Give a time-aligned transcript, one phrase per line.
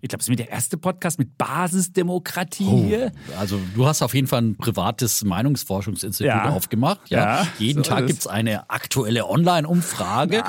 [0.00, 3.12] ich glaube, es ist mit der erste Podcast mit Basisdemokratie Oh, hier.
[3.38, 6.50] also du hast auf jeden Fall ein privates Meinungsforschungsinstitut Ja.
[6.50, 7.00] aufgemacht.
[7.08, 7.42] Ja.
[7.42, 10.42] Ja, Jeden so Tag gibt es eine aktuelle Online-Umfrage,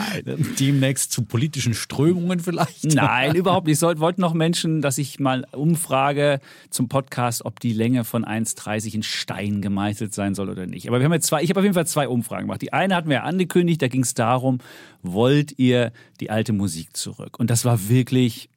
[0.59, 2.83] demnächst zu politischen Strömungen vielleicht.
[2.93, 3.81] Nein, überhaupt nicht.
[3.81, 6.39] Ich wollten noch Menschen, dass ich mal umfrage
[6.69, 10.87] zum Podcast, ob die Länge von 1,30 in Stein gemeißelt sein soll oder nicht.
[10.87, 12.61] Aber wir haben jetzt zwei, ich habe auf jeden Fall zwei Umfragen gemacht.
[12.61, 14.59] Die eine hatten wir ja angekündigt, da ging es darum,
[15.03, 17.39] wollt ihr die alte Musik zurück?
[17.39, 18.49] Und das war wirklich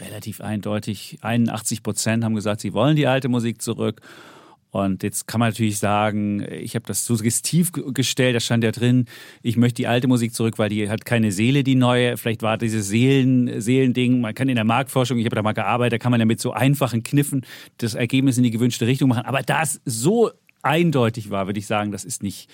[0.00, 1.18] relativ eindeutig.
[1.22, 4.00] 81 Prozent haben gesagt, sie wollen die alte Musik zurück.
[4.70, 8.72] Und jetzt kann man natürlich sagen, ich habe das suggestiv ge- gestellt, da stand ja
[8.72, 9.06] drin,
[9.42, 12.18] ich möchte die alte Musik zurück, weil die hat keine Seele, die neue.
[12.18, 15.94] Vielleicht war dieses Seelen, Seelending, man kann in der Marktforschung, ich habe da mal gearbeitet,
[15.94, 17.46] da kann man ja mit so einfachen Kniffen
[17.78, 19.24] das Ergebnis in die gewünschte Richtung machen.
[19.24, 20.30] Aber da es so
[20.62, 22.50] eindeutig war, würde ich sagen, das ist nicht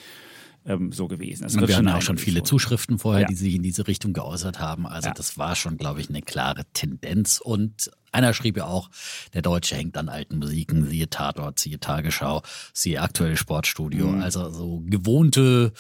[0.64, 1.42] ähm, so gewesen.
[1.44, 2.44] Das Und wir hatten auch schon viele so.
[2.44, 3.27] Zuschriften vorher, Ja.
[3.28, 4.86] die sich in diese Richtung geäußert haben.
[4.86, 5.14] Also Ja.
[5.14, 7.41] das war schon, glaube ich, eine klare Tendenz.
[7.42, 8.90] Und einer schrieb ja auch,
[9.34, 14.06] der Deutsche hängt an alten Musiken, siehe Tatort, siehe Tagesschau, siehe aktuelle Sportstudio.
[14.08, 14.22] Mhm.
[14.22, 15.72] Also so gewohnte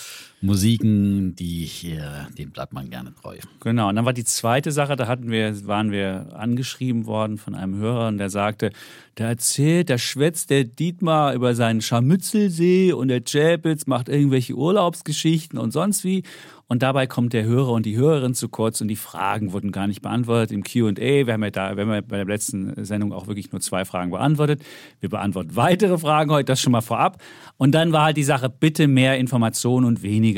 [0.44, 3.36] Musiken, die hier, denen bleibt man gerne treu.
[3.60, 7.54] Genau, und dann war die zweite Sache, da hatten wir, waren wir angeschrieben worden von
[7.54, 8.72] einem Hörer und der sagte,
[9.14, 15.58] da erzählt, da schwätzt der Dietmar über seinen Scharmützelsee und der Chapitz macht irgendwelche Urlaubsgeschichten
[15.60, 16.24] und sonst wie.
[16.72, 19.86] Und dabei kommt der Hörer und die Hörerin zu kurz und die Fragen wurden gar
[19.86, 20.96] nicht beantwortet im Q&A.
[20.96, 23.84] Wir haben ja da, wir haben ja bei der letzten Sendung auch wirklich nur zwei
[23.84, 24.62] Fragen beantwortet.
[24.98, 27.22] Wir beantworten weitere Fragen heute, das schon mal vorab.
[27.58, 30.31] Und dann war halt die Sache, bitte mehr Informationen und weniger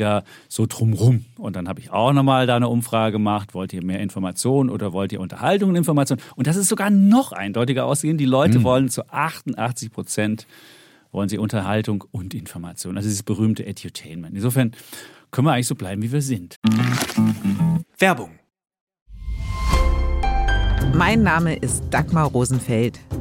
[0.47, 1.25] so drumrum.
[1.37, 3.53] Und dann habe ich auch nochmal da eine Umfrage gemacht.
[3.53, 6.21] Wollt ihr mehr Informationen oder wollt ihr Unterhaltung und Informationen?
[6.35, 8.17] Und das ist sogar noch eindeutiger ausgehen.
[8.17, 10.47] Die Leute wollen zu 88 Prozent
[11.11, 12.97] wollen sie Unterhaltung und Information.
[12.97, 14.35] Also dieses berühmte Edutainment.
[14.35, 14.71] Insofern
[15.31, 16.57] können wir eigentlich so bleiben, wie wir sind.
[17.97, 18.31] Werbung.
[20.93, 22.99] Mein Name ist Dagmar Rosenfeld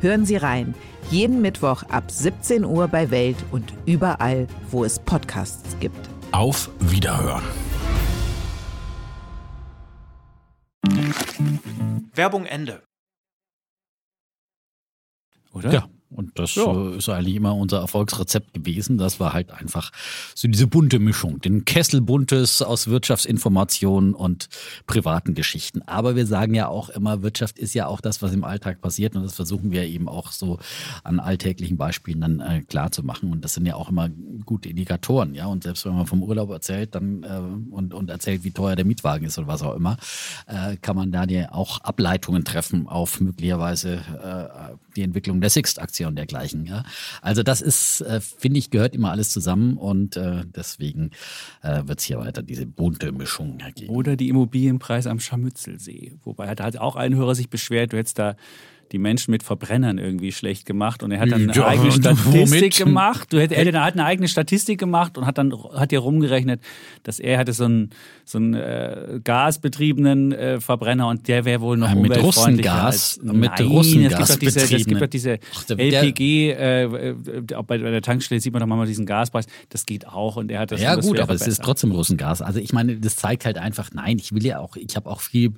[0.00, 0.74] Hören Sie rein.
[1.10, 6.08] Jeden Mittwoch ab 17 Uhr bei Welt und überall, wo es Podcasts gibt.
[6.32, 7.44] Auf Wiederhören.
[12.14, 12.82] Werbung Ende.
[15.52, 15.72] Oder?
[15.72, 15.88] Ja.
[16.16, 16.64] Und das Ja.
[16.72, 18.96] äh, ist eigentlich immer unser Erfolgsrezept gewesen.
[18.98, 19.92] Das war halt einfach
[20.34, 21.40] so diese bunte Mischung.
[21.40, 24.48] Den Kessel buntes aus Wirtschaftsinformationen und
[24.86, 25.82] privaten Geschichten.
[25.82, 29.14] Aber wir sagen ja auch immer, Wirtschaft ist ja auch das, was im Alltag passiert.
[29.14, 30.58] Und das versuchen wir eben auch so
[31.04, 33.30] an alltäglichen Beispielen dann äh, klar zu machen.
[33.30, 34.08] Und das sind ja auch immer
[34.44, 35.34] gute Indikatoren.
[35.34, 37.40] Ja, und selbst wenn man vom Urlaub erzählt dann äh,
[37.70, 39.96] und, und erzählt, wie teuer der Mietwagen ist oder was auch immer,
[40.46, 45.50] äh, kann man da ja auch Ableitungen treffen auf möglicherweise äh, die Entwicklung der
[46.06, 46.66] Und dergleichen.
[46.66, 46.84] Ja?
[47.22, 51.10] Also das ist, äh, finde ich, gehört immer alles zusammen und äh, deswegen
[51.62, 53.94] äh, wird es hier weiter diese bunte Mischung geben.
[53.94, 56.18] Oder die Immobilienpreise am Scharmützelsee.
[56.24, 58.36] Wobei hat halt auch ein Hörer sich beschwert, du hättest da
[58.92, 62.50] die Menschen mit Verbrennern irgendwie schlecht gemacht und er hat dann eine Ja, eigene Statistik
[62.50, 62.76] womit?
[62.76, 63.32] gemacht.
[63.32, 66.60] Du hätt, er hat eine eigene Statistik gemacht und hat dann hat dir rumgerechnet,
[67.02, 67.90] dass er hatte so einen
[68.24, 72.84] so einen äh, gasbetriebenen äh, Verbrenner und der wäre wohl noch Äh, mit umweltfreundlicher Russengas-
[72.84, 76.82] als mit Russengas es gibt doch diese, es gibt doch diese Ach, der- LPG äh,
[76.84, 77.14] äh,
[77.54, 79.46] auch bei, bei der Tankstelle sieht man doch mal diesen Gaspreis.
[79.68, 82.42] Das geht auch und er hat das Ja gut, aber es ist trotzdem Russengas.
[82.42, 85.20] Also ich meine, das zeigt halt einfach, nein, ich will ja auch, ich habe auch
[85.20, 85.52] viel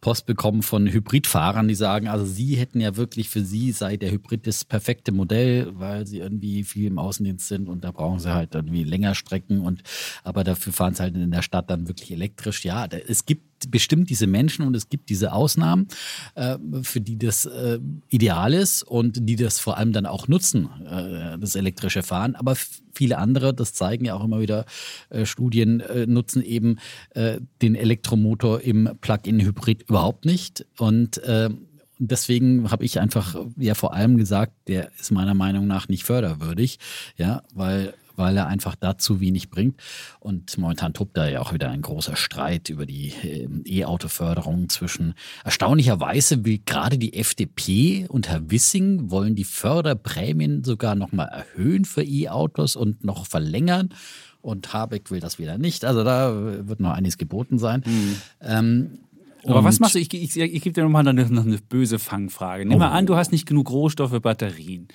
[0.00, 4.10] Post bekommen von Hybridfahrern, die sagen, also sie hätten ja wirklich für sie sei der
[4.10, 8.32] Hybrid das perfekte Modell, weil sie irgendwie viel im Außendienst sind und da brauchen sie
[8.32, 9.82] halt irgendwie länger Strecken und
[10.24, 12.64] aber dafür fahren sie halt in der Stadt dann wirklich elektrisch.
[12.64, 15.88] Ja, da, es gibt bestimmt diese Menschen und es gibt diese Ausnahmen,
[16.34, 17.78] äh, für die das äh,
[18.08, 22.34] ideal ist und die das vor allem dann auch nutzen, äh, das elektrische Fahren.
[22.34, 22.56] Aber
[22.92, 24.64] viele andere, das zeigen ja auch immer wieder
[25.10, 26.78] äh, Studien, äh, nutzen eben
[27.10, 30.66] äh, den Elektromotor im Plug-in-Hybrid überhaupt nicht.
[30.78, 31.20] Und
[31.98, 36.78] deswegen habe ich einfach ja vor allem gesagt, der ist meiner Meinung nach nicht förderwürdig,
[37.16, 39.80] ja, weil weil er einfach da zu wenig bringt.
[40.20, 45.14] Und momentan tobt da ja auch wieder ein großer Streit über die äh, E-Auto-Förderung zwischen
[45.44, 52.02] erstaunlicherweise wie gerade die FDP und Herr Wissing wollen die Förderprämien sogar nochmal erhöhen für
[52.02, 53.90] E-Autos und noch verlängern.
[54.40, 55.84] Und Habeck will das wieder nicht.
[55.84, 57.84] Also da wird noch einiges geboten sein.
[57.86, 58.16] Mhm.
[58.40, 58.98] Ähm,
[59.46, 59.98] Aber und- was machst du?
[59.98, 62.64] Ich, ich, ich gebe dir nochmal eine, eine böse Fangfrage.
[62.66, 64.88] Nimm mal an, du hast nicht genug Rohstoffe, Batterien.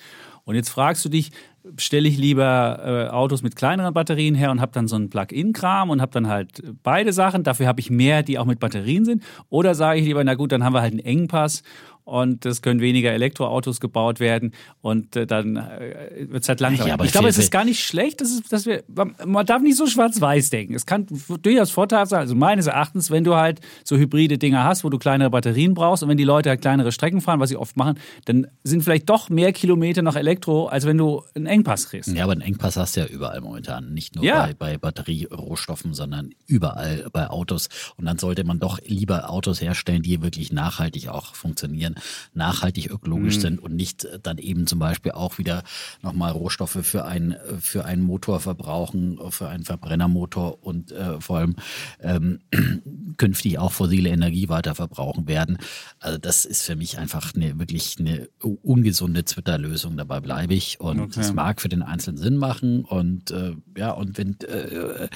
[0.44, 1.30] Und jetzt fragst du dich,
[1.76, 5.90] stelle ich lieber äh, Autos mit kleineren Batterien her und habe dann so einen Plug-in-Kram
[5.90, 7.42] und habe dann halt beide Sachen.
[7.42, 9.22] Dafür habe ich mehr, die auch mit Batterien sind.
[9.50, 11.62] Oder sage ich lieber, na gut, dann haben wir halt einen Engpass
[12.08, 16.88] und es können weniger Elektroautos gebaut werden und äh, dann äh, wird es halt langsamer.
[16.88, 18.82] Ja, aber ich glaube, es ist gar nicht schlecht, dass, es, dass wir,
[19.26, 20.74] man darf nicht so schwarz-weiß denken.
[20.74, 21.06] Es kann
[21.42, 24.98] durchaus Vorteil sein, also meines Erachtens, wenn du halt so hybride Dinger hast, wo du
[24.98, 27.98] kleinere Batterien brauchst und wenn die Leute halt kleinere Strecken fahren, was sie oft machen,
[28.24, 32.08] dann sind vielleicht doch mehr Kilometer noch Elektro, als wenn du einen Engpass kriegst.
[32.08, 33.92] Ja, aber einen Engpass hast du ja überall momentan.
[33.92, 34.46] Nicht nur Ja.
[34.46, 37.68] bei, bei Batterierohstoffen, sondern überall bei Autos.
[37.96, 41.94] Und dann sollte man doch lieber Autos herstellen, die wirklich nachhaltig auch funktionieren,
[42.34, 43.40] nachhaltig ökologisch Mhm.
[43.40, 45.62] sind und nicht äh, dann eben zum Beispiel auch wieder
[46.02, 51.56] nochmal Rohstoffe für, ein, für einen Motor verbrauchen, für einen Verbrennermotor und äh, vor allem
[52.00, 52.40] ähm,
[53.16, 55.58] künftig auch fossile Energie weiter verbrauchen werden.
[56.00, 58.28] Also das ist für mich einfach eine wirklich eine
[58.62, 59.96] ungesunde Twitter-Lösung.
[59.96, 60.80] Dabei bleibe ich.
[60.80, 61.20] Und Okay.
[61.20, 62.84] es mag für den Einzelnen Sinn machen.
[62.84, 65.08] Und äh, ja, und wenn äh,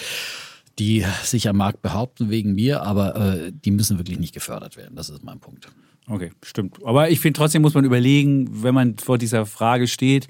[0.79, 4.97] die sich am Markt behaupten wegen mir, aber äh, die müssen wirklich nicht gefördert werden.
[4.97, 5.69] Das ist mein Punkt.
[6.09, 6.79] Okay, stimmt.
[6.85, 10.29] Aber ich finde trotzdem muss man überlegen, wenn man vor dieser Frage steht,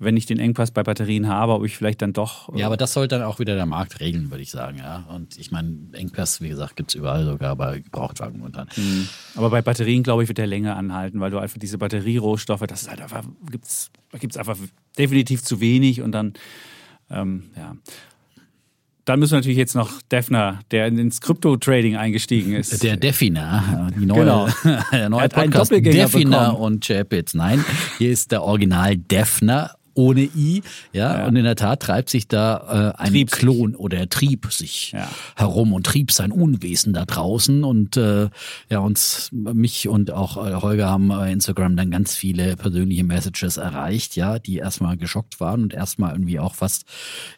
[0.00, 2.48] wenn ich den Engpass bei Batterien habe, ob ich vielleicht dann doch.
[2.56, 4.78] Ja, aber das soll dann auch wieder der Markt regeln, würde ich sagen.
[4.78, 5.04] Ja.
[5.14, 8.68] Und ich meine, Engpass, wie gesagt, gibt es überall sogar bei Gebrauchtwagen momentan.
[9.36, 12.82] Aber bei Batterien, glaube ich, wird der länger anhalten, weil du einfach diese Batterierohstoffe, das
[12.82, 14.56] ist halt einfach, gibt's, da gibt es einfach
[14.96, 16.32] definitiv zu wenig und dann,
[17.10, 17.76] ähm, ja.
[19.04, 22.82] Dann müssen wir natürlich jetzt noch Defner, der ins Krypto-Trading eingestiegen ist.
[22.82, 24.48] Der Definer, die neue, Genau.
[24.92, 26.56] der neue Podcast Doppelgänger Definer bekommen.
[26.62, 27.34] und Chapitz.
[27.34, 27.64] Nein,
[27.98, 30.62] hier ist der Original Defner ohne I,
[30.92, 31.26] ja, Ja.
[31.26, 33.38] und in der Tat treibt sich da äh, ein Trieb sich.
[33.38, 35.08] Klon oder er trieb sich Ja.
[35.36, 38.28] herum und trieb sein Unwesen da draußen und äh,
[38.68, 43.56] ja, uns, mich und auch äh, Holger haben bei Instagram dann ganz viele persönliche Messages
[43.58, 46.84] erreicht, ja, die erstmal geschockt waren und erstmal irgendwie auch fast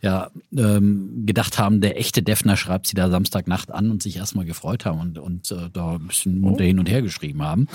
[0.00, 4.44] ja, ähm, gedacht haben, der echte Defner schreibt sie da Samstagnacht an und sich erstmal
[4.44, 7.66] gefreut haben und, und äh, da ein bisschen munter hin und her geschrieben haben.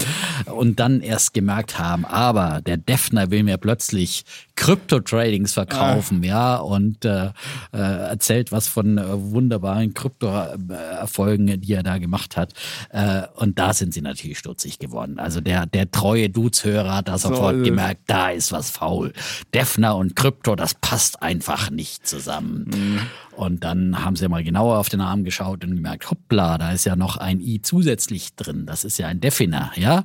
[0.46, 4.24] Und dann erst gemerkt haben, aber der Defner will mir plötzlich
[4.78, 7.32] Krypto-Tradings verkaufen, ja, und äh,
[7.74, 12.54] äh, erzählt was von äh, wunderbaren Krypto-Erfolgen, die er da gemacht hat.
[12.90, 15.20] Äh, und da sind sie natürlich stutzig geworden.
[15.20, 19.14] Also der, der treue Dudes-Hörer hat da sofort äh, gemerkt, da ist was faul.
[19.54, 23.08] Defner und Krypto, das passt einfach nicht zusammen.
[23.38, 26.86] Und dann haben sie mal genauer auf den Namen geschaut und gemerkt, hoppla, da ist
[26.86, 28.66] ja noch ein I zusätzlich drin.
[28.66, 30.02] Das ist ja ein Definer, ja.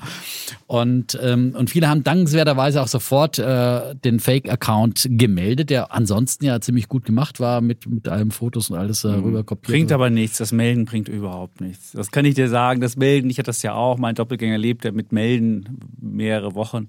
[0.67, 6.61] Und, ähm, und viele haben dankenswerterweise auch sofort äh, den Fake-Account gemeldet, der ansonsten ja
[6.61, 9.73] ziemlich gut gemacht war mit, mit allen Fotos und alles äh, rüber kopiert.
[9.73, 10.37] Bringt aber nichts.
[10.37, 11.93] Das Melden bringt überhaupt nichts.
[11.93, 12.83] Das kann ich dir sagen.
[12.83, 13.97] Das Melden, ich hatte das ja auch.
[13.97, 16.89] Mein Doppelgänger lebt ja mit Melden mehrere Wochen.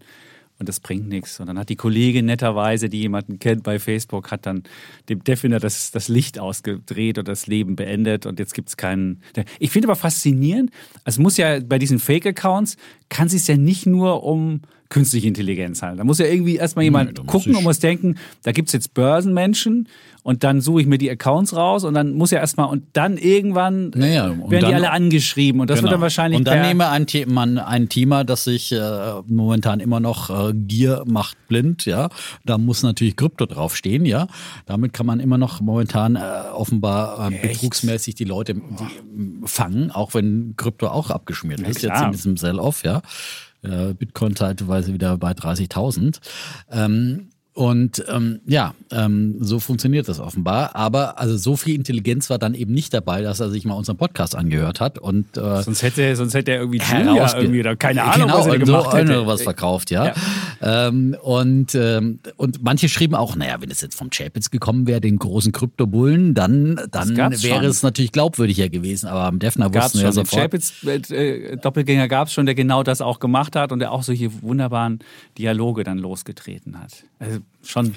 [0.63, 1.41] Und das bringt nichts.
[1.41, 4.63] Und dann hat die Kollegin netterweise, die jemanden kennt bei Facebook, hat dann
[5.09, 8.25] dem Definer das, das Licht ausgedreht und das Leben beendet.
[8.25, 9.21] Und jetzt gibt es keinen.
[9.59, 10.71] Ich finde aber faszinierend,
[11.03, 12.77] es muss ja bei diesen Fake-Accounts,
[13.09, 15.97] kann es ja nicht nur um künstliche Intelligenz handeln.
[15.97, 18.93] Da muss ja irgendwie erstmal jemand muss gucken und muss denken, da gibt es jetzt
[18.93, 19.89] Börsenmenschen
[20.23, 23.17] und dann suche ich mir die Accounts raus und dann muss ja erstmal und dann
[23.17, 25.91] irgendwann Naja, werden die dann- alle angeschrieben und das wird Genau.
[25.93, 28.79] dann wahrscheinlich Und dann nehme ein, The man ein Thema, das sich äh,
[29.27, 32.09] momentan immer noch äh, Gier macht blind, ja.
[32.45, 34.27] Da muss natürlich Krypto draufstehen, ja.
[34.65, 36.19] Damit kann man immer noch momentan äh,
[36.53, 41.91] offenbar äh, betrugsmäßig die Leute die, äh, fangen, auch wenn Krypto auch abgeschmiert ist, jetzt
[41.93, 42.05] klar.
[42.05, 43.01] in diesem Sell-Off, ja.
[43.61, 46.19] Äh, Bitcoin zeitweise wieder bei 30.000.
[46.71, 50.75] Ähm, und ähm, ja, ähm, so funktioniert das offenbar.
[50.75, 53.97] Aber also so viel Intelligenz war dann eben nicht dabei, dass er sich mal unseren
[53.97, 56.81] Podcast angehört hat und äh, sonst hätte sonst hätte er irgendwie
[57.37, 59.27] irgendwie oder keine Ahnung genau, was er gemacht so hätte.
[59.27, 60.13] was verkauft, ja.
[60.61, 65.01] Ähm, und, ähm, und manche schrieben auch, naja, wenn es jetzt vom Chapitz gekommen wäre,
[65.01, 67.65] den großen Kryptobullen, dann, dann wäre schon.
[67.65, 69.07] es natürlich glaubwürdiger gewesen.
[69.07, 70.41] Aber am Defner wussten wir ja sofort.
[70.41, 74.03] Chapitz äh, Doppelgänger gab es schon, der genau das auch gemacht hat und der auch
[74.03, 74.99] solche wunderbaren
[75.37, 77.03] Dialoge dann losgetreten hat.
[77.19, 77.95] Also schon.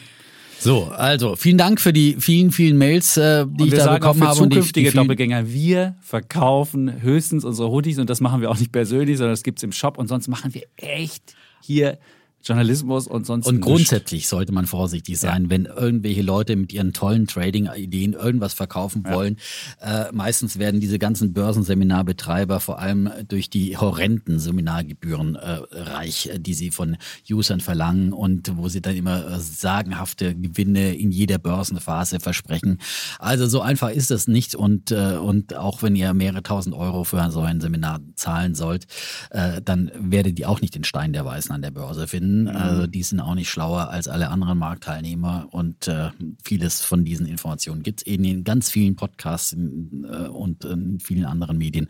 [0.58, 3.96] So, also vielen Dank für die vielen, vielen Mails, äh, die ich wir da sagen
[3.96, 4.40] auch bekommen für habe.
[4.42, 8.58] Und die, zukünftige die Doppelgänger, wir verkaufen höchstens unsere Hoodies und das machen wir auch
[8.58, 11.98] nicht persönlich, sondern das gibt's im Shop und sonst machen wir echt hier
[12.46, 17.26] Journalismus und sonst Und grundsätzlich sollte man vorsichtig sein, wenn irgendwelche Leute mit ihren tollen
[17.26, 19.36] Trading-Ideen irgendwas verkaufen wollen.
[19.80, 26.38] Äh, meistens werden diese ganzen Börsenseminarbetreiber vor allem durch die horrenden Seminargebühren äh, reich, äh,
[26.38, 26.96] die sie von
[27.28, 32.78] Usern verlangen und wo sie dann immer äh, sagenhafte Gewinne in jeder Börsenphase versprechen.
[33.18, 37.02] Also so einfach ist es nicht und, äh, und auch wenn ihr mehrere tausend Euro
[37.02, 38.86] für so ein Seminar zahlen sollt,
[39.30, 42.35] dann werdet ihr auch nicht den Stein der Weisen an der Börse finden.
[42.48, 46.10] Also die sind auch nicht schlauer als alle anderen Marktteilnehmer und äh,
[46.44, 51.00] vieles von diesen Informationen gibt es eben in ganz vielen Podcasts in, äh, und in
[51.00, 51.88] vielen anderen Medien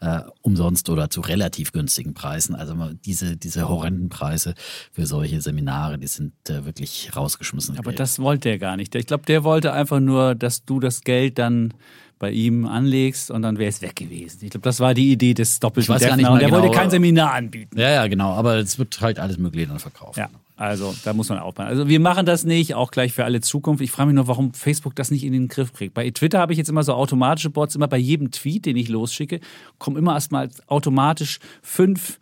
[0.00, 2.54] äh, umsonst oder zu relativ günstigen Preisen.
[2.54, 2.74] Also
[3.04, 4.54] diese, diese horrenden Preise
[4.92, 7.78] für solche Seminare, die sind äh, wirklich rausgeschmissen.
[7.78, 8.94] Aber das wollte er gar nicht.
[8.94, 11.72] Ich glaube, der wollte einfach nur, dass du das Geld dann
[12.18, 14.38] bei ihm anlegst und dann wäre es weg gewesen.
[14.42, 16.50] Ich glaube, das war die Idee des doppelten Ich weiß gar nicht Defner und der
[16.50, 17.78] wollte genau, kein Seminar anbieten.
[17.78, 18.30] ja, ja, genau.
[18.30, 20.16] Aber es wird halt alles Mögliche dann verkauft.
[20.16, 21.68] Ja, also da muss man aufpassen.
[21.68, 23.82] Also wir machen das nicht, auch gleich für alle Zukunft.
[23.82, 25.92] Ich frage mich nur, warum Facebook das nicht in den Griff kriegt.
[25.92, 28.88] Bei Twitter habe ich jetzt immer so automatische Bots, immer bei jedem Tweet, den ich
[28.88, 29.40] losschicke,
[29.78, 32.18] kommen immer erstmal automatisch fünf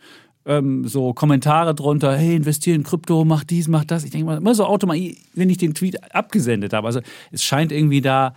[0.47, 4.05] ähm, so Kommentare drunter, hey, investiere in Krypto, mach dies, mach das.
[4.05, 6.89] Ich denke mal, immer so automatisch, wenn ich den Tweet abgesendet habe.
[6.89, 8.35] Also es scheint irgendwie da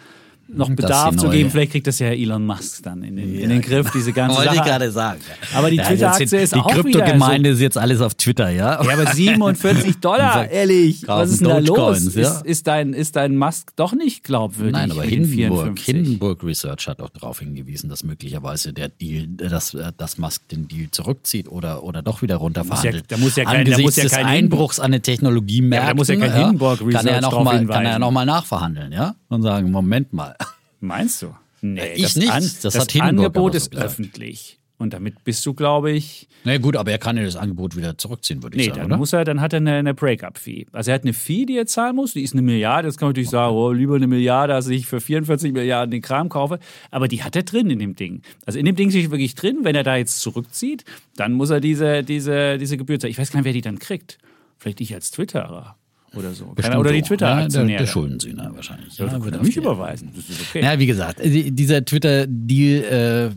[0.49, 1.49] noch Bedarf die zu geben.
[1.51, 4.51] Vielleicht kriegt das ja Elon Musk dann in den, in den Griff, diese ganze Wollte
[4.51, 4.69] ich Sache.
[4.69, 5.19] gerade sagen.
[5.53, 8.81] Aber die jetzt Twitter-Aktie ist die auch wieder Kryptogemeinde ist jetzt alles auf Twitter, ja?
[8.83, 11.03] Ja, aber 47 Dollar, Sagt, ehrlich.
[11.07, 12.15] Was ist denn da los?
[12.15, 12.21] Ja.
[12.21, 14.73] Ist, ist, dein, ist dein Musk doch nicht glaubwürdig?
[14.73, 15.85] Nein, aber Hindenburg, 54?
[15.85, 20.89] Hindenburg Research hat auch darauf hingewiesen, dass möglicherweise der Deal, dass, dass Musk den Deal
[20.91, 23.05] zurückzieht oder, oder doch wieder runterverhandelt.
[23.11, 25.97] da muss ja kein- da Angesichts muss ja kein Einbruchs an den Technologiemärkten Ja, da
[25.97, 29.15] muss ja kein Hindenburg kann er Research kann er noch mal nachverhandeln, ja?
[29.29, 30.35] Und sagen, Moment mal.
[30.79, 31.35] Meinst du?
[31.61, 32.31] Nee, Ich das nicht.
[32.31, 33.85] An, Das das Angebot so ist gesagt.
[33.87, 34.59] öffentlich.
[34.79, 37.97] Und damit bist du, glaube ich, Na gut, aber er kann ja das Angebot wieder
[37.97, 38.97] zurückziehen, würde ich nee, sagen, dann oder?
[38.97, 40.67] muss er, dann hat er eine, eine Break-up-Fee.
[40.71, 42.87] Also er hat eine Fee, die er zahlen muss, die ist eine Milliarde.
[42.87, 46.03] Jetzt kann man natürlich sagen, oh, lieber eine Milliarde, als ich für 44 Milliarden den
[46.03, 46.59] Kram kaufe.
[46.91, 48.21] Aber die hat er drin in dem Ding.
[48.45, 51.59] Also in dem Ding steht wirklich drin, wenn er da jetzt zurückzieht, dann muss er
[51.59, 53.11] diese, diese, diese Gebühr zahlen.
[53.11, 54.19] Ich weiß gar nicht, wer die dann kriegt.
[54.59, 55.75] Vielleicht ich als Twitterer
[56.17, 56.45] oder so.
[56.55, 57.01] Bestimmt oder die auch.
[57.03, 57.77] Ja, Twitter-Aktionäre.
[57.79, 58.97] der, Schuldensühner wahrscheinlich.
[58.97, 60.09] Ja, würde mich überweisen.
[60.15, 60.63] Das ist okay.
[60.63, 63.31] Ja, wie gesagt, die- dieser Twitter-Deal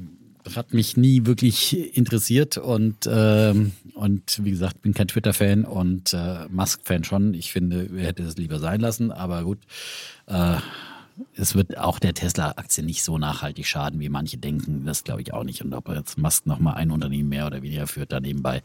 [0.46, 6.12] äh, hat mich nie wirklich interessiert und, ähm, und wie gesagt, bin kein Twitter-Fan und
[6.14, 7.34] äh, Musk-Fan schon.
[7.34, 9.58] Ich finde, er hätte es lieber sein lassen, aber gut.
[10.26, 10.56] Äh,
[11.36, 14.86] es wird auch der Tesla-Aktie nicht so nachhaltig schaden, wie manche denken.
[14.86, 15.62] Das glaube ich auch nicht.
[15.62, 18.62] Und ob jetzt Musk nochmal ein Unternehmen mehr oder weniger führt, da nebenbei.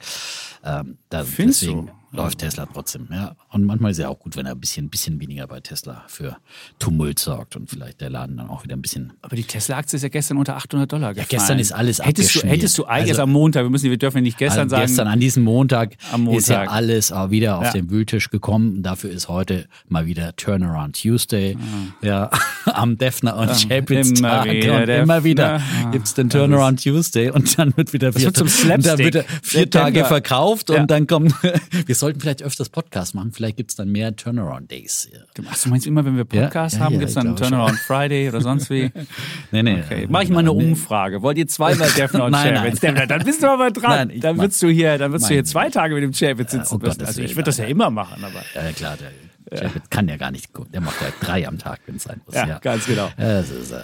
[0.63, 1.91] Ähm, da, Findest deswegen du?
[2.15, 3.07] Läuft Tesla trotzdem.
[3.12, 3.36] Ja.
[3.50, 6.38] Und manchmal ist ja auch gut, wenn er ein bisschen, bisschen weniger bei Tesla für
[6.79, 10.03] Tumult sorgt und vielleicht der Laden dann auch wieder ein bisschen Aber die Tesla-Aktie ist
[10.03, 11.27] ja gestern unter 800 Dollar gefallen.
[11.29, 14.24] gestern ist alles hättest du, hättest du eigentlich Also- am Montag, wir, müssen, wir dürfen
[14.24, 16.74] nicht gestern also sagen, gestern an diesem Montag, Am ist ja Montag.
[16.74, 17.72] alles auch wieder auf Ja.
[17.74, 18.81] den Wühltisch gekommen.
[18.84, 21.57] Dafür ist heute mal wieder Turnaround Tuesday.
[22.01, 22.29] Ja,
[22.65, 24.51] am Defner und Chapitz immer Tag.
[24.51, 25.91] wieder Und immer wieder Defner.
[25.91, 29.25] gibt's den Turnaround Tuesday und dann wird wieder vier, wird zum und dann wird er
[29.41, 30.81] vier Tage verkauft Ja.
[30.81, 31.34] und dann kommen,
[31.86, 33.31] wir sollten vielleicht öfters Podcast machen.
[33.31, 35.09] Vielleicht gibt's dann mehr Turnaround Days.
[35.12, 35.19] Ja.
[35.50, 37.35] Ach, du meinst immer, wenn wir Podcast Ja, ja, haben, ja, gibt es dann einen
[37.35, 38.91] glaube Turnaround Friday oder sonst wie?
[39.51, 39.81] Nee, nee.
[39.83, 40.05] Okay.
[40.09, 40.65] Mach ich mal eine Nee.
[40.65, 41.21] Umfrage.
[41.21, 42.81] Wollt ihr zweimal Defner und Nein, Chapitz?
[42.81, 43.07] nein.
[43.07, 43.89] Dann bist du aber dran.
[43.91, 46.51] Nein, ich dann würdest du hier, dann würdest du hier zwei Tage mit dem Chapitz
[46.51, 48.43] sitzen oh Also ich würde das ja immer machen, aber.
[48.53, 50.74] Ja, klar, der Chapitz kann ja gar nicht gut.
[50.74, 52.35] Der macht ja drei am Tag, wenn es sein muss.
[52.35, 53.09] Ja, ganz genau.
[53.17, 53.79] Ja, das ist, äh,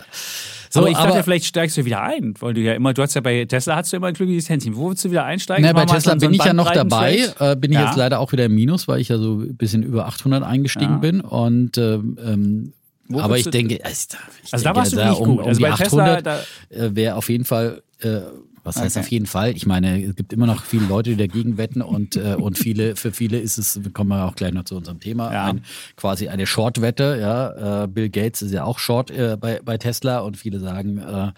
[0.74, 3.02] so, aber ich dachte, aber- vielleicht steigst du wieder ein, weil du ja immer, du
[3.02, 4.76] hast ja bei Tesla hast du immer ein glückliches Händchen.
[4.76, 5.64] Wo willst du wieder einsteigen?
[5.66, 7.28] Na, bei Tesla so- so bin ein ich ja noch dabei.
[7.40, 7.88] Äh, bin ich Ja.
[7.88, 10.94] jetzt leider auch wieder im Minus, weil ich ja so ein bisschen über 800 eingestiegen
[10.94, 10.98] Ja.
[10.98, 11.22] bin.
[11.22, 12.74] Und ähm, ähm,
[13.10, 15.46] Wo aber ich denke, also, ich Also da denke, warst du da nicht um, gut.
[15.48, 18.22] Also bei Tesla, 800 da- äh, wäre auf jeden Fall äh,
[18.64, 19.06] was heißt Okay.
[19.06, 19.56] auf jeden Fall?
[19.56, 22.96] Ich meine, es gibt immer noch viele Leute, die dagegen wetten und, äh, und viele,
[22.96, 25.46] für viele ist es, wir kommen ja auch gleich noch zu unserem Thema, Ja.
[25.48, 25.64] ein,
[25.96, 27.18] quasi eine Short-Wette.
[27.20, 27.84] Ja?
[27.84, 31.32] Äh, Bill Gates ist ja auch Short äh, bei, bei Tesla und viele sagen, äh,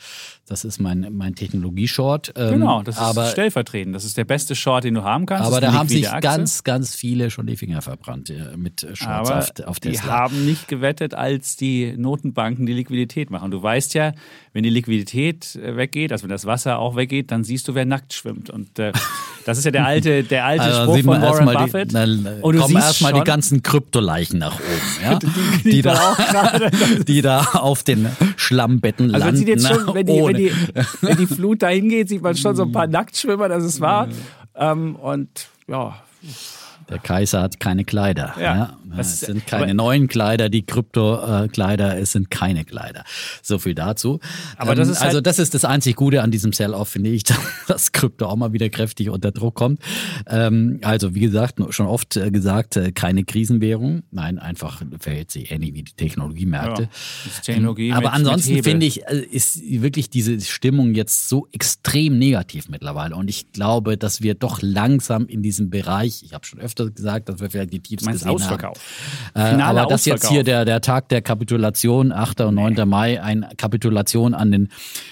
[0.46, 2.34] das ist mein, mein Technologie-Short.
[2.36, 3.96] Ähm, Genau, das ist aber, stellvertretend.
[3.96, 5.46] Das ist der beste Short, den du haben kannst.
[5.48, 6.22] aber da haben sich Aktie.
[6.30, 10.12] ganz, ganz viele schon die Finger verbrannt äh, mit Shorts Aber auf, auf die Tesla.
[10.12, 13.52] haben nicht gewettet, als die Notenbanken die Liquidität machen.
[13.52, 14.12] Du weißt ja,
[14.52, 17.86] wenn die Liquidität äh, weggeht, also wenn das Wasser auch weggeht, dann siehst du, wer
[17.86, 18.50] nackt schwimmt.
[18.50, 18.92] Und äh,
[19.46, 21.90] das ist ja der alte, der alte Also Spruch von Warren Buffett.
[21.92, 25.20] Die, dann Und du kommen erstmal die ganzen Kryptoleichen nach oben, ja?
[25.20, 26.60] die, die da da,
[27.08, 29.38] die da auf den Schlammbetten Also landen.
[29.40, 30.50] sieht jetzt schon, wenn die, wenn, ohne.
[30.50, 30.52] die,
[31.02, 34.08] wenn die Flut dahin geht, sieht man schon so ein paar Nacktschwimmer, das ist wahr.
[34.56, 35.96] Ähm, und ja,
[36.94, 38.36] Der Kaiser hat keine Kleider.
[38.40, 38.44] Ja.
[38.56, 38.78] Ja.
[39.00, 40.64] Es sind keine neuen Kleider, die
[41.18, 43.04] Krypto-Kleider, es sind keine Kleider.
[43.42, 44.20] So viel dazu.
[44.58, 47.24] Aber das ist halt- also das ist das einzig Gute an diesem Sell-Off, finde ich,
[47.68, 49.80] dass Krypto auch mal wieder kräftig unter Druck kommt.
[50.28, 54.04] Ähm, also wie gesagt, schon oft äh, gesagt, äh, keine Krisenwährung.
[54.12, 56.84] Nein, einfach verhält sich ähnlich wie die Technologiemärkte.
[56.84, 56.90] Ja,
[57.42, 62.20] Technologie Aber mit- ansonsten mit finde ich, äh, ist wirklich diese Stimmung jetzt so extrem
[62.20, 63.16] negativ mittlerweile.
[63.16, 67.30] Und ich glaube, dass wir doch langsam in diesem Bereich, ich habe schon öfter gesagt,
[67.30, 68.78] dass wir vielleicht die Tiefs gesehen Ausverkauf.
[69.36, 69.60] haben.
[69.60, 70.36] Äh, aber dass jetzt Ausverkauf.
[70.36, 72.42] hier der, der Tag der Kapitulation, 8.
[72.42, 72.88] und 9.
[72.88, 74.70] Mai, eine Kapitulation an den,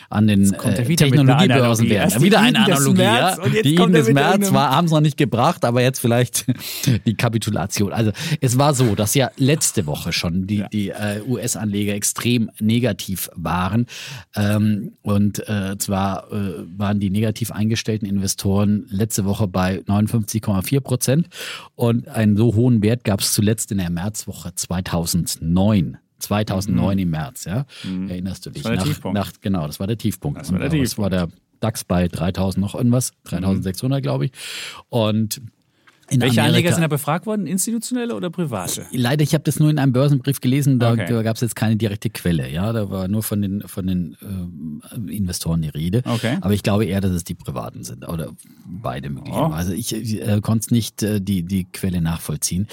[0.10, 2.22] an den äh, Technologiebörsen werden.
[2.22, 3.38] Wieder eine Analogie, ja.
[3.46, 6.46] jetzt Die er des März war, haben es noch nicht gebracht, aber jetzt vielleicht
[7.06, 7.94] die Kapitulation.
[7.94, 13.30] Also es war so, dass ja letzte Woche schon die, die äh, US-Anleger extrem negativ
[13.36, 13.86] waren.
[14.36, 21.28] Ähm, und äh, zwar äh, waren die negativ eingestellten Investoren letzte Woche bei 59,4 Prozent.
[21.76, 25.98] Und einen so hohen Wert gab es zuletzt in der Märzwoche 2009.
[26.20, 27.66] 2009 im März, ja.
[28.08, 28.64] Erinnerst du dich?
[28.64, 28.70] Mhm.
[28.70, 29.18] war der nach, Tiefpunkt.
[29.18, 30.40] nach, genau, das war der Tiefpunkt.
[30.40, 30.88] Das war der Tiefpunkt.
[30.88, 31.30] Das war der
[31.60, 34.32] DAX bei 3000 noch irgendwas, 3600 glaube ich.
[34.90, 35.42] Und
[36.12, 37.48] in Welche Amerika, Anleger sind da befragt worden?
[37.48, 38.86] Institutionelle oder private?
[38.92, 41.08] Leider, ich habe das nur in einem Börsenbrief gelesen, da, Okay.
[41.10, 42.50] da gab es jetzt keine direkte Quelle.
[42.50, 46.02] Ja, da war nur von den, von den ähm, Investoren die Rede.
[46.06, 46.38] Okay.
[46.42, 48.30] Aber ich glaube eher, dass es die Privaten sind oder
[48.66, 49.14] beide Oh.
[49.14, 49.74] möglicherweise.
[49.76, 52.68] Ich, ich äh, konnte nicht äh, die, die Quelle nachvollziehen.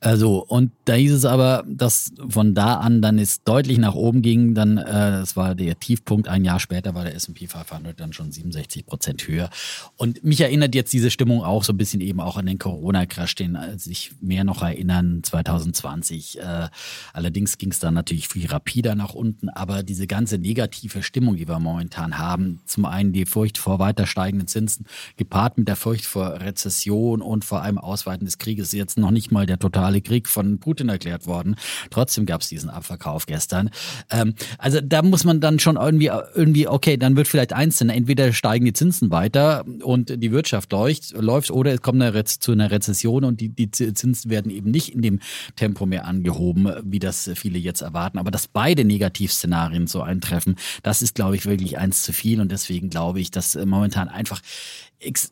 [0.00, 4.22] Also, und da hieß es aber, dass von da an dann es deutlich nach oben
[4.22, 4.54] ging.
[4.54, 6.28] Dann, äh, das war der Tiefpunkt.
[6.28, 9.48] Ein Jahr später war der S&P 500 dann schon 67 Prozent höher.
[9.96, 13.36] Und mich erinnert jetzt diese Stimmung auch so ein bisschen eben auch an den Corona-Crash,
[13.36, 16.40] den äh, sich mehr noch erinnern, 2020.
[16.40, 16.68] Äh,
[17.12, 21.46] allerdings ging es dann natürlich viel rapider nach unten, aber diese ganze negative Stimmung, die
[21.46, 24.86] wir momentan haben, zum einen die Furcht vor weiter steigenden Zinsen,
[25.16, 29.12] gepaart mit der Furcht vor Rezession und vor allem Ausweiten des Krieges, ist jetzt noch
[29.12, 31.54] nicht mal der totale Krieg von Putin erklärt worden.
[31.90, 33.70] Trotzdem gab es diesen Abverkauf gestern.
[34.10, 38.32] Ähm, also da muss man dann schon irgendwie, irgendwie, okay, dann wird vielleicht eins entweder
[38.32, 42.71] steigen die Zinsen weiter und die Wirtschaft läuft, läuft oder es kommt eine zu einer
[42.72, 45.20] Rezession und die, die Zinsen werden eben nicht in dem
[45.54, 48.18] Tempo mehr angehoben, wie das viele jetzt erwarten.
[48.18, 52.40] Aber dass beide Negativszenarien so eintreffen, das ist, glaube ich, wirklich eins zu viel.
[52.40, 54.40] Und deswegen glaube ich, dass äh, momentan einfach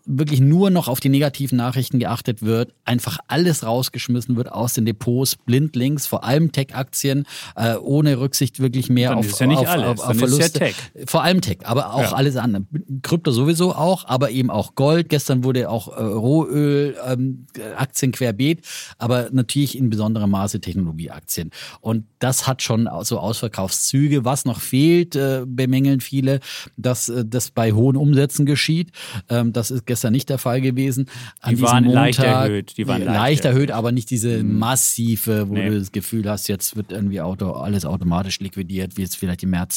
[0.07, 4.85] wirklich nur noch auf die negativen Nachrichten geachtet wird, einfach alles rausgeschmissen wird aus den
[4.85, 7.25] Depots, blindlings, vor allem Tech-Aktien,
[7.57, 10.15] äh, ohne Rücksicht wirklich mehr Dann auf, ist ja nicht auf, alles, auf, auf ja
[10.15, 10.59] Verluste.
[10.59, 10.75] Tech.
[11.07, 12.13] Vor allem Tech, aber auch Ja.
[12.13, 12.65] alles andere.
[13.03, 15.09] Krypto sowieso auch, aber eben auch Gold.
[15.09, 18.67] Gestern wurde auch äh, Rohöl, ähm, Aktien querbeet,
[18.99, 21.51] aber natürlich in besonderem Maße Technologieaktien.
[21.81, 24.25] Und das hat schon so Ausverkaufszüge.
[24.25, 26.41] Was noch fehlt, äh, bemängeln viele,
[26.77, 28.91] dass äh, das bei hohen Umsätzen geschieht.
[29.29, 31.07] Ähm, das ist gestern nicht der Fall gewesen.
[31.41, 33.57] An Die waren leicht Montag- erhöht, die waren leicht leicht erhöht.
[33.69, 35.69] erhöht, aber nicht diese massive, wo Nee.
[35.69, 39.51] du das Gefühl hast, jetzt wird irgendwie Auto, alles automatisch liquidiert, wie es vielleicht im
[39.51, 39.77] März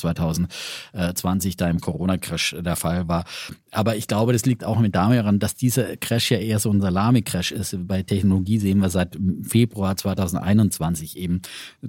[0.93, 3.25] 2020 da im Corona-Crash der Fall war.
[3.71, 6.81] Aber ich glaube, das liegt auch mit daran, dass dieser Crash ja eher so ein
[6.81, 7.75] Salami-Crash ist.
[7.87, 11.41] Bei Technologie sehen wir seit Februar 2021 eben,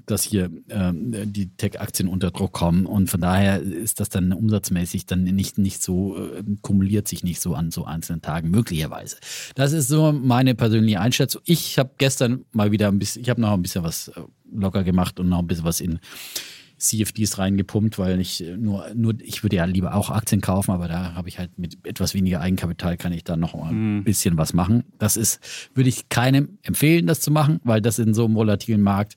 [0.06, 2.86] dass hier ähm, die Tech-Aktien unter Druck kommen.
[2.86, 7.40] Und von daher ist das dann umsatzmäßig dann nicht, nicht so, äh, kumuliert sich nicht
[7.40, 9.16] so an so einzelnen Tagen, möglicherweise.
[9.54, 11.42] Das ist so meine persönliche Einschätzung.
[11.44, 14.20] Ich habe gestern mal wieder ein bisschen, ich habe noch ein bisschen was äh,
[14.52, 16.00] locker gemacht und noch ein bisschen was in
[16.78, 21.14] CFDs reingepumpt, weil ich nur, nur, ich würde ja lieber auch Aktien kaufen, aber da
[21.14, 24.52] habe ich halt mit etwas weniger Eigenkapital kann ich da noch mal ein bisschen was
[24.52, 24.84] machen.
[24.98, 25.40] Das ist,
[25.74, 29.16] würde ich keinem empfehlen, das zu machen, weil das in so einem volatilen Markt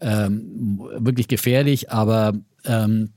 [0.00, 3.10] ähm, wirklich gefährlich, aber ähm,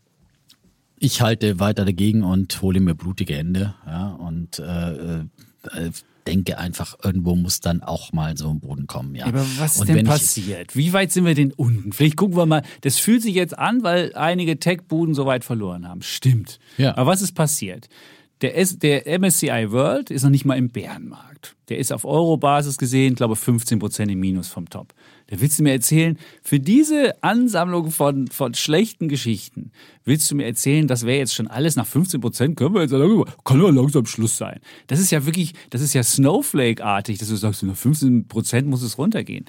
[1.04, 5.92] ich halte weiter dagegen und hole mir blutige Hände, ja, und äh, äh,
[6.26, 9.26] denke einfach, irgendwo muss dann auch mal so ein Boden kommen, ja.
[9.26, 10.76] Aber was ist denn wenn ich- passiert?
[10.76, 11.92] Wie weit sind wir denn unten?
[11.92, 12.64] Vielleicht gucken wir mal.
[12.82, 16.02] Das fühlt sich jetzt an, weil einige Tech-Buden so weit verloren haben.
[16.02, 16.60] Stimmt.
[16.78, 16.96] Ja.
[16.96, 17.90] Aber was ist passiert?
[18.42, 21.56] Der, S der MSCI World ist noch nicht mal im Bärenmarkt.
[21.70, 24.94] Der ist auf Euro-Basis gesehen, glaube 15 Prozent im Minus vom Top.
[25.34, 29.72] Da willst du mir erzählen, für diese Ansammlung von, von schlechten Geschichten,
[30.06, 32.92] willst du mir erzählen, das wäre jetzt schon alles nach 15 Prozent, können wir jetzt
[32.92, 34.60] langsam, kann ja langsam Schluss sein.
[34.86, 38.84] Das ist ja wirklich, das ist ja Snowflake-artig, dass du sagst, nach 15 Prozent muss
[38.84, 39.46] es runtergehen.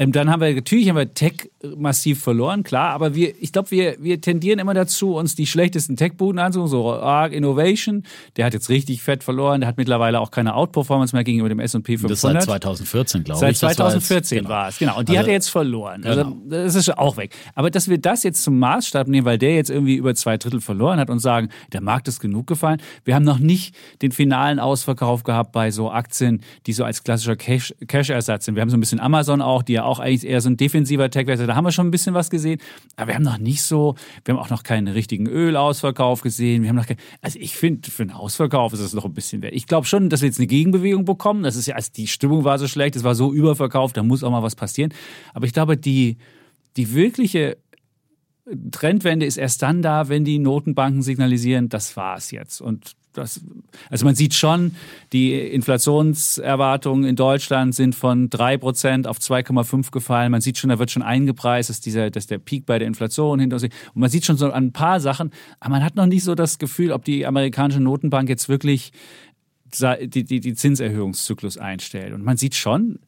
[0.00, 3.70] Ähm, dann haben wir natürlich haben wir Tech massiv verloren, klar, aber wir, ich glaube,
[3.70, 8.04] wir, wir tendieren immer dazu, uns die schlechtesten Tech-Buden anzugucken, so Arc Innovation,
[8.38, 11.60] der hat jetzt richtig fett verloren, der hat mittlerweile auch keine Outperformance mehr gegenüber dem
[11.60, 12.10] S&P 500.
[12.12, 13.58] Das seit 2014, glaube Seit ich.
[13.60, 14.98] Das 2014 jetzt- war es, genau.
[14.98, 16.02] Und die Also- hat er jetzt verloren.
[16.06, 16.36] Also Genau.
[16.48, 17.34] das ist auch weg.
[17.54, 20.62] Aber dass wir das jetzt zum Maßstab nehmen, weil der jetzt irgendwie über zwei Drittel
[20.62, 22.80] verloren hat und sagen, der Markt ist genug gefallen.
[23.04, 27.36] Wir haben noch nicht den finalen Ausverkauf gehabt bei so Aktien, die so als klassischer
[27.36, 28.54] Cash- Cash-Ersatz sind.
[28.54, 31.06] Wir haben so ein bisschen Amazon auch, die ja auch eigentlich eher so ein defensiver
[31.06, 31.14] ist.
[31.14, 32.60] Da haben wir schon ein bisschen was gesehen.
[32.96, 36.62] Aber wir haben noch nicht so, wir haben auch noch keinen richtigen Ölausverkauf gesehen.
[36.62, 39.42] Wir haben noch kein, also ich finde, für einen Ausverkauf ist es noch ein bisschen
[39.42, 39.54] wert.
[39.54, 41.42] Ich glaube schon, dass wir jetzt eine Gegenbewegung bekommen.
[41.42, 44.22] Das ist ja, als die Stimmung war so schlecht, es war so überverkauft, da muss
[44.22, 44.92] auch mal was passieren.
[45.34, 46.18] Aber ich glaube, die,
[46.76, 47.56] die wirkliche
[48.70, 52.60] Trendwende ist erst dann da, wenn die Notenbanken signalisieren, das war es jetzt.
[52.60, 53.40] Und das,
[53.88, 54.76] also man sieht schon,
[55.12, 60.30] die Inflationserwartungen in Deutschland sind von 3% auf 2,5 gefallen.
[60.30, 63.40] Man sieht schon, da wird schon eingepreist, dass, dieser, dass der Peak bei der Inflation
[63.40, 63.72] hinter sich.
[63.94, 66.58] Und man sieht schon so ein paar Sachen, aber man hat noch nicht so das
[66.58, 68.92] Gefühl, ob die amerikanische Notenbank jetzt wirklich
[70.00, 72.12] die, die, die Zinserhöhungszyklus einstellt.
[72.12, 72.98] Und man sieht schon,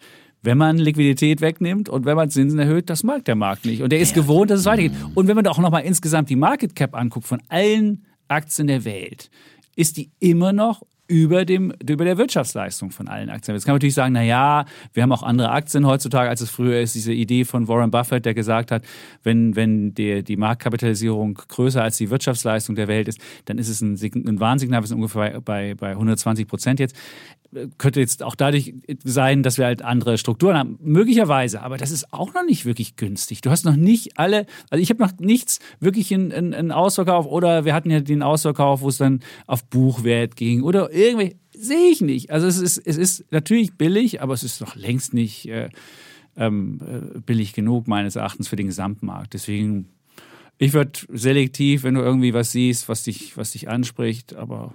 [0.42, 3.82] wenn man Liquidität wegnimmt und wenn man Zinsen erhöht, das mag der Markt nicht.
[3.82, 4.92] Und der ist gewohnt, dass es weitergeht.
[5.14, 9.30] Und wenn man auch nochmal insgesamt die Market Cap anguckt von allen Aktien der Welt,
[9.76, 10.82] ist die immer noch
[11.12, 13.54] über, dem, über der Wirtschaftsleistung von allen Aktien.
[13.54, 16.48] Jetzt kann man natürlich sagen, na ja, wir haben auch andere Aktien heutzutage, als es
[16.48, 16.94] früher ist.
[16.94, 18.82] Diese Idee von Warren Buffett, der gesagt hat,
[19.22, 23.82] wenn, wenn die, die Marktkapitalisierung größer als die Wirtschaftsleistung der Welt ist, dann ist es
[23.82, 26.96] ein, ein Warnsignal, wir sind ungefähr bei, bei 120 Prozent jetzt
[27.78, 30.78] könnte jetzt auch dadurch sein, dass wir halt andere Strukturen haben.
[30.82, 33.40] Möglicherweise, aber das ist auch noch nicht wirklich günstig.
[33.42, 37.26] Du hast noch nicht alle, also ich habe noch nichts wirklich in, in, in Ausverkauf
[37.26, 41.90] oder wir hatten ja den Ausverkauf, wo es dann auf Buchwert ging oder irgendwie, sehe
[41.90, 42.30] ich nicht.
[42.30, 45.68] Also es ist, es ist natürlich billig, aber es ist noch längst nicht äh,
[46.36, 49.34] ähm, äh, billig genug meines Erachtens für den Gesamtmarkt.
[49.34, 49.88] Deswegen,
[50.58, 54.74] ich würde selektiv, wenn du irgendwie was siehst, was dich, was dich anspricht, aber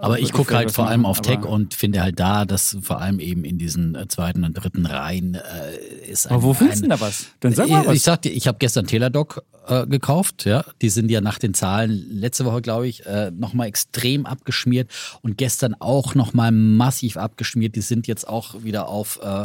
[0.00, 3.00] Aber ich gucke halt vor allem machen, auf Tech und finde halt da, dass vor
[3.00, 6.78] allem eben in diesen äh, zweiten und dritten Reihen äh, ist ein, Aber wo findest
[6.78, 7.26] du denn da was?
[7.40, 7.94] Dann sag mal ich, was.
[7.96, 10.64] ich sag dir, ich habe gestern Teladoc äh, gekauft, ja.
[10.80, 14.90] Die sind ja nach den Zahlen letzte Woche, glaube ich, äh, nochmal extrem abgeschmiert
[15.22, 17.76] und gestern auch nochmal massiv abgeschmiert.
[17.76, 19.44] Die sind jetzt auch wieder auf, äh,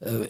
[0.00, 0.28] äh,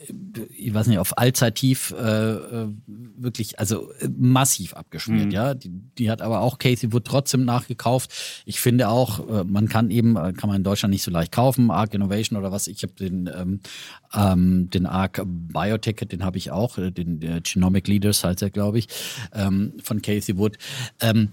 [0.57, 2.69] ich weiß nicht, auf Allzeittief äh, äh,
[3.17, 5.55] wirklich, also massiv abgeschmiert, ja.
[5.55, 8.13] Die, die hat aber auch Casey Wood trotzdem nachgekauft.
[8.47, 11.71] Ich finde auch, äh, man kann eben, kann man in Deutschland nicht so leicht kaufen,
[11.71, 12.67] Arc Innovation oder was.
[12.69, 13.61] Ich habe den, ähm,
[14.15, 18.89] ähm, den Arc Biotech, den habe ich auch, den Genomic Leaders heißt er, glaube ich,
[19.33, 20.59] ähm, von Casey Wood.
[21.01, 21.31] Ähm,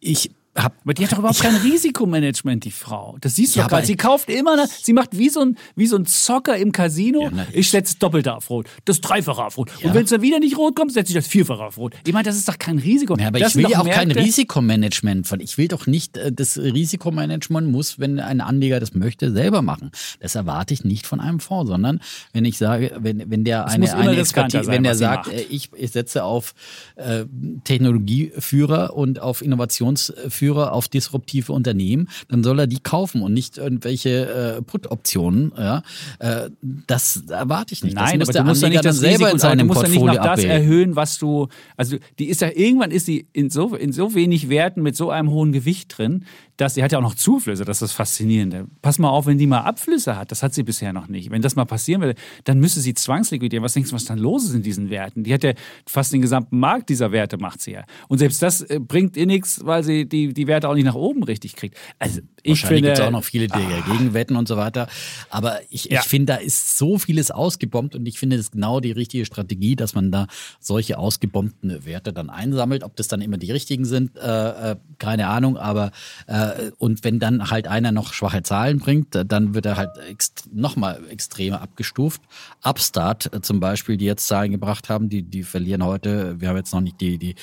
[0.00, 3.16] ich habe Aber die hat doch überhaupt kein Risikomanagement, die Frau.
[3.20, 3.80] Das siehst du Ja, doch gerade.
[3.82, 7.22] aber- Sie kauft immer, sie macht wie so ein, wie so ein Zocker im Casino.
[7.22, 9.70] Ja, na, ich setze Doppelte auf Rot, das Dreifache auf Rot.
[9.80, 9.88] Ja.
[9.88, 11.94] Und wenn es dann wieder nicht rot kommt, setze ich das Vierfache auf Rot.
[12.06, 13.16] Ich meine, das ist doch kein Risiko.
[13.18, 15.40] Ja, aber das ich will ja auch kein Risikomanagement von.
[15.40, 19.90] Ich will doch nicht, äh, das Risikomanagement muss, wenn ein Anleger das möchte, selber machen.
[20.20, 22.00] Das erwarte ich nicht von einem Fonds, sondern
[22.32, 25.70] wenn ich sage, wenn, wenn der eine, eine Expertise, sein, wenn der sagt, äh, ich,
[25.76, 26.54] ich setze auf
[26.96, 27.24] äh,
[27.64, 34.56] Technologieführer und auf Innovationsführer, auf disruptive Unternehmen, dann soll er die kaufen und nicht irgendwelche
[34.58, 35.52] äh, Put-Optionen.
[35.56, 35.82] Ja?
[36.18, 37.94] Äh, das erwarte ich nicht.
[37.94, 40.22] Nein, das muss aber du musst ja nicht das selber in seinem ja Portfolio noch
[40.22, 44.14] das erhöhen, was du, also die ist ja, irgendwann ist die in so, in so
[44.14, 46.24] wenig Werten mit so einem hohen Gewicht drin,
[46.56, 48.66] dass sie hat ja auch noch Zuflüsse, das ist das Faszinierende.
[48.80, 51.30] Pass mal auf, wenn die mal Abflüsse hat, das hat sie bisher noch nicht.
[51.30, 53.62] Wenn das mal passieren würde, dann müsste sie zwangsliquidieren.
[53.62, 55.24] Was denkst du, was dann los ist in diesen Werten?
[55.24, 55.52] Die hat ja
[55.86, 57.84] fast den gesamten Markt dieser Werte macht sie ja.
[58.08, 60.94] Und selbst das äh, bringt ihr nichts, weil sie die, die Werte auch nicht nach
[60.94, 61.76] oben richtig kriegt.
[61.98, 64.88] Also ich Wahrscheinlich finde, gibt es auch noch viele, die dagegen wetten und so weiter.
[65.30, 66.00] Aber ich, Ja.
[66.00, 69.24] ich finde, da ist so vieles ausgebombt und ich finde, das ist genau die richtige
[69.24, 70.26] Strategie, dass man da
[70.60, 72.84] solche ausgebombten Werte dann einsammelt.
[72.84, 75.56] Ob das dann immer die richtigen sind, äh, äh, keine Ahnung.
[75.56, 75.90] Aber
[76.26, 79.90] äh, und wenn dann halt einer noch schwache Zahlen bringt, äh, dann wird er halt
[80.08, 82.20] ext nochmal extremer abgestuft.
[82.62, 86.56] Upstart äh, zum Beispiel, die jetzt Zahlen gebracht haben, die, die verlieren heute, wir haben
[86.56, 87.34] jetzt noch nicht die, die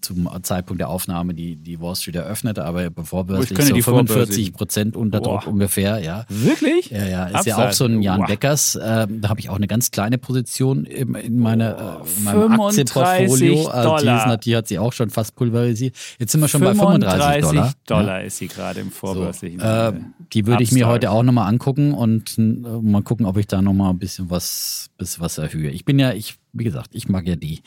[0.00, 3.82] zum Zeitpunkt der Aufnahme die, die Wall Street eröffnet, aber bevor wir Ich so die
[3.82, 4.52] 45 vorbörslichen.
[4.52, 5.50] Prozent unter Druck Boah.
[5.50, 6.24] ungefähr, ja.
[6.28, 6.90] wirklich?
[6.90, 7.50] Ja, ja, ist Upside.
[7.50, 8.24] ja auch so ein Jan.
[8.26, 8.78] Beckers.
[8.82, 12.40] Ähm, da habe ich auch eine ganz kleine Position im, in, meine, äh, in meinem
[12.40, 13.66] 35 Aktienportfolio.
[13.68, 14.36] Also die, Dollar.
[14.36, 15.96] die hat sie auch schon fast pulverisiert.
[16.18, 17.72] Jetzt sind wir schon bei 35 Dollar.
[17.86, 19.60] Dollar ist sie gerade im vorbörslichen.
[19.60, 20.04] Äh, Handel.
[20.32, 23.62] die würde ich mir heute auch nochmal angucken und äh, mal gucken, ob ich da
[23.62, 25.70] nochmal ein bisschen was, bisschen was erhöhe.
[25.70, 27.62] Ich bin ja, ich, wie gesagt, ich mag ja die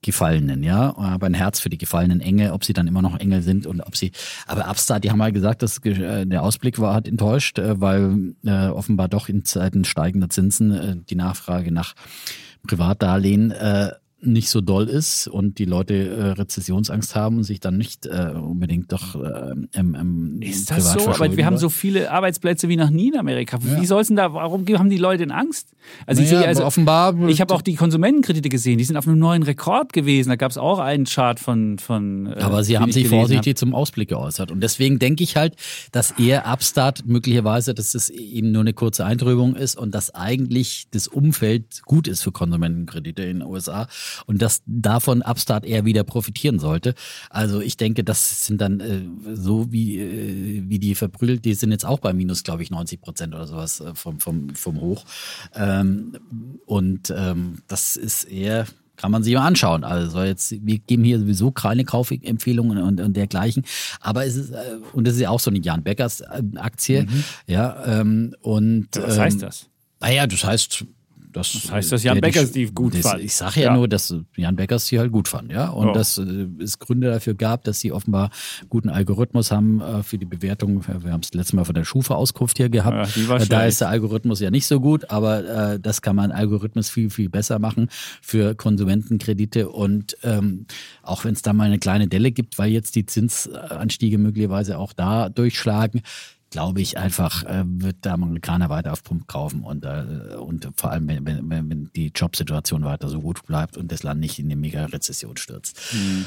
[0.00, 3.42] Gefallenen, ja, aber ein Herz für die gefallenen Engel, ob sie dann immer noch Engel
[3.42, 4.12] sind und ob sie,
[4.46, 8.34] aber Upstart, die haben mal gesagt, dass äh, der Ausblick war, hat enttäuscht, äh, weil
[8.44, 11.94] äh, offenbar doch in Zeiten steigender Zinsen äh, die Nachfrage nach
[12.66, 17.76] Privatdarlehen äh, nicht so doll ist und die Leute äh, Rezessionsangst haben und sich dann
[17.78, 21.08] nicht äh, unbedingt doch äh, im, im Ist das so?
[21.08, 23.58] Aber wir haben so viele Arbeitsplätze wie noch nie in Amerika.
[23.62, 23.84] Wie Ja.
[23.84, 25.70] soll es denn da, warum haben die Leute denn Angst?
[26.04, 29.06] Also ich Naja, sehe also, offenbar- ich habe auch die Konsumentenkredite gesehen, die sind auf
[29.06, 30.30] einem neuen Rekord gewesen.
[30.30, 31.78] Da gab es auch einen Chart von.
[31.78, 34.50] von äh, Aber sie haben ich sich vorsichtig zum Ausblick geäußert.
[34.50, 35.54] Und deswegen denke ich halt,
[35.92, 40.86] dass eher Upstart möglicherweise, dass es eben nur eine kurze Eintrübung ist und dass eigentlich
[40.90, 43.86] das Umfeld gut ist für Konsumentenkredite in den USA
[44.26, 46.94] und dass davon Upstart eher wieder profitieren sollte.
[47.30, 51.72] Also ich denke, das sind dann äh, so wie, äh, wie die verbrüllt, die sind
[51.72, 55.04] jetzt auch bei minus, glaube ich, 90 Prozent oder sowas äh, vom, vom, vom Hoch.
[55.54, 56.16] Ähm,
[56.66, 58.66] und ähm, das ist eher
[58.98, 59.84] kann man sich mal anschauen.
[59.84, 63.64] Also jetzt, wir geben hier sowieso keine Kaufempfehlungen und, und dergleichen.
[64.00, 67.06] Aber es ist, äh, und das ist ja auch so eine Jan Beckers äh, Aktie.
[67.46, 68.88] Ja, ähm, und.
[68.96, 69.68] Was ähm, heißt das?
[70.00, 70.84] Naja, das heißt,
[71.32, 73.22] das, Das heißt, dass Jan Beckers die gut das, fand.
[73.22, 73.74] Ich sage ja, Ja.
[73.76, 75.68] nur, dass Jan Beckers die halt gut fand, ja.
[75.68, 75.92] Und Ja.
[75.92, 78.30] dass äh, es Gründe dafür gab, dass sie offenbar
[78.68, 80.82] guten Algorithmus haben äh, für die Bewertung.
[80.86, 83.16] Wir haben es letztes Mal von der Schufa-Auskunft hier gehabt.
[83.16, 86.32] Ja, Äh, da ist der Algorithmus ja nicht so gut, aber äh, das kann man
[86.32, 87.88] Algorithmus viel, viel besser machen
[88.22, 89.68] für Konsumentenkredite.
[89.68, 90.66] Und ähm,
[91.02, 94.92] auch wenn es da mal eine kleine Delle gibt, weil jetzt die Zinsanstiege möglicherweise auch
[94.92, 96.02] da durchschlagen,
[96.50, 100.90] glaube ich einfach, äh, wird der Amerikaner weiter auf Pump kaufen und, äh, und vor
[100.90, 104.46] allem, wenn, wenn, wenn die Jobsituation weiter so gut bleibt und das Land nicht in
[104.46, 105.78] eine Mega-Rezession stürzt.
[105.90, 106.24] Hm.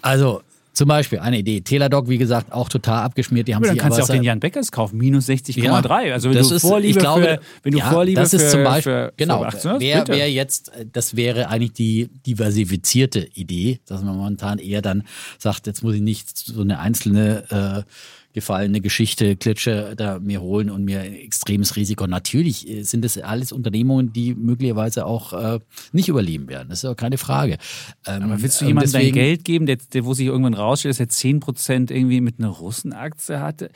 [0.00, 1.60] Also zum Beispiel eine Idee.
[1.60, 3.46] Teladoc, wie gesagt, auch total abgeschmiert.
[3.46, 6.12] Die haben Aber dann kannst du auch den Jan Beckers kaufen, minus 60,3.
[6.12, 8.44] also wenn das du ist- Vorliebe ich glaube, für, wenn du ja, Vorliebe das ist
[8.44, 12.08] für, zum Beispiel, für, genau, für 18 hast, wer, wer jetzt, das wäre eigentlich die
[12.26, 15.02] diversifizierte Idee, dass man momentan eher dann
[15.38, 17.90] sagt, jetzt muss ich nicht so eine einzelne äh,
[18.32, 22.06] gefallene Geschichte, Klitsche da mir holen und mir extremes Risiko.
[22.06, 25.60] Natürlich äh, sind das alles Unternehmungen, die möglicherweise auch äh,
[25.92, 26.68] nicht überleben werden.
[26.68, 27.58] Das ist ja keine Frage.
[28.06, 31.00] Ähm, Aber willst du jemandem dein Geld geben, der, der, wo sich irgendwann rausstellt, dass
[31.00, 33.70] er 10% irgendwie mit einer Russenaktie hatte?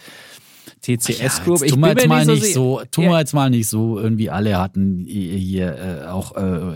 [0.87, 1.61] TCS Group.
[1.61, 3.11] Jetzt tun wir jetzt mal nicht si- so, tun Ja.
[3.11, 6.75] wir jetzt mal nicht so, irgendwie alle hatten hier äh, auch äh,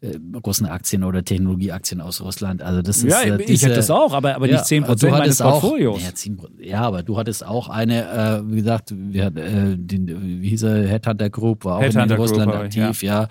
[0.00, 2.62] äh, Russenaktien oder Technologieaktien aus Russland.
[2.62, 5.02] Also das ist Ja, äh, ich diese- hatte das auch, aber, aber Ja, nicht 10%
[5.02, 6.02] du meines hattest auch- Portfolios.
[6.02, 10.40] Ja, 10, ja, aber du hattest auch eine, äh, wie gesagt, wir, hatten, äh, den,
[10.42, 13.28] wie hieß er, Headhunter Group, war auch in Russland Group, aktiv, ja.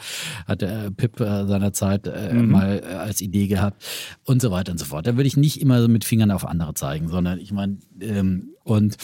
[0.47, 2.51] Hatte äh, Pip äh, seinerzeit äh, Mhm.
[2.51, 3.83] mal äh, als Idee gehabt
[4.25, 5.05] und so weiter und so fort.
[5.07, 8.49] Da würde ich nicht immer so mit Fingern auf andere zeigen, sondern ich meine, ähm,
[8.63, 8.95] und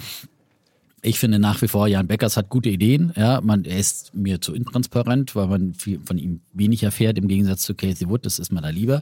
[1.01, 3.13] ich finde nach wie vor, Jan Beckers hat gute Ideen.
[3.15, 7.27] Ja, man, er ist mir zu intransparent, weil man viel, von ihm wenig erfährt, im
[7.27, 8.25] Gegensatz zu Casey Wood.
[8.25, 9.01] Das ist mir da lieber.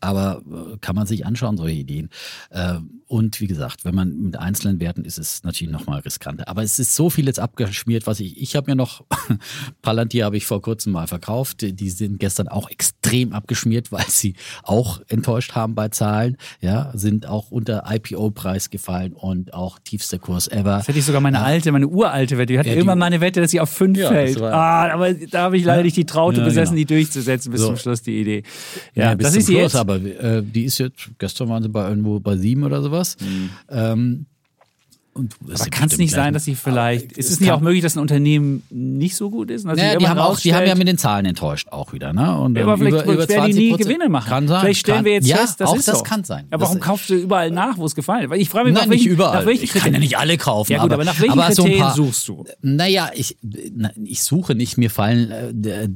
[0.00, 2.10] Aber äh, kann man sich anschauen, solche Ideen.
[2.50, 6.46] Äh, und wie gesagt, wenn man mit einzelnen Werten ist, ist es natürlich nochmal riskanter.
[6.48, 9.04] Aber es ist so viel jetzt abgeschmiert, was ich, ich habe mir noch,
[9.82, 11.62] Palantir habe ich vor kurzem mal verkauft.
[11.62, 16.36] Die- sind gestern auch extrem abgeschmiert, weil sie auch enttäuscht haben bei Zahlen.
[16.60, 20.76] Ja, sind auch unter IPO-Preis gefallen und auch tiefster Kurs ever.
[20.76, 22.52] Das hätte ich sogar meine alte, meine uralte Wette.
[22.52, 24.40] Wir hatten Ja, immer mal eine Wette, dass sie auf 5 Ja, fällt.
[24.42, 26.86] Ah, aber da habe ich leider nicht die Traute Ja, besessen, genau.
[26.86, 27.66] die durchzusetzen bis So.
[27.68, 28.42] zum Schluss, die Idee.
[28.94, 29.76] Ja, bis das zum ist Schluss, jetzt.
[29.76, 33.16] aber äh, die ist jetzt, gestern waren sie bei irgendwo bei sieben oder sowas.
[33.70, 34.26] Ähm,
[35.18, 35.54] und Mhm.
[35.54, 37.12] Aber kann es nicht sein, dass sie vielleicht.
[37.12, 39.66] ist es nicht auch möglich, dass ein Unternehmen nicht so gut ist?
[39.66, 42.38] dass Naja, die haben auch, die haben ja mit den Zahlen enttäuscht auch wieder, ne?
[42.38, 43.78] Und Ja, ähm, aber vielleicht über, über werden die nie 20%.
[43.78, 44.28] Gewinne machen.
[44.28, 44.60] Kann sein.
[44.60, 46.04] Vielleicht stellen kann, wir jetzt ja, fest, das auch ist das so.
[46.04, 46.46] kann sein.
[46.50, 48.30] Ja, warum das, kaufst du überall nach, wo es gefallen hat?
[48.30, 49.40] Weil ich frage mich, Nein, nach welchen, nicht überall.
[49.40, 50.72] Nach welchen ich kann ja nicht alle kaufen.
[50.72, 52.44] Ja gut, aber, nach welchen aber so Kriterien paar, suchst du?
[52.62, 53.36] Naja, ich,
[53.74, 54.78] na, ich suche nicht.
[54.78, 55.30] Mir fallen
[55.64, 55.88] äh,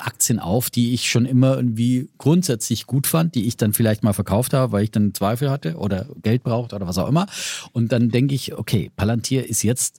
[0.00, 4.12] Aktien auf, die ich schon immer irgendwie grundsätzlich gut fand, die ich dann vielleicht mal
[4.12, 7.26] verkauft habe, weil ich dann Zweifel hatte oder Geld brauchte oder was auch immer.
[7.72, 9.98] Und dann denke ich, okay, Palantir ist jetzt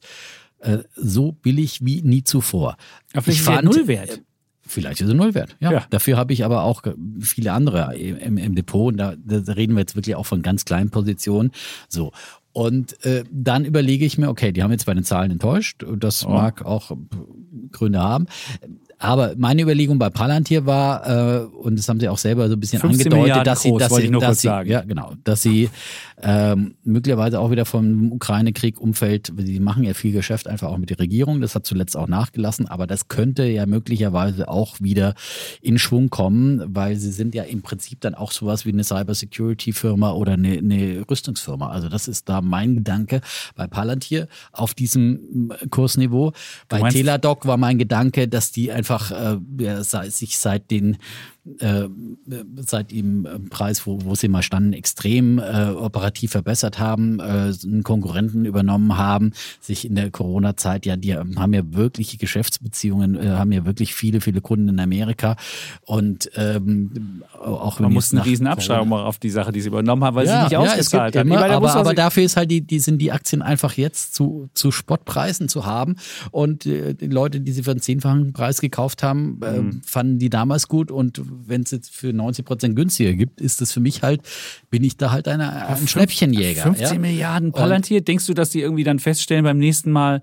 [0.60, 2.78] äh, so billig wie nie zuvor.
[3.14, 3.64] Welchen ich Wert?
[3.64, 4.22] Nullwert?
[4.68, 5.56] Vielleicht ist er Nullwert.
[5.60, 5.72] Ja.
[5.72, 5.86] Ja.
[5.92, 6.82] Dafür habe ich aber auch
[7.20, 8.92] viele andere im, im Depot.
[8.92, 11.52] Und da, da reden wir jetzt wirklich auch von ganz kleinen Positionen.
[11.88, 12.12] So.
[12.52, 15.86] Und äh, dann überlege ich mir, okay, die haben jetzt bei den Zahlen enttäuscht.
[15.98, 16.96] Das mag auch äh,
[17.72, 18.26] Gründe haben.
[18.98, 22.60] Aber meine Überlegung bei Palantir war, äh, und das haben sie auch selber so ein
[22.60, 25.70] bisschen 15 angedeutet, Milliarden dass sie, groß, dass sie, dass sie, ja genau, dass sie
[26.22, 29.34] ähm, möglicherweise auch wieder vom Ukraine-Krieg umfällt.
[29.38, 31.42] Sie machen ja viel Geschäft einfach auch mit der Regierung.
[31.42, 35.14] Das hat zuletzt auch nachgelassen, aber das könnte ja möglicherweise auch wieder
[35.62, 40.12] in Schwung kommen, weil sie sind ja im Prinzip dann auch sowas wie eine Cybersecurity-Firma
[40.12, 41.70] oder eine, eine Rüstungsfirma.
[41.70, 43.22] Also das ist da mein Gedanke
[43.56, 46.32] bei Palantir auf diesem äh, Kursniveau.
[46.70, 50.98] Bei Teladoc war mein Gedanke, dass die einfach äh, sich seit den
[51.60, 51.88] äh,
[52.58, 57.84] seit dem Preis, wo, wo sie mal standen, extrem äh, operativ verbessert haben, äh, einen
[57.84, 59.32] Konkurrenten übernommen haben,
[59.62, 64.22] sich in der Corona-Zeit ja, die haben ja wirkliche Geschäftsbeziehungen, äh, haben ja wirklich viele,
[64.22, 65.36] viele Kunden in Amerika
[65.86, 70.04] und ähm, auch man muss einen riesen Abschreibung machen auf die Sache, die sie übernommen
[70.04, 71.30] haben, weil ja, sie nicht ja, ausgezahlt haben.
[71.30, 74.72] Immer, aber, aber dafür ist halt die, die sind die Aktien einfach jetzt zu, zu
[74.72, 75.96] Spottpreisen zu haben
[76.32, 79.82] und äh, die Leute, die sie für einen zehnfachen Preis gekauft haben, äh, mhm.
[79.86, 83.72] fanden die damals gut und wenn es jetzt für 90 Prozent günstiger gibt, ist das
[83.72, 84.22] für mich halt,
[84.70, 86.64] bin ich da halt eine, ein Schnäppchenjäger.
[86.64, 87.00] 15 ja?
[87.00, 90.22] Milliarden Palantir, denkst du, dass die irgendwie dann feststellen beim nächsten Mal,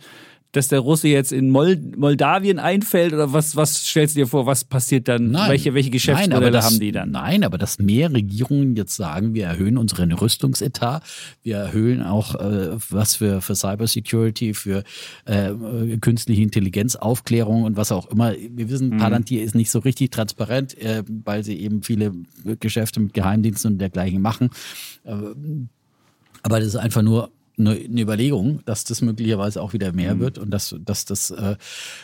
[0.52, 4.44] dass der Russe jetzt in Mol Moldawien einfällt oder was, was stellst du dir vor,
[4.44, 5.30] was passiert dann?
[5.30, 7.10] Nein, welche, welche Geschäftsmodelle nein, das, haben die dann?
[7.10, 11.02] Nein, aber dass mehr Regierungen jetzt sagen, wir erhöhen unseren Rüstungsetat,
[11.42, 14.84] wir erhöhen auch äh, was für, für Cybersecurity, für
[15.24, 15.52] äh,
[16.00, 18.34] künstliche Intelligenz, Aufklärung und was auch immer.
[18.34, 18.98] Wir wissen, mhm.
[18.98, 22.12] Palantir ist nicht so richtig transparent, äh, weil sie eben viele
[22.60, 24.50] Geschäfte mit Geheimdiensten und dergleichen machen.
[25.04, 25.14] Äh,
[26.42, 30.20] aber das ist einfach nur eine, eine Überlegung, dass das möglicherweise auch wieder mehr mhm.
[30.20, 31.56] wird und dass, dass das äh,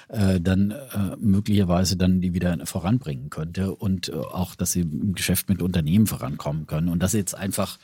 [0.09, 5.15] äh, dann äh, möglicherweise dann die wieder voranbringen könnte und äh, auch, dass sie im
[5.15, 7.79] Geschäft mit Unternehmen vorankommen können und dass sie jetzt einfach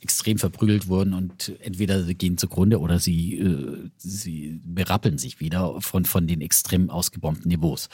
[0.00, 5.80] extrem verprügelt wurden und entweder sie gehen zugrunde oder sie, äh, sie berappeln sich wieder
[5.80, 7.88] von, von den extrem ausgebombten Niveaus.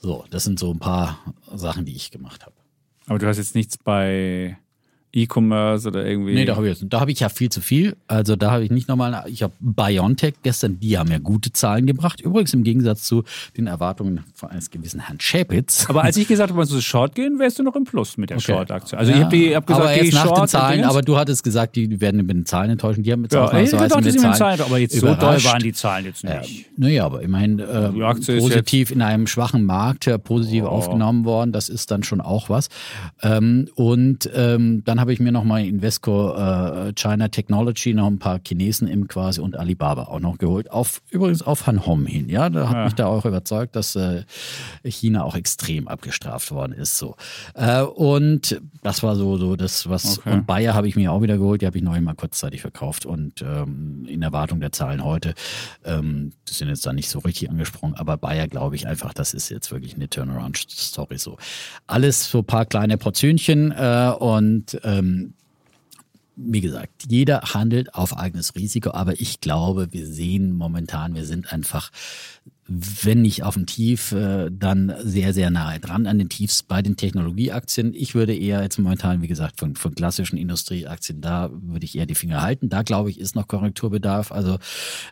[0.00, 2.54] So, das sind so ein paar Sachen, die ich gemacht habe.
[3.06, 4.58] Aber du hast jetzt nichts bei
[5.12, 6.34] E-Commerce oder irgendwie.
[6.34, 7.96] Nee, da habe ich, da hab ich ja viel zu viel.
[8.06, 11.86] Also da habe ich nicht nochmal, ich habe Biontech gestern, die haben ja gute Zahlen
[11.86, 12.20] gebracht.
[12.20, 13.24] Übrigens im Gegensatz zu
[13.56, 15.86] den Erwartungen von eines gewissen Herrn Schäpitz.
[15.88, 18.30] Aber als ich gesagt habe, man soll Short gehen, wärst du noch im Plus mit
[18.30, 18.52] der okay.
[18.52, 18.98] Short-Aktie.
[18.98, 21.42] Also ja, ich habe hab gesagt, aber erst nach Short den Zahlen, aber du hattest
[21.42, 23.02] gesagt, die werden mit den Zahlen enttäuschen.
[23.02, 25.44] Die haben jetzt ja, auch mal so mit den Zahlen, Zahlen, aber jetzt so doll
[25.44, 26.34] waren die Zahlen jetzt nicht.
[26.34, 30.68] Ja, naja, aber immerhin äh, positiv in einem schwachen Markt äh, positiv oh.
[30.68, 31.52] aufgenommen worden.
[31.52, 32.68] Das ist dann schon auch was.
[33.22, 38.18] Ähm, und ähm, dann habe ich mir noch mal Invesco äh, China Technology, noch ein
[38.18, 40.70] paar Chinesen im quasi und Alibaba auch noch geholt.
[40.70, 42.28] Auf, übrigens auf Han Hom hin.
[42.28, 42.84] Ja, da hat ja.
[42.84, 44.24] mich da auch überzeugt, dass äh,
[44.84, 46.98] China auch extrem abgestraft worden ist.
[46.98, 47.16] So.
[47.54, 50.18] Äh, und das war so, so das, was.
[50.18, 50.32] Okay.
[50.32, 53.06] Und Bayer habe ich mir auch wieder geholt, die habe ich noch einmal kurzzeitig verkauft
[53.06, 55.34] und ähm, in Erwartung der Zahlen heute.
[55.84, 59.34] Ähm, die sind jetzt da nicht so richtig angesprungen, aber Bayer glaube ich einfach, das
[59.34, 61.36] ist jetzt wirklich eine Turnaround-Story so.
[61.86, 65.34] Alles so ein paar kleine Portionchen äh, und ähm,
[66.36, 71.52] wie gesagt, jeder handelt auf eigenes Risiko, aber ich glaube, wir sehen momentan, wir sind
[71.52, 71.90] einfach
[72.68, 76.82] wenn nicht auf dem Tief, äh, dann sehr, sehr nahe dran an den Tiefs bei
[76.82, 77.94] den Technologieaktien.
[77.94, 82.04] Ich würde eher jetzt momentan, wie gesagt, von, von klassischen Industrieaktien, da würde ich eher
[82.04, 82.68] die Finger halten.
[82.68, 84.32] Da glaube ich, ist noch Korrekturbedarf.
[84.32, 84.58] Also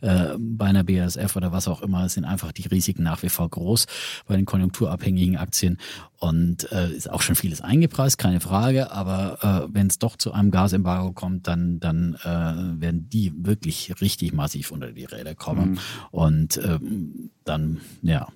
[0.03, 3.49] äh, bei einer BASF oder was auch immer sind einfach die Risiken nach wie vor
[3.49, 3.87] groß
[4.27, 5.79] bei den konjunkturabhängigen Aktien.
[6.19, 8.91] Und äh, ist auch schon vieles eingepreist, keine Frage.
[8.91, 13.95] Aber äh, wenn es doch zu einem Gasembargo kommt, dann, dann äh, werden die wirklich
[14.01, 15.73] richtig massiv unter die Räder kommen.
[15.73, 15.79] Mhm.
[16.11, 18.29] Und ähm, dann, ja,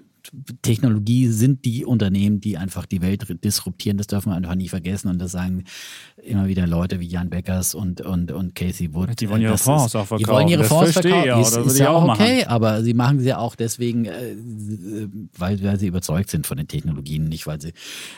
[0.62, 3.96] Technologie sind die Unternehmen, die einfach die Welt disruptieren.
[3.96, 5.09] Das dürfen wir einfach nie vergessen.
[5.09, 5.64] Und das sagen
[6.23, 9.20] immer wieder Leute wie Jan Beckers und, und, und Casey Wood.
[9.20, 10.25] Die wollen ihre das Fonds ist, auch verkaufen.
[10.25, 11.27] Die wollen ihre Fonds verkaufen.
[11.27, 12.49] Ja, ist, ist ja auch okay, machen.
[12.49, 14.37] aber sie machen sie ja auch deswegen, äh,
[15.37, 17.73] weil, weil sie überzeugt sind von den Technologien, nicht weil sie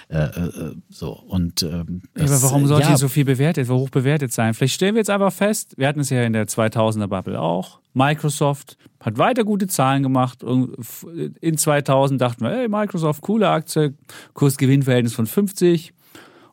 [0.09, 1.12] äh, äh, so.
[1.12, 4.55] Und, ähm, das, aber warum sollte ja, die so viel bewertet, hoch bewertet sein?
[4.55, 7.82] Vielleicht stellen wir jetzt einfach fest, wir hatten es ja in der 2000er Bubble auch,
[7.94, 10.42] Microsoft hat weiter gute Zahlen gemacht.
[10.42, 13.94] In 2000 dachten wir, hey, Microsoft, coole Aktie,
[14.35, 15.92] Kursgewinnverhältnis von 50.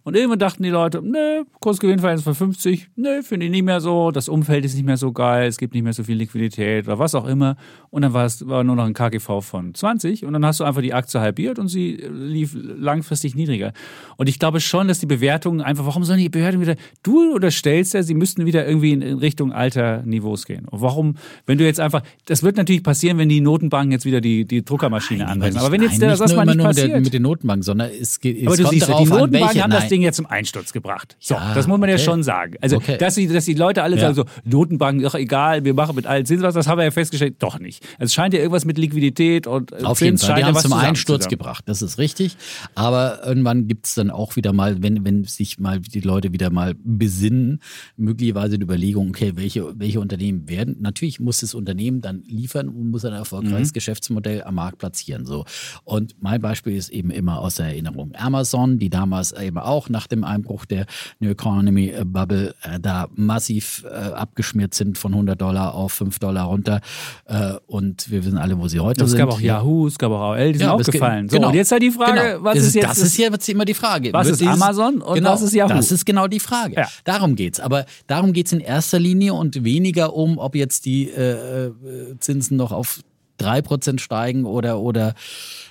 [0.09, 4.09] Und irgendwann dachten die Leute, ne, Kursgewinnverhältnis von 50, ne, finde ich nicht mehr so,
[4.09, 6.97] das Umfeld ist nicht mehr so geil, es gibt nicht mehr so viel Liquidität oder
[6.97, 7.57] was auch immer.
[7.91, 10.63] Und dann war es war nur noch ein KGV von 20 und dann hast du
[10.63, 13.71] einfach die Aktie halbiert und sie lief langfristig niedriger.
[14.17, 17.93] Und ich glaube schon, dass die Bewertungen einfach, warum sollen die Bewertungen wieder, du unterstellst
[17.93, 20.65] ja, sie müssten wieder irgendwie in Richtung alter Niveaus gehen.
[20.65, 24.21] Und warum, wenn du jetzt einfach, das wird natürlich passieren, wenn die Notenbanken jetzt wieder
[24.21, 25.59] die, die Druckermaschine anwenden.
[25.59, 26.87] Aber wenn jetzt nein, das, das mal nicht passiert.
[26.87, 29.61] Mit, der, mit den Notenbanken, sondern es geht, es Aber du siehst, ja, die Notenbanken
[29.61, 31.17] haben das Ding ja zum Einsturz gebracht.
[31.19, 31.97] So, ja, das muss man okay.
[31.99, 32.55] ja schon sagen.
[32.61, 32.97] Also, okay.
[32.97, 34.01] dass, die, dass die Leute alle ja.
[34.01, 36.91] sagen so, Notenbanken, doch egal, wir machen mit allen Zinsen was, das haben wir ja
[36.91, 37.83] festgestellt, doch nicht.
[37.93, 40.63] Also, es scheint ja irgendwas mit Liquidität und äh, Auf jeden Fall, die haben es
[40.63, 42.37] zum Einsturz gebracht, das ist richtig.
[42.75, 46.49] Aber irgendwann gibt es dann auch wieder mal, wenn, wenn sich mal die Leute wieder
[46.49, 47.59] mal besinnen,
[47.97, 52.89] möglicherweise die Überlegung, okay, welche, welche Unternehmen werden, natürlich muss das Unternehmen dann liefern und
[52.89, 53.73] muss ein erfolgreiches mhm.
[53.73, 55.25] Geschäftsmodell am Markt platzieren.
[55.25, 55.45] So.
[55.83, 59.93] Und mein Beispiel ist eben immer aus der Erinnerung Amazon, die damals eben auch auch
[59.93, 60.85] nach dem Einbruch der
[61.19, 66.45] New Economy Bubble äh, da massiv äh, abgeschmiert sind von 100 Dollar auf 5 Dollar
[66.45, 66.81] runter.
[67.25, 69.19] Äh, und wir wissen alle, wo sie heute Es sind.
[69.19, 71.27] gab auch Yahoo, es gab auch AOL, die sind Ja, auch es geht- gefallen.
[71.29, 71.49] So, genau.
[71.49, 72.43] und jetzt halt die Frage, Genau.
[72.43, 74.13] was ist jetzt Das ist ja immer die Frage.
[74.13, 75.69] Was Wird ist Amazon und genau, was ist Yahoo?
[75.69, 76.75] Das ist genau die Frage.
[76.75, 76.87] Ja.
[77.03, 77.59] Darum geht's.
[77.59, 81.71] Aber darum geht's in erster Linie und weniger um, ob jetzt die äh, äh,
[82.19, 83.01] Zinsen noch auf
[83.39, 85.13] 3% steigen oder, oder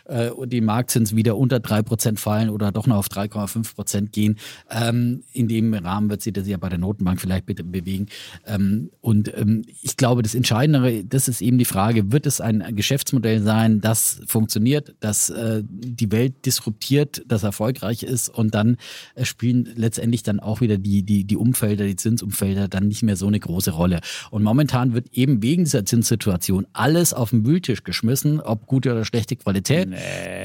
[0.09, 4.37] äh, die Marktzinsen wieder unter 3% fallen oder doch noch auf 3,5% gehen.
[4.71, 8.07] Ähm, in dem Rahmen wird sich das ja bei der Notenbank vielleicht bitte bewegen.
[8.47, 12.75] Ähm, und ähm, ich glaube, das Entscheidendere, das ist eben die Frage, wird es ein
[12.75, 18.77] Geschäftsmodell sein, das funktioniert, das äh, die Welt disruptiert, das erfolgreich ist und dann
[19.15, 23.17] äh, spielen letztendlich dann auch wieder die, die, die Umfelder, die Zinsumfelder dann nicht mehr
[23.17, 24.01] so eine große Rolle.
[24.31, 29.05] Und momentan wird eben wegen dieser Zinssituation alles auf den Wühltisch geschmissen, ob gute oder
[29.05, 29.89] schlechte Qualität.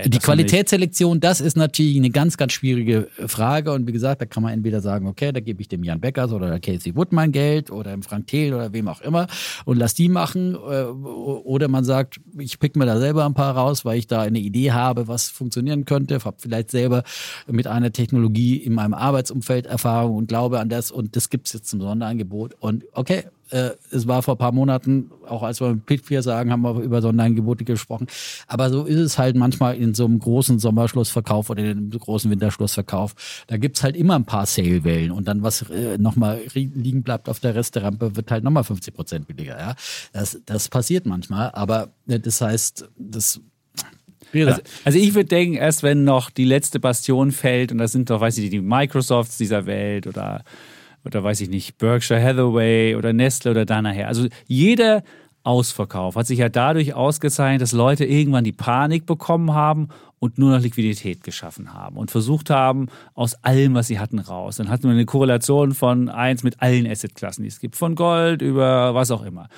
[0.06, 3.72] Die das Qualitätsselektion, das ist natürlich eine ganz, ganz schwierige Frage.
[3.72, 6.32] Und wie gesagt, da kann man entweder sagen, okay, da gebe ich dem Jan Beckers
[6.32, 9.28] oder der Casey Woodman Geld oder dem Frank Thiel oder wem auch immer
[9.66, 10.56] und lass die machen.
[10.56, 14.22] äh, Oder man sagt, ich pick mir da selber ein paar raus, weil ich da
[14.22, 16.24] eine Idee habe, was funktionieren könnte.
[16.24, 17.04] Habe vielleicht selber
[17.48, 20.92] mit einer Technologie in meinem Arbeitsumfeld Erfahrung und glaube an das.
[20.92, 22.56] Und das gibt es jetzt zum Sonderangebot.
[22.60, 26.52] Und okay, äh, es war vor ein paar Monaten, auch als wir mit Pitfier sagen,
[26.52, 28.08] haben wir über Sonderangebote gesprochen.
[28.48, 32.30] Aber so ist es halt manchmal in so einem großen Sommerschlussverkauf oder in einem großen
[32.32, 33.44] Winterschlussverkauf.
[33.48, 37.40] Da gibt's halt immer ein paar Sale-Wellen und dann, was äh, nochmal liegen bleibt auf
[37.40, 39.60] der Resterampe, wird halt nochmal 50 Prozent billiger.
[39.60, 39.76] Ja?
[40.14, 43.42] Das, das passiert manchmal, aber äh, das heißt, das
[44.34, 48.10] Also, also ich würde denken, erst wenn noch die letzte Bastion fällt, und das sind
[48.10, 50.44] doch, weiß ich nicht, die Microsofts dieser Welt oder,
[51.06, 54.08] oder weiß ich nicht, Berkshire Hathaway oder Nestle oder da nachher.
[54.08, 55.04] Also jeder
[55.44, 59.90] Ausverkauf hat sich ja dadurch ausgezeichnet, dass Leute irgendwann die Panik bekommen haben
[60.20, 64.56] und nur noch Liquidität geschaffen haben und versucht haben, aus allem, was sie hatten, raus.
[64.56, 68.42] Dann hatten wir eine Korrelation von eins mit allen Assetklassen, die es gibt, von Gold
[68.42, 69.50] über was auch immer.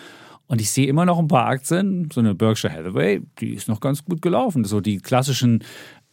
[0.48, 3.80] Und ich sehe immer noch ein paar Aktien, so eine Berkshire Hathaway, die ist noch
[3.80, 4.64] ganz gut gelaufen.
[4.64, 5.64] So die klassischen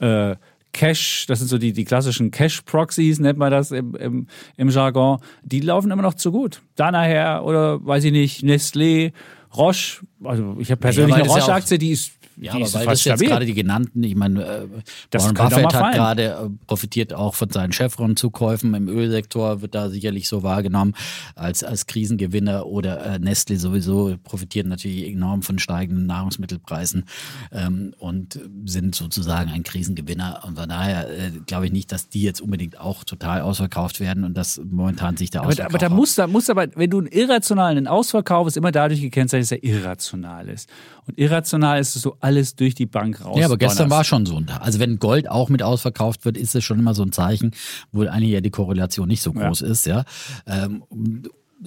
[0.01, 0.37] äh,
[0.73, 5.19] Cash, das sind so die, die klassischen Cash-Proxies, nennt man das im, im, im Jargon,
[5.43, 6.63] die laufen immer noch zu gut.
[6.77, 9.13] Da nachher, oder weiß ich nicht, Nestlé,
[9.55, 12.13] Roche, also ich habe persönlich weil eine das ja Roche-Aktie, die ist,
[12.43, 13.29] Ja, aber weil das jetzt stabil.
[13.29, 14.67] gerade die genannten, ich meine, äh,
[15.11, 19.89] Das Warren Buffett hat gerade äh, profitiert auch von seinen Chevron-Zukäufen im Ölsektor, wird da
[19.91, 20.95] sicherlich so wahrgenommen
[21.35, 27.05] als, als Krisengewinner oder äh, Nestle sowieso profitiert natürlich enorm von steigenden Nahrungsmittelpreisen
[27.53, 30.43] ähm, und sind sozusagen ein Krisengewinner.
[30.47, 34.25] Und von daher äh, glaube ich nicht, dass die jetzt unbedingt auch total ausverkauft werden
[34.25, 36.67] und dass momentan sich der Aber, da- Ausverkauf aber da auch- muss, da muss aber,
[36.75, 40.69] wenn du einen irrationalen Ausverkauf ist immer dadurch gekennzeichnet, dass er irrational ist.
[41.07, 43.39] Und irrational ist es so alles durch die Bank raus.
[43.39, 44.63] Ja, aber gestern war schon so ein Tag.
[44.63, 47.53] Also wenn Gold auch mit ausverkauft wird, ist es schon immer so ein Zeichen,
[47.93, 50.05] wo eigentlich ja die Korrelation nicht so groß ist, ja.
[50.47, 50.83] Ähm,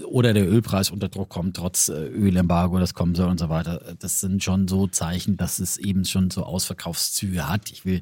[0.04, 3.96] oder der Ölpreis unter Druck kommt, trotz äh, Ölembargo, das kommen soll und so weiter.
[4.00, 7.72] Das sind schon so Zeichen, dass es eben schon so Ausverkaufszüge hat.
[7.72, 8.02] Ich will,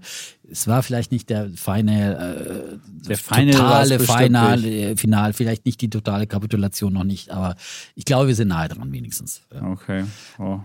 [0.50, 5.82] es war vielleicht nicht der feine, äh, Der war's totale Final, äh, Final, vielleicht nicht
[5.82, 7.56] die totale Kapitulation noch nicht, aber
[7.94, 9.44] ich glaube, wir sind nahe dran wenigstens.
[9.54, 9.62] Ja.
[9.70, 10.06] Okay.
[10.40, 10.62] Oh.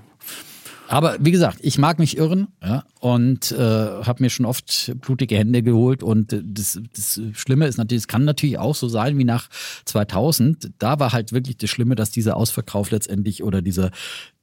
[0.88, 5.36] Aber wie gesagt, ich mag mich irren ja, und äh, habe mir schon oft blutige
[5.36, 6.02] Hände geholt.
[6.02, 9.48] Und äh, das, das Schlimme ist natürlich, es kann natürlich auch so sein wie nach
[9.84, 10.70] 2000.
[10.78, 13.90] Da war halt wirklich das Schlimme, dass dieser Ausverkauf letztendlich oder dieser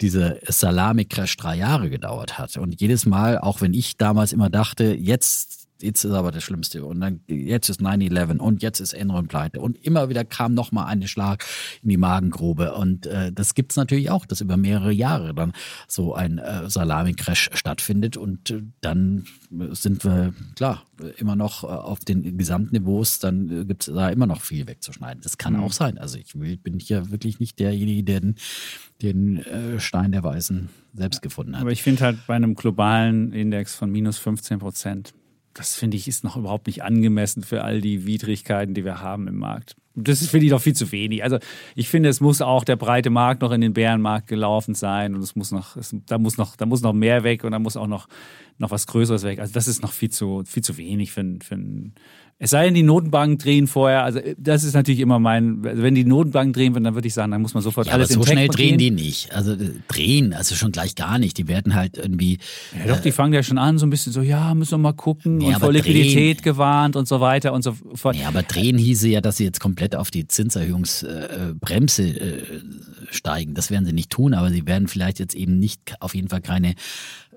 [0.02, 2.58] diese Salami-Crash drei Jahre gedauert hat.
[2.58, 6.86] Und jedes Mal, auch wenn ich damals immer dachte, jetzt Jetzt ist aber das Schlimmste.
[6.86, 9.60] Und dann jetzt ist 9-11 und jetzt ist Enron pleite.
[9.60, 11.46] Und immer wieder kam nochmal ein Schlag
[11.84, 12.74] in die Magengrube.
[12.74, 15.54] Und äh, das gibt's natürlich auch, dass über mehrere Jahre dann
[15.88, 18.18] so ein äh, Salami-Crash stattfindet.
[18.18, 19.26] Und äh, dann
[19.72, 20.84] sind wir, klar,
[21.18, 25.22] immer noch äh, auf den Gesamtniveaus, dann äh, gibt's da immer noch viel wegzuschneiden.
[25.22, 25.98] Das kann auch sein.
[25.98, 28.36] Also ich will, bin hier wirklich nicht derjenige, der den,
[29.02, 31.62] den äh, Stein der Weisen selbst gefunden hat.
[31.62, 35.14] Aber ich finde halt bei einem globalen Index von minus 15 Prozent,
[35.56, 39.28] das finde ich ist noch überhaupt nicht angemessen für all die Widrigkeiten, die wir haben
[39.28, 39.76] im Markt.
[39.98, 41.24] Das ist, finde ich, noch viel zu wenig.
[41.24, 41.40] Also
[41.74, 45.22] ich finde, es muss auch der breite Markt noch in den Bärenmarkt gelaufen sein und
[45.22, 47.78] es muss noch, es, da muss noch, da muss noch mehr weg und da muss
[47.78, 48.08] auch noch,
[48.58, 49.40] noch was Größeres weg.
[49.40, 51.58] Also das ist noch viel zu, viel zu wenig für, für
[52.38, 54.04] es sei denn, die Notenbanken drehen vorher.
[54.04, 57.14] Also das ist natürlich immer mein, also wenn die Notenbanken drehen würden, dann würde ich
[57.14, 59.34] sagen, dann muss man sofort Ja, aber alles so in schnell drehen die nicht.
[59.34, 61.38] Also äh, drehen, also schon gleich gar nicht.
[61.38, 62.40] Die werden halt irgendwie.
[62.78, 64.92] Ja, doch, die fangen ja schon an, so ein bisschen so, ja, müssen wir mal
[64.94, 68.18] gucken Nee, und aber vor Liquidität drehen- gewarnt und so weiter und so fort.
[68.18, 72.42] Ja, aber drehen hieße ja, dass sie jetzt komplett auf die Zinserhöhungsbremse äh,
[73.12, 73.54] steigen.
[73.54, 76.42] Das werden sie nicht tun, aber sie werden vielleicht jetzt eben nicht auf jeden Fall
[76.42, 76.76] keine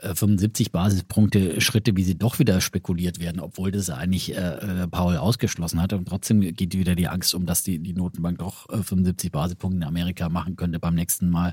[0.00, 4.88] äh, 75 Basispunkte Schritte, wie sie doch wieder spekuliert werden, obwohl das eigentlich äh, äh,
[4.88, 5.92] Paul ausgeschlossen hat.
[5.92, 9.78] Und trotzdem geht wieder die Angst um, dass die, die Notenbank doch äh, 75 Basispunkte
[9.78, 11.52] in Amerika machen könnte beim nächsten Mal.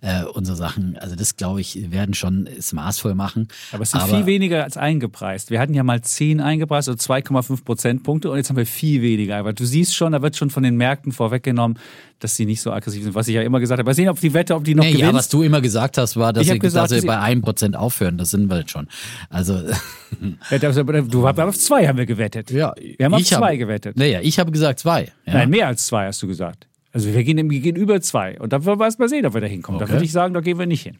[0.00, 3.48] Äh, unsere Sachen, also das glaube ich, werden schon es maßvoll machen.
[3.72, 5.50] Aber es sind viel weniger als eingepreist.
[5.50, 9.36] Wir hatten ja mal 10 eingepreist, also 2,5 Prozentpunkte und jetzt haben wir viel weniger.
[9.36, 11.78] Aber du siehst schon, da wird schon von den Märkten vorweggenommen,
[12.18, 13.86] dass sie nicht so aggressiv sind, was ich ja immer gesagt habe.
[13.88, 15.08] Mal sehen, ob die Wette, ob die noch nee, gewinnt.
[15.10, 17.76] Ja, was du immer gesagt hast, war, dass sie, gesagt, dass sie bei einem Prozent
[17.76, 18.16] aufhören.
[18.18, 18.88] Das sind wir jetzt schon.
[19.28, 19.54] Also
[20.50, 20.76] Ja, das-
[21.08, 22.50] Du aber auf zwei haben wir gewettet.
[22.50, 23.96] ja, Wir haben auf ich zwei hab- gewettet.
[23.96, 25.12] Naja, ich habe gesagt zwei.
[25.26, 25.34] Ja.
[25.34, 26.66] Nein, mehr als zwei hast du gesagt.
[26.92, 28.40] Also wir gehen, wir gehen über zwei.
[28.40, 29.78] Und dann wollen wir erst mal sehen, ob wir da hinkommen.
[29.78, 29.92] Da Okay.
[29.94, 30.96] würde ich sagen, da gehen wir nicht hin.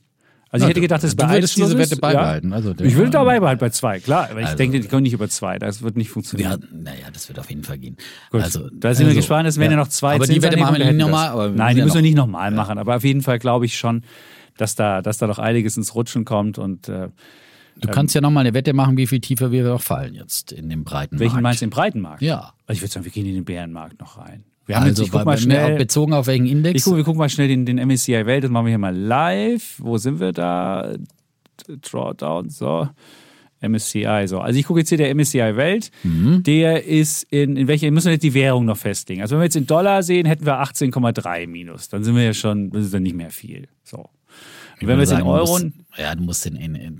[0.50, 2.50] Also ich hätte gedacht, das bei würdest eins diese Wette beibehalten.
[2.50, 2.56] Ja.
[2.56, 4.28] Also, ich will dabei beibehalten bei zwei, klar.
[4.30, 5.58] Aber ich Also- denke, die können nicht über zwei.
[5.58, 6.62] Das wird nicht funktionieren.
[6.62, 7.96] Ja, naja, das wird auf jeden Fall gehen.
[8.30, 10.56] Gut, also, da sind wir also, gespannt, es werden ja noch zwei Aber die Wette
[10.56, 11.50] machen wir nicht wir nochmal.
[11.52, 12.78] wir Nein, die müssen wir nicht nochmal machen.
[12.78, 14.02] Aber auf jeden Fall glaube ich schon,
[14.56, 16.58] dass da, dass da noch einiges ins Rutschen kommt.
[16.58, 17.08] Und äh,
[17.78, 20.70] Du kannst ja nochmal eine Wette machen, wie viel tiefer wir noch fallen jetzt in
[20.70, 22.22] dem breiten welchen meinst du im Breitenmarkt?
[22.22, 22.54] Ja.
[22.66, 24.44] Also ich würde sagen, wir gehen in den Bärenmarkt noch rein.
[24.66, 25.76] Wir haben Also jetzt, ich guck mal schnell.
[25.76, 26.76] bezogen auf welchen Index?
[26.78, 28.94] Ich gucke, wir gucken mal schnell den, den MSCI Welt, das machen wir hier mal
[28.96, 29.76] live.
[29.78, 30.94] Wo sind wir da?
[31.68, 32.88] Drawdown, so.
[33.62, 34.40] MSCI, so.
[34.40, 36.42] Also ich gucke jetzt hier der MSCI Welt, Mhm.
[36.42, 39.22] der ist in, in welcher, müssen wir jetzt die Währung noch festlegen.
[39.22, 41.88] Also wenn wir jetzt in Dollar sehen, hätten wir 18,3 minus.
[41.88, 43.68] Dann sind wir ja schon, das ist dann nicht mehr viel.
[43.82, 44.04] So.
[44.80, 45.66] Und wenn wir jetzt in Euro, musst-
[45.96, 46.98] ja, du musst den in, in,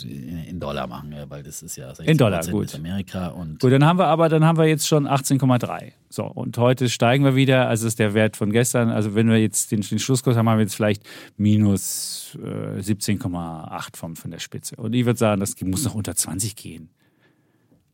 [0.49, 2.75] in Dollar machen, weil das ist ja 60% In Dollar, gut.
[2.75, 5.93] Amerika und Gut, dann haben wir aber, dann haben wir jetzt schon 18,3.
[6.09, 8.89] So, und heute steigen wir wieder, also ist der Wert von gestern.
[8.89, 11.03] Also wenn wir jetzt den, den Schlusskurs haben, haben wir jetzt vielleicht
[11.37, 14.77] minus äh, 17,8 vom, von der Spitze.
[14.77, 16.89] Und ich würde sagen, das muss noch unter 20 gehen.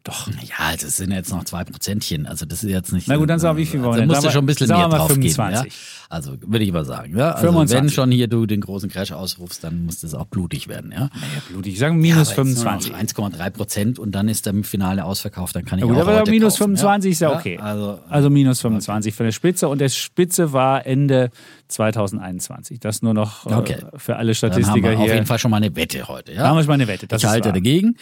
[0.05, 0.27] Doch.
[0.29, 2.27] ja, das sind jetzt noch zwei Prozentchen.
[2.27, 3.07] Also das ist jetzt nicht.
[3.09, 4.67] Na gut, dann sagen wir, wie viel wollen wir also musst du schon ein bisschen
[4.69, 5.23] mehr mal drauf geben.
[5.23, 5.33] Ja?
[5.33, 5.73] 25.
[6.09, 7.17] Also würde ich aber sagen.
[7.17, 7.31] Ja?
[7.33, 7.77] Also 25.
[7.79, 10.91] wenn schon hier du den großen Crash ausrufst, dann muss das auch blutig werden.
[10.93, 11.03] Ja?
[11.03, 11.09] Ja,
[11.49, 11.75] blutig.
[11.75, 13.17] Ich sage minus Ja, aber jetzt nur noch 25.
[13.17, 15.55] 1,3 Prozent und dann ist der Finale ausverkauft.
[15.57, 17.59] Dann kann ich Ja gut, auch aber heute minus kaufen, 25 ist ja Ja, okay.
[17.59, 19.69] also, Also minus 25 von der Spitze.
[19.69, 21.31] Und der Spitze war Ende
[21.69, 22.81] 2021.
[22.81, 23.77] Das nur noch äh, Okay.
[23.97, 25.15] für alle dann haben Statistiker wir auf hier.
[25.15, 26.33] jeden Fall schon mal eine Wette heute.
[26.33, 26.43] Ja?
[26.43, 27.07] Da haben wir schon mal eine Wette.
[27.07, 27.53] Das ich halte wahr.
[27.55, 27.97] dagegen.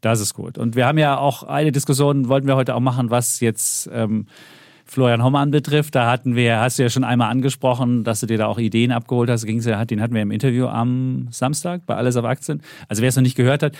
[0.00, 0.58] Das ist gut.
[0.58, 4.26] Und wir haben ja auch eine Diskussion, wollten wir heute auch machen, was jetzt ähm,
[4.90, 5.94] Florian Homm betrifft.
[5.94, 8.92] Da hatten wir, hast du ja schon einmal angesprochen, dass du dir da auch Ideen
[8.92, 9.46] abgeholt hast.
[9.46, 12.62] Den hatten wir im Interview am Samstag bei Alles auf Aktien.
[12.88, 13.76] Also wer es noch nicht gehört hat,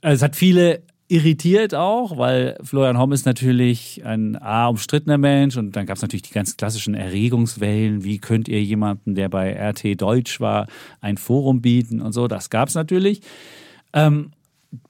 [0.00, 5.56] äh, es hat viele irritiert auch, weil Florian Homm ist natürlich ein A, umstrittener Mensch
[5.56, 8.02] und dann gab es natürlich die ganz klassischen Erregungswellen.
[8.02, 10.66] Wie könnt ihr jemanden, der bei RT Deutsch war,
[11.00, 12.26] ein Forum bieten und so?
[12.28, 13.20] Das gab es natürlich.
[13.92, 14.32] Ähm,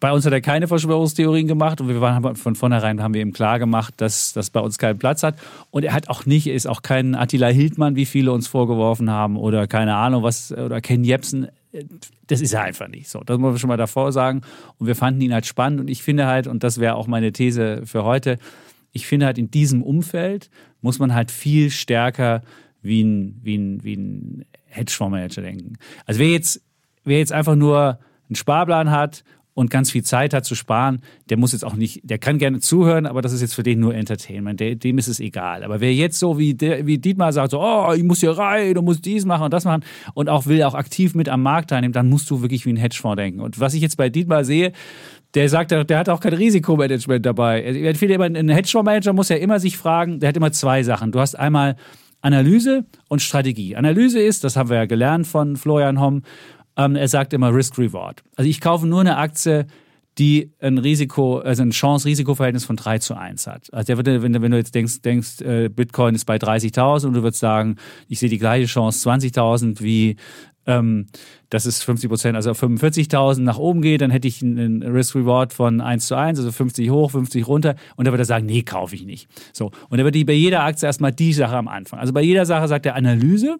[0.01, 3.33] bei uns hat er keine Verschwörungstheorien gemacht und wir waren von vornherein haben wir ihm
[3.33, 5.37] klar gemacht, dass das bei uns keinen Platz hat.
[5.70, 9.37] Und er hat auch nicht, ist auch kein Attila Hildmann, wie viele uns vorgeworfen haben,
[9.37, 11.49] oder keine Ahnung was, oder Ken Jebsen.
[12.27, 13.09] Das ist er einfach nicht.
[13.09, 14.41] So, das muss man schon mal davor sagen.
[14.79, 17.33] Und wir fanden ihn halt spannend und ich finde halt, und das wäre auch meine
[17.33, 18.39] These für heute,
[18.93, 20.51] ich finde halt in diesem Umfeld
[20.81, 22.43] muss man halt viel stärker
[22.81, 25.74] wie ein, wie ein, wie ein Hedgefondsmanager denken.
[26.07, 26.62] Also wer jetzt,
[27.05, 27.99] wer jetzt einfach nur
[28.29, 29.22] einen Sparplan hat
[29.57, 31.01] und ganz viel Zeit hat zu sparen,
[31.31, 33.81] der muss jetzt auch nicht, der kann gerne zuhören, aber das ist jetzt für den
[33.81, 34.61] nur Entertainment.
[34.61, 35.65] Der, dem ist es egal.
[35.65, 38.75] Aber wer jetzt so wie, der, wie Dietmar sagt, so, oh, ich muss hier rein,
[38.75, 39.83] du musst dies machen und das machen
[40.13, 42.77] und auch will auch aktiv mit am Markt teilnehmen, dann musst du wirklich wie ein
[42.77, 43.41] Hedgefonds denken.
[43.41, 44.73] Und was ich jetzt bei Dietmar sehe,
[45.33, 47.67] der sagt, der hat auch kein Risikomanagement dabei.
[47.67, 51.13] Ein Hedgefondsmanager muss ja immer sich fragen, der hat immer zwei Sachen.
[51.13, 51.77] Du hast einmal
[52.21, 53.77] Analyse und Strategie.
[53.77, 56.23] Analyse ist, das haben wir ja gelernt von Florian Homm,
[56.77, 58.22] ähm, er sagt immer Risk-Reward.
[58.37, 59.66] Also ich kaufe nur eine Aktie,
[60.18, 63.68] die ein Risiko, also ein Chance-Risiko-Verhältnis von 3 zu 1 hat.
[63.72, 67.07] Also der wird, wenn, du- wenn du jetzt denkst, denkst äh, Bitcoin ist bei 30.000
[67.07, 67.77] und du würdest sagen,
[68.09, 70.16] ich sehe die gleiche Chance 20.000 wie
[70.68, 71.07] ähm,
[71.51, 75.53] das ist 50 Prozent, also auf 45.000 nach oben geht, dann hätte ich einen Risk-Reward
[75.53, 78.62] von 1 zu 1, also 50 hoch, 50 runter und dann würde er sagen, nee,
[78.62, 79.29] kaufe ich nicht.
[79.53, 79.70] So.
[79.91, 82.01] Und wird die bei jeder Aktie erstmal die Sache am Anfang.
[82.01, 83.57] Also bei jeder Sache sagt er Analyse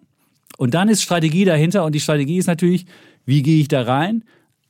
[0.57, 2.85] und dann ist Strategie dahinter und die Strategie ist natürlich,
[3.25, 4.23] wie gehe ich da rein?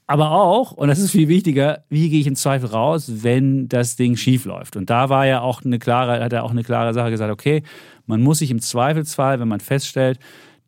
[0.08, 3.98] Aber auch, und das ist viel wichtiger, wie gehe ich im Zweifel raus, wenn das
[3.98, 4.78] Ding schief läuft?
[4.78, 7.62] Und da war ja auch eine klare, hat er auch eine klare Sache gesagt, okay,
[8.06, 10.18] man muss sich im Zweifelsfall, wenn man feststellt,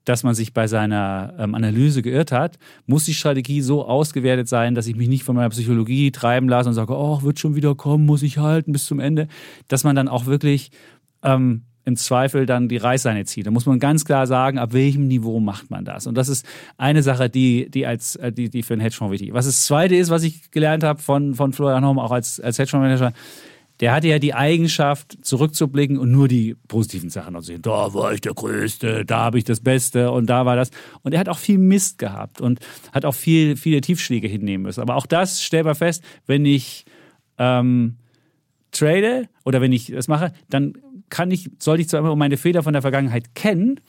[0.03, 4.75] dass man sich bei seiner ähm, Analyse geirrt hat, muss die Strategie so ausgewertet sein,
[4.75, 7.75] dass ich mich nicht von meiner Psychologie treiben lasse und sage, oh, wird schon wieder
[7.75, 9.27] kommen, muss ich halten bis zum Ende,
[9.67, 10.71] dass man dann auch wirklich
[11.23, 13.45] ähm, im Zweifel dann die Reißleine zieht.
[13.45, 16.07] Da muss man ganz klar sagen, ab welchem Niveau macht man das.
[16.07, 16.45] Und das ist
[16.77, 19.33] eine Sache, die, die, als, äh, die, die für einen Hedgefonds wichtig ist.
[19.33, 22.57] Was das Zweite ist, was ich gelernt habe von, von Florian Homm, auch als, als
[22.57, 23.11] Hedgefondsmanager,
[23.79, 27.61] der hatte ja die Eigenschaft, zurückzublicken und nur die positiven Sachen zu sehen.
[27.61, 30.71] Da war ich der Größte, da habe ich das Beste und da war das.
[31.01, 32.59] Und er hat auch viel Mist gehabt und
[32.91, 34.81] hat auch viel, viele Tiefschläge hinnehmen müssen.
[34.81, 36.85] Aber auch das stellt man fest, wenn ich
[37.37, 37.95] ähm,
[38.71, 40.73] trade oder wenn ich das mache, dann
[41.09, 43.79] kann ich, sollte ich zwar immer meine Fehler von der Vergangenheit kennen,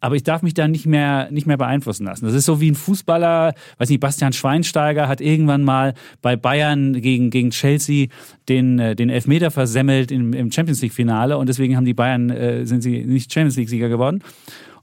[0.00, 2.26] aber ich darf mich da nicht mehr, nicht mehr beeinflussen lassen.
[2.26, 7.00] Das ist so wie ein Fußballer, weiß nicht, Bastian Schweinsteiger hat irgendwann mal bei Bayern
[7.00, 8.08] gegen, gegen Chelsea
[8.48, 12.66] den, äh, den Elfmeter versemmelt im, im Champions League-Finale und deswegen haben die Bayern, äh,
[12.66, 14.22] sind sie nicht Champions League-Sieger geworden.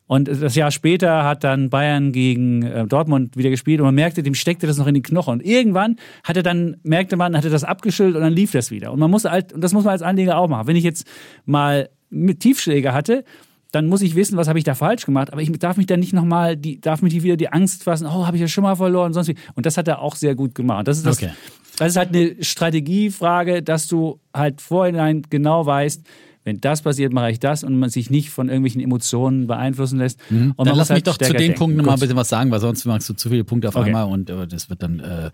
[0.06, 4.22] Und das Jahr später hat dann Bayern gegen äh, Dortmund wieder gespielt und man merkte,
[4.22, 5.34] dem steckte das noch in den Knochen.
[5.34, 8.92] Und irgendwann hatte dann, merkte man, hatte das abgeschüttelt und dann lief das wieder.
[8.92, 10.68] Und man muss halt, und das muss man als Anleger auch machen.
[10.68, 11.08] Wenn ich jetzt
[11.46, 13.24] mal mit Tiefschläge hatte,
[13.72, 15.34] dann muss ich wissen, was habe ich da falsch gemacht.
[15.34, 18.06] Aber ich darf mich dann nicht nochmal, die, darf mich nicht wieder die Angst fassen,
[18.06, 19.36] oh, habe ich ja schon mal verloren, sonst wie.
[19.56, 20.88] Und das hat er auch sehr gut gemacht.
[20.88, 21.32] Das ist das, Okay.
[21.80, 26.04] das ist halt eine Strategiefrage, dass du halt vorhinein genau weißt,
[26.44, 30.20] wenn das passiert, mache ich das und man sich nicht von irgendwelchen Emotionen beeinflussen lässt.
[30.30, 30.54] Mhm.
[30.58, 31.58] Dann lass mich halt doch zu den denken.
[31.58, 33.88] Punkten nochmal ein bisschen was sagen, weil sonst machst du zu viele Punkte auf Okay.
[33.88, 35.28] einmal und äh, das wird dann äh,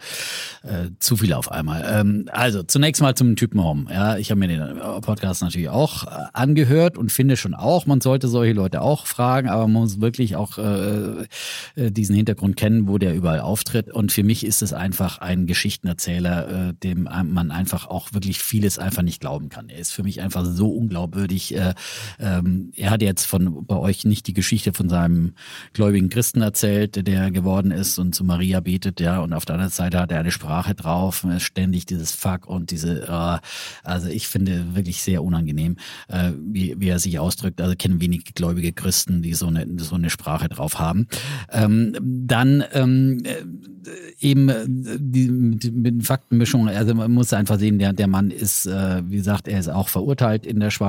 [0.64, 1.84] äh, zu viel auf einmal.
[1.90, 3.86] Ähm, also zunächst mal zum Typen Home.
[3.92, 7.86] Ja, ich habe mir den äh, Podcast natürlich auch äh, angehört und finde schon auch,
[7.86, 11.26] man sollte solche Leute auch fragen, aber man muss wirklich auch äh,
[11.76, 13.92] diesen Hintergrund kennen, wo der überall auftritt.
[13.92, 18.80] Und für mich ist es einfach ein Geschichtenerzähler, äh, dem man einfach auch wirklich vieles
[18.80, 19.70] einfach nicht glauben kann.
[19.70, 21.56] Er ist für mich einfach so unglaubwürdig.
[21.56, 21.74] Äh,
[22.20, 25.34] ähm, er hat jetzt von bei euch nicht die Geschichte von seinem
[25.74, 29.72] gläubigen Christen erzählt, der geworden ist und zu Maria betet, ja, und auf der anderen
[29.72, 33.40] Seite hat er eine Sprache drauf, ständig dieses Fuck und diese, äh,
[33.84, 35.78] also ich finde wirklich sehr unangenehm,
[36.08, 37.62] äh, wie, wie er sich ausdrückt.
[37.62, 41.08] Also kennen wenig gläubige Christen, die so eine, so eine Sprache drauf haben.
[41.52, 47.80] Ähm, dann ähm, äh, eben äh, die mit, mit Faktenmischung, also man muss einfach sehen,
[47.80, 50.89] der, der Mann ist, äh, wie gesagt, er ist auch verurteilt in der Schweiz,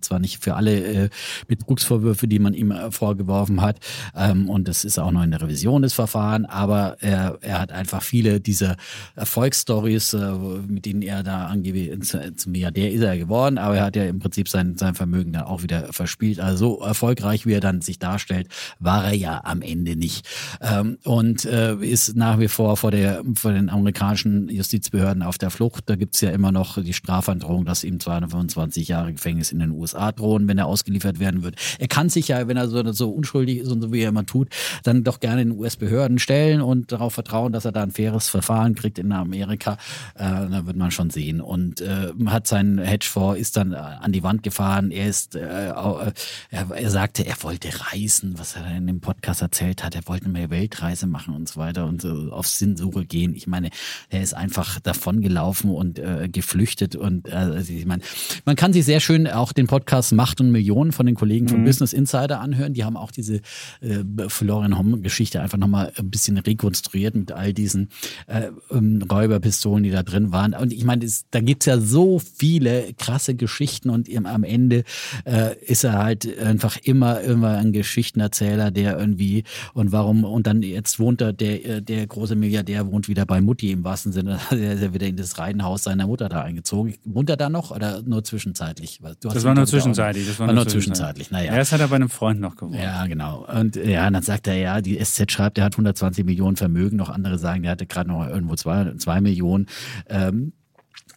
[0.00, 1.08] zwar nicht für alle äh,
[1.48, 3.78] Betrugsvorwürfe, die man ihm äh, vorgeworfen hat,
[4.16, 7.72] ähm, und es ist auch noch in der Revision des Verfahrens, aber er, er hat
[7.72, 8.76] einfach viele dieser
[9.16, 10.32] Erfolgsstories, äh,
[10.66, 14.04] mit denen er da angeblich zu- zum Milliardär ist er geworden, aber er hat ja
[14.04, 16.40] im Prinzip sein, sein Vermögen dann auch wieder verspielt.
[16.40, 18.48] Also so erfolgreich, wie er dann sich darstellt,
[18.78, 20.28] war er ja am Ende nicht.
[20.60, 25.50] Ähm, und äh, ist nach wie vor vor, der, vor den amerikanischen Justizbehörden auf der
[25.50, 25.84] Flucht.
[25.88, 30.12] Da gibt's ja immer noch die Strafandrohung, dass ihm 225 Jahre Gefängnis in den USA
[30.12, 31.56] drohen, wenn er ausgeliefert werden wird.
[31.78, 34.26] Er kann sich ja, wenn er so, so unschuldig ist und so wie er immer
[34.26, 34.48] tut,
[34.82, 38.74] dann doch gerne in US-Behörden stellen und darauf vertrauen, dass er da ein faires Verfahren
[38.74, 39.78] kriegt in Amerika.
[40.14, 41.40] Äh, da wird man schon sehen.
[41.40, 44.90] Und äh, hat seinen Hedgefonds, ist dann äh, an die Wand gefahren.
[44.90, 46.12] Er ist, äh, äh,
[46.50, 49.94] er, er sagte, er wollte reisen, was er in dem Podcast erzählt hat.
[49.94, 53.34] Er wollte eine Weltreise machen und so weiter und so auf Sinnsuche gehen.
[53.34, 53.70] Ich meine,
[54.08, 58.02] er ist einfach davongelaufen und äh, geflüchtet und äh, also ich meine,
[58.44, 61.64] man kann sich sehr schön auch den Podcast Macht und Millionen von den Kollegen von
[61.64, 62.74] Business Insider anhören.
[62.74, 63.36] Die haben auch diese
[63.80, 67.88] äh, Florian Homm-Geschichte einfach nochmal ein bisschen rekonstruiert mit all diesen
[68.26, 70.54] äh, ähm, Räuberpistolen, die da drin waren.
[70.54, 74.84] Und ich meine, es- da gibt's ja so viele krasse Geschichten und im, am Ende
[75.24, 80.62] äh, ist er halt einfach immer, immer ein Geschichtenerzähler, der irgendwie und warum und dann
[80.62, 84.38] jetzt wohnt er, der, äh, der große Milliardär wohnt wieder bei Mutti im wahrsten Sinne.
[84.50, 86.94] Er ist ja wieder in das Reihenhaus seiner Mutter da eingezogen.
[87.04, 89.00] Wohnt er da noch oder nur zwischenzeitlich?
[89.20, 90.26] Das war nur zwischenzeitlich.
[90.26, 91.30] Das war, war nur zwischenzeitlich.
[91.30, 91.52] Naja.
[91.52, 92.80] Ja, das hat er bei einem Freund noch gewonnen.
[92.80, 93.46] Ja, genau.
[93.46, 96.96] Und äh, ja, dann sagt er ja, die SZ schreibt, er hat 120 Millionen Vermögen.
[96.96, 99.66] Noch andere sagen, der hatte gerade noch irgendwo zwei, zwei Millionen.
[100.08, 100.52] Ähm,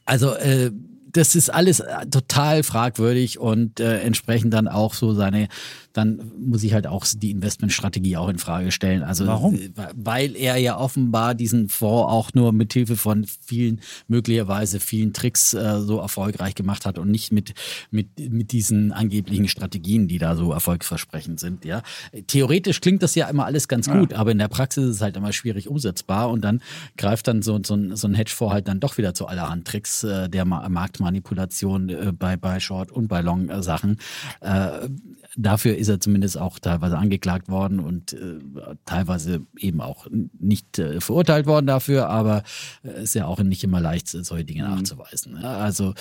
[0.06, 0.72] also äh,
[1.14, 5.48] das ist alles äh, total fragwürdig und äh, entsprechend dann auch so seine,
[5.94, 9.04] dann muss ich halt auch die Investmentstrategie auch in Frage stellen.
[9.04, 9.60] Also Warum?
[9.96, 15.54] weil er ja offenbar diesen Fonds auch nur mit Hilfe von vielen möglicherweise vielen Tricks
[15.54, 17.54] äh, so erfolgreich gemacht hat und nicht mit
[17.92, 21.64] mit mit diesen angeblichen Strategien, die da so erfolgsversprechend sind.
[21.64, 21.84] Ja,
[22.28, 25.16] theoretisch klingt das ja immer alles ganz gut, aber in der Praxis ist es halt
[25.16, 26.62] immer schwierig umsetzbar und dann
[26.98, 30.04] greift dann so so ein, so ein Hedgefonds halt dann doch wieder zu allerhand Tricks
[30.04, 34.00] äh, der Ma Marktmanipulation äh, bei bei Short und bei Long äh, Sachen.
[34.42, 34.90] Äh,
[35.36, 38.40] dafür ist er zumindest auch teilweise angeklagt worden und äh,
[38.86, 40.08] teilweise eben auch
[40.40, 42.44] nicht äh, verurteilt worden dafür, aber
[42.84, 45.40] äh, ist ja auch nicht immer leicht, solche Dinge nachzuweisen.
[45.42, 45.94] Ja, also,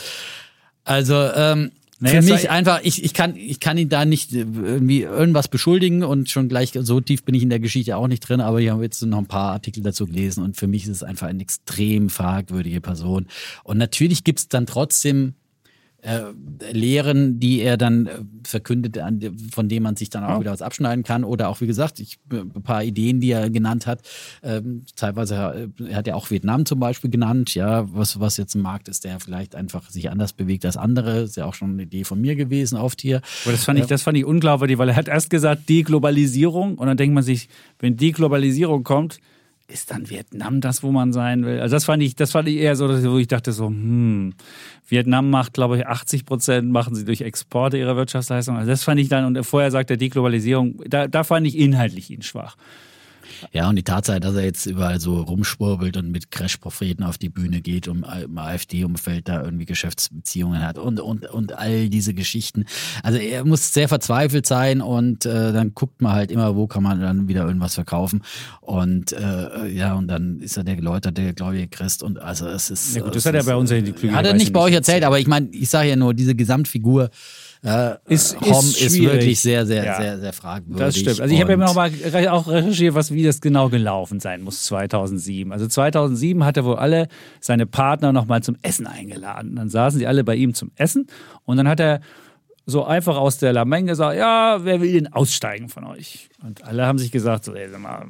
[0.84, 4.32] also ähm, Naja, für es mich einfach, ich, ich kann, ich kann ihn da nicht
[4.34, 8.08] äh, irgendwie irgendwas beschuldigen und schon gleich so tief bin ich in der Geschichte auch
[8.08, 10.84] nicht drin, aber ich habe jetzt noch ein paar Artikel dazu gelesen und für mich
[10.84, 13.26] ist es einfach eine extrem fragwürdige Person.
[13.64, 15.34] Und natürlich gibt's dann trotzdem
[16.02, 18.10] äh, Lehren, die er dann äh,
[18.44, 19.20] verkündet, an,
[19.52, 20.40] von denen man sich dann auch Ja.
[20.40, 21.22] wieder was abschneiden kann.
[21.22, 24.00] Oder auch, wie gesagt, ich, ein paar Ideen, die er genannt hat.
[24.42, 28.54] Ähm, teilweise, äh, er hat ja auch Vietnam zum Beispiel genannt, ja, was, was jetzt
[28.56, 31.20] ein Markt ist, der vielleicht einfach sich anders bewegt als andere.
[31.22, 33.20] Ist ja auch schon eine Idee von mir gewesen, oft hier.
[33.44, 36.86] Aber das fand ich, das fand ich unglaubwürdig, weil er hat erst gesagt Deglobalisierung und
[36.86, 37.48] dann denkt man sich,
[37.78, 39.18] wenn Deglobalisierung kommt,
[39.68, 41.60] ist dann Vietnam das, wo man sein will?
[41.60, 44.34] Also das fand ich, das fand ich eher so, wo ich dachte so, hm,
[44.88, 48.56] Vietnam macht, glaube ich, 80 Prozent machen sie durch Exporte ihrer Wirtschaftsleistung.
[48.56, 52.10] Also das fand ich dann, und vorher sagt er Deglobalisierung, da, da fand ich inhaltlich
[52.10, 52.56] ihn schwach.
[53.52, 57.28] Ja, und die Tatsache, dass er jetzt überall so rumschwurbelt und mit Crash-Propheten auf die
[57.28, 62.64] Bühne geht, um im AfD-Umfeld da irgendwie Geschäftsbeziehungen hat und, und, und all diese Geschichten.
[63.02, 66.82] Also er muss sehr verzweifelt sein und äh, dann guckt man halt immer, wo kann
[66.82, 68.22] man dann wieder irgendwas verkaufen.
[68.60, 72.96] Und äh, ja, und dann ist er der geläuterte, gläubige Christ und also es ist.
[72.96, 74.74] Ja gut, das hat er bei uns ja äh, glücklicherweise Hat er nicht bei euch
[74.74, 77.10] erzählt, aber ich meine, ich sage ja nur, diese Gesamtfigur
[77.64, 79.96] äh, Ist- Hom ist ist, wirklich sehr, sehr, Ja.
[79.96, 80.78] sehr, sehr fragwürdig.
[80.78, 81.20] Das stimmt.
[81.20, 81.90] Also ich habe ja noch mal
[82.28, 85.52] auch recherchiert, was, wie das genau gelaufen sein muss 2007.
[85.52, 87.08] Also 2007 hat er wohl alle
[87.40, 89.54] seine Partner noch mal zum Essen eingeladen.
[89.56, 91.06] Dann saßen sie alle bei ihm zum Essen
[91.44, 92.00] und dann hat er
[92.64, 96.28] so einfach aus der Lameng gesagt, ja, wer will denn aussteigen von euch?
[96.44, 98.04] Und alle haben sich gesagt, so, ey, sag mal,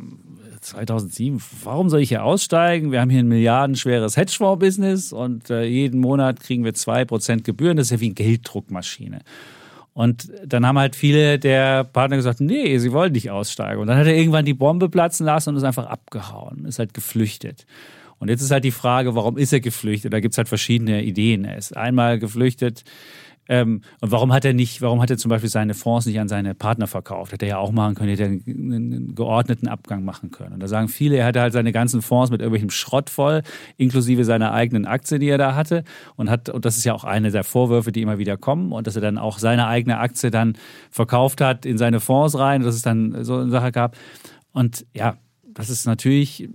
[0.62, 2.92] 2007, warum soll ich hier aussteigen?
[2.92, 7.76] Wir haben hier ein milliardenschweres Hedgefonds-Business und äh, jeden Monat kriegen wir 2% Gebühren.
[7.76, 9.20] Das ist ja wie eine Gelddruckmaschine.
[9.94, 13.80] Und dann haben halt viele der Partner gesagt, nee, sie wollen nicht aussteigen.
[13.80, 16.94] Und dann hat er irgendwann die Bombe platzen lassen und ist einfach abgehauen, ist halt
[16.94, 17.66] geflüchtet.
[18.18, 20.12] Und jetzt ist halt die Frage, warum ist er geflüchtet?
[20.12, 21.44] Da gibt's halt verschiedene Ideen.
[21.44, 22.84] Er ist einmal geflüchtet.
[23.48, 26.28] Ähm, und warum hat er nicht, warum hat er zum Beispiel seine Fonds nicht an
[26.28, 27.32] seine Partner verkauft?
[27.32, 30.54] Hätte er ja auch machen können, hätte er einen, geordneten Abgang machen können.
[30.54, 33.42] Und da sagen viele, er hatte halt seine ganzen Fonds mit irgendwelchem Schrott voll,
[33.76, 35.82] inklusive seiner eigenen Aktien, die er da hatte.
[36.16, 38.72] Und hat, und das ist ja auch eine der Vorwürfe, die immer wieder kommen.
[38.72, 40.56] Und dass er dann auch seine eigene Aktie dann
[40.90, 43.96] verkauft hat in seine Fonds rein, dass es dann so eine Sache gab.
[44.52, 46.48] Und ja, das ist natürlich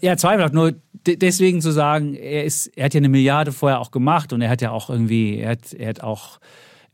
[0.00, 0.54] ja, zweifelhaft.
[0.54, 0.72] Nur
[1.06, 4.40] de- deswegen zu sagen, er ist, er hat ja eine Milliarde vorher auch gemacht und
[4.40, 6.38] er hat ja auch irgendwie, er hat, er hat auch,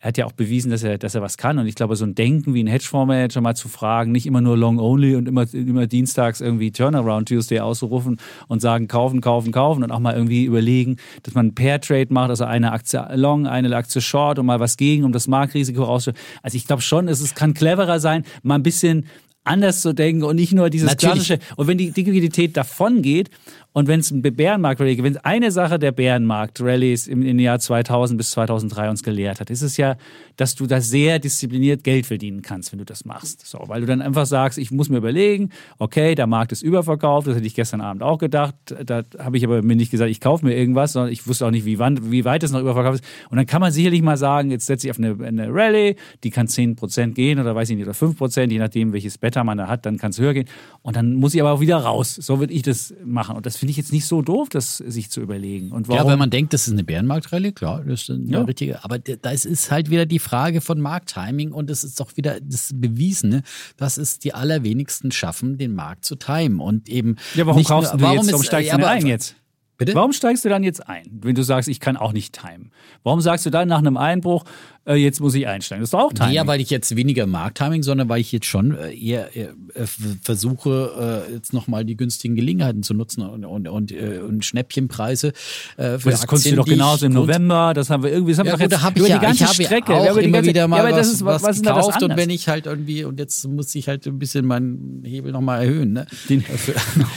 [0.01, 1.59] er hat ja auch bewiesen, dass er, dass er was kann.
[1.59, 4.55] Und ich glaube, so ein Denken wie ein Hedgefondsmanager mal zu fragen, nicht immer nur
[4.55, 9.83] Long Only und immer, immer dienstags irgendwie Turnaround Tuesday auszurufen und sagen, kaufen, kaufen, kaufen
[9.83, 13.47] und auch mal irgendwie überlegen, dass man ein Pair Trade macht, also eine Aktie Long,
[13.47, 16.27] eine Aktie Short und mal was gegen, um das Marktrisiko rauszustellen.
[16.43, 19.07] Also ich glaube schon, es ist, kann cleverer sein, mal ein bisschen
[19.45, 21.27] anders zu denken und nicht nur dieses Natürlich.
[21.27, 21.39] klassische.
[21.57, 23.31] Und wenn die Liquidität davon geht
[23.75, 28.31] und wenn es ein Bärenmarkt-Rallye wenn eine Sache der Bärenmarkt-Rallies im, im Jahr 2000 bis
[28.31, 29.97] 2003 uns gelehrt hat, ist es ja,
[30.37, 33.45] dass du da sehr diszipliniert Geld verdienen kannst, wenn du das machst.
[33.45, 37.27] So, weil du dann einfach sagst, ich muss mir überlegen, okay, der Markt ist überverkauft,
[37.27, 38.55] das hätte ich gestern Abend auch gedacht.
[38.85, 41.51] Da habe ich aber mir nicht gesagt, ich kaufe mir irgendwas, sondern ich wusste auch
[41.51, 43.05] nicht, wie, wann, wie weit es noch überverkauft ist.
[43.29, 46.31] Und dann kann man sicherlich mal sagen, jetzt setze ich auf eine, eine Rallye, die
[46.31, 49.67] kann 10% gehen oder weiß ich nicht, oder 5%, je nachdem, welches Beta man da
[49.67, 50.47] hat, dann kann es höher gehen.
[50.83, 52.15] Und dann muss ich aber auch wieder raus.
[52.15, 53.35] So würde ich das machen.
[53.35, 55.73] Und das finde ich jetzt nicht so doof, das sich zu überlegen.
[55.73, 56.05] Und warum?
[56.05, 58.43] Ja, wenn man denkt, das ist eine Bärenmarktrallye, klar, das ist eine Ja.
[58.43, 58.85] richtige.
[58.85, 62.73] Aber da ist halt wieder die Frage von Markttiming und es ist doch wieder das
[62.75, 63.43] Bewiesene,
[63.79, 67.17] dass es die allerwenigsten schaffen, den Markt zu timen und eben.
[67.35, 69.35] ja, warum nicht kaufst nur, du warum jetzt, warum steigst ja, du denn ein jetzt?
[69.79, 69.95] Bitte?
[69.95, 72.71] Warum steigst du dann jetzt ein, wenn du sagst, ich kann auch nicht timen?
[73.03, 74.45] Warum sagst du dann nach einem Einbruch,
[74.87, 75.81] äh, jetzt muss ich einsteigen?
[75.83, 76.35] Das ist doch auch Timing.
[76.35, 79.87] Ja, weil ich jetzt weniger Markttiming, sondern weil ich jetzt schon äh, eher, eher äh,
[80.23, 85.33] versuche, äh, jetzt nochmal die günstigen Gelegenheiten zu nutzen und, und, und, äh, und Schnäppchenpreise
[85.77, 88.39] äh, für das konntest du Aktien, doch genauso im November, das haben wir irgendwie, das
[88.41, 89.93] haben Ja, wir gut, jetzt da habe über ich ja, die ganze ich Strecke.
[89.93, 92.17] ja auch immer ganze, wieder mal ja, aber was, das ist, was, was gekauft und
[92.17, 95.93] wenn ich halt irgendwie und jetzt muss ich halt ein bisschen meinen Hebel nochmal erhöhen.
[95.93, 96.07] Ne?
[96.29, 96.45] Den-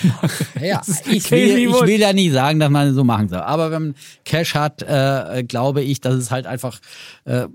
[0.61, 3.39] ja, ich will, ich will ja nicht sagen, dass man so machen soll.
[3.39, 3.95] Aber wenn man
[4.26, 6.80] Cash hat, äh, glaube ich, dass es halt einfach
[7.26, 7.47] äh,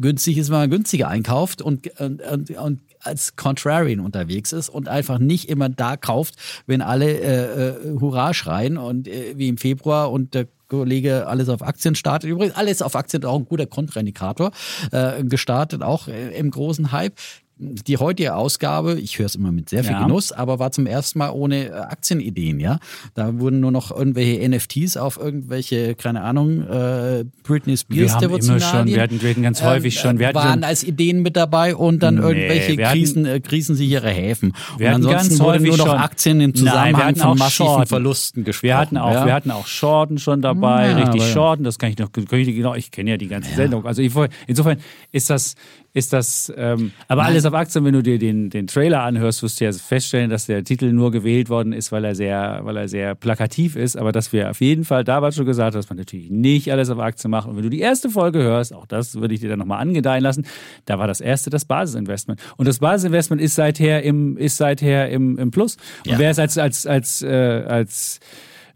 [0.00, 4.88] günstig ist, wenn man günstiger einkauft und, und, und, und als Contrarian unterwegs ist und
[4.88, 9.58] einfach nicht immer da kauft, wenn alle äh, äh, Hurra schreien und äh, wie im
[9.58, 12.30] Februar und der Kollege alles auf Aktien startet.
[12.30, 14.50] Übrigens, alles auf Aktien auch ein guter Kontraindikator.
[14.90, 17.18] Äh, gestartet auch äh, im großen Hype.
[17.56, 20.02] Die heutige Ausgabe, ich höre es immer mit sehr viel Ja.
[20.02, 22.80] Genuss, aber war zum ersten Mal ohne äh, Aktienideen, ja.
[23.14, 28.40] Da wurden nur noch irgendwelche NFTs auf irgendwelche, keine Ahnung, äh, Britney Spears Wir haben
[28.40, 31.22] immer schon, wir hatten, wir hatten ganz häufig schon, wir hatten waren schon, als Ideen
[31.22, 34.52] mit dabei und dann Nee, irgendwelche hatten- Krisen, äh, krisensichere Häfen.
[34.76, 37.20] Wir und hatten ansonsten ganz wurde häufig nur noch schon- Aktien im Nein, Zusammenhang hatten
[37.20, 37.86] von massiven Shorten.
[37.86, 38.66] Verlusten gesprochen.
[38.68, 39.26] wir hatten auch, ja.
[39.26, 42.46] wir hatten auch Shorten schon dabei, Ja, richtig Shorten, das kann ich noch, kann ich
[42.48, 43.86] genau, ich kenne ja die ganze Sendung.
[43.86, 44.12] Also ich,
[44.48, 44.78] insofern
[45.12, 45.54] ist das,
[45.94, 47.84] ist das, ähm, aber Nein, alles auf Aktien.
[47.84, 51.12] Wenn du dir den, den Trailer anhörst, wirst du ja feststellen, dass der Titel nur
[51.12, 53.96] gewählt worden ist, weil er sehr, weil er sehr plakativ ist.
[53.96, 56.90] Aber dass wir auf jeden Fall damals schon gesagt haben, dass man natürlich nicht alles
[56.90, 57.48] auf Aktien macht.
[57.48, 60.22] Und wenn du die erste Folge hörst, auch das würde ich dir dann nochmal angedeihen
[60.24, 60.44] lassen,
[60.84, 62.40] da war das erste das Basisinvestment.
[62.56, 65.76] Und das Basisinvestment ist seither im, ist seither im, im Plus.
[66.04, 66.18] Und Ja.
[66.18, 67.28] wer es als, als, als, äh,
[67.68, 68.18] als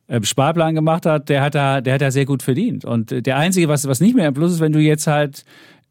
[0.06, 2.84] äh, Sparplan gemacht hat, der hat da, der hat da sehr gut verdient.
[2.84, 5.44] Und äh, der einzige, was, was nicht mehr im Plus ist, wenn du jetzt halt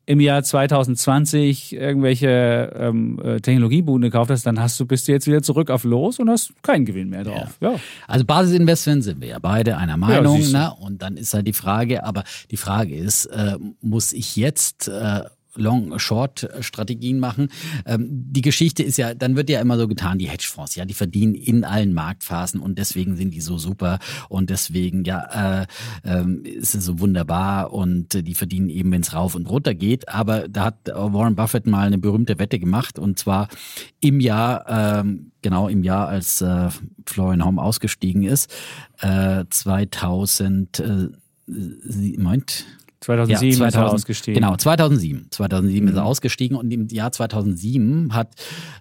[0.08, 5.28] im Jahr 2020 irgendwelche ähm, äh, Technologiebude gekauft hast, dann hast du, bist du jetzt
[5.28, 7.58] wieder zurück auf Los und hast keinen Gewinn mehr drauf.
[7.60, 7.76] Ja.
[8.08, 10.52] Also Basisinvestment sind wir ja beide einer Meinung, du.
[10.52, 10.74] ne?
[10.80, 15.24] Und dann ist halt die Frage, aber die Frage ist, äh, muss ich jetzt äh,
[15.58, 17.50] Long-Short-Strategien machen.
[17.86, 20.94] Ähm, die Geschichte ist ja, dann wird ja immer so getan, die Hedgefonds, ja, die
[20.94, 24.00] verdienen in allen Marktphasen und deswegen sind die so super
[24.30, 25.68] und deswegen, ja, äh,
[26.04, 29.74] äh, ist es so wunderbar und äh, die verdienen eben, wenn es rauf und runter
[29.74, 30.10] geht.
[30.10, 33.48] Aber da hat Warren Buffett mal eine berühmte Wette gemacht und zwar
[34.00, 36.70] im Jahr, ähm, genau im Jahr, als äh,
[37.06, 38.54] Florian Homm ausgestiegen ist,
[39.00, 41.10] äh, 2000, äh,
[41.48, 42.66] sie meint,
[43.00, 44.42] 2007 ja, 2000, ist er ausgestiegen.
[44.42, 45.28] Genau, 2007.
[45.30, 45.90] 2007 mhm.
[45.90, 46.08] ist er mhm.
[46.08, 48.30] ausgestiegen und im Jahr 2007 hat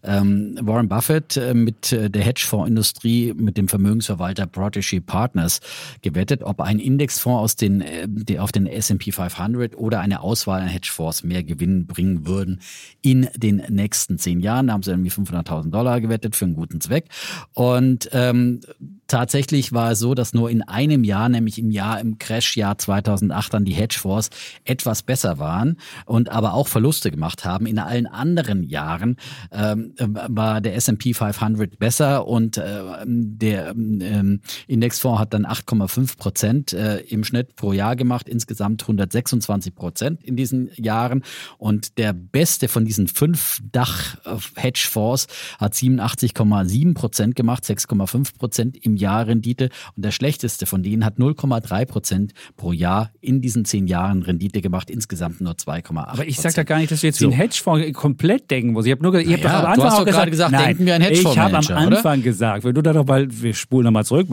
[0.02, 5.60] ähm, Warren Buffett äh, mit äh, der Hedgefondsindustrie, mit dem Vermögensverwalter Protege Partners
[6.02, 10.62] gewettet, ob ein Indexfonds aus den, äh, die, auf den S&P 500 oder eine Auswahl
[10.62, 12.60] an Hedgefonds mehr Gewinn bringen würden
[13.02, 14.68] in den nächsten zehn Jahren.
[14.68, 17.08] Da haben sie irgendwie 500.000 Dollar gewettet für einen guten Zweck.
[17.52, 18.60] Und ähm,
[19.08, 23.54] tatsächlich war es so, dass nur in einem Jahr, nämlich im Jahr im Crash-Jahr 2008,
[23.54, 24.30] dann die Hedgefonds
[24.64, 27.66] etwas besser waren und aber auch Verluste gemacht haben.
[27.66, 29.16] In allen anderen Jahren
[29.52, 36.72] ähm, war der S&P 500 besser und äh, der ähm, Indexfonds hat dann 8,5 Prozent
[36.72, 41.22] äh, im Schnitt pro Jahr gemacht, insgesamt 126 Prozent in diesen Jahren.
[41.58, 45.26] Und der beste von diesen fünf Dach-Hedgefonds
[45.58, 49.70] hat 87,7 Prozent gemacht, 6,5 Prozent im Jahr Rendite.
[49.96, 54.60] Und der schlechteste von denen hat 0,3 Prozent pro Jahr in diesen zehn Jahren Rendite
[54.60, 57.32] gemacht, insgesamt nur 2,8 Aber ich sag da gar nicht, dass du jetzt wie ein
[57.32, 57.36] So.
[57.36, 58.86] Hedgefonds komplett denken musst.
[58.86, 60.86] Ich habe nur gesagt, ich hab Ja, doch am Anfang auch gerade gesagt, nein, denken
[60.86, 61.96] wir an Ich habe am Hedgefondsmanager, oder?
[61.96, 64.28] Anfang gesagt, wenn du da doch mal, wir spulen nochmal zurück,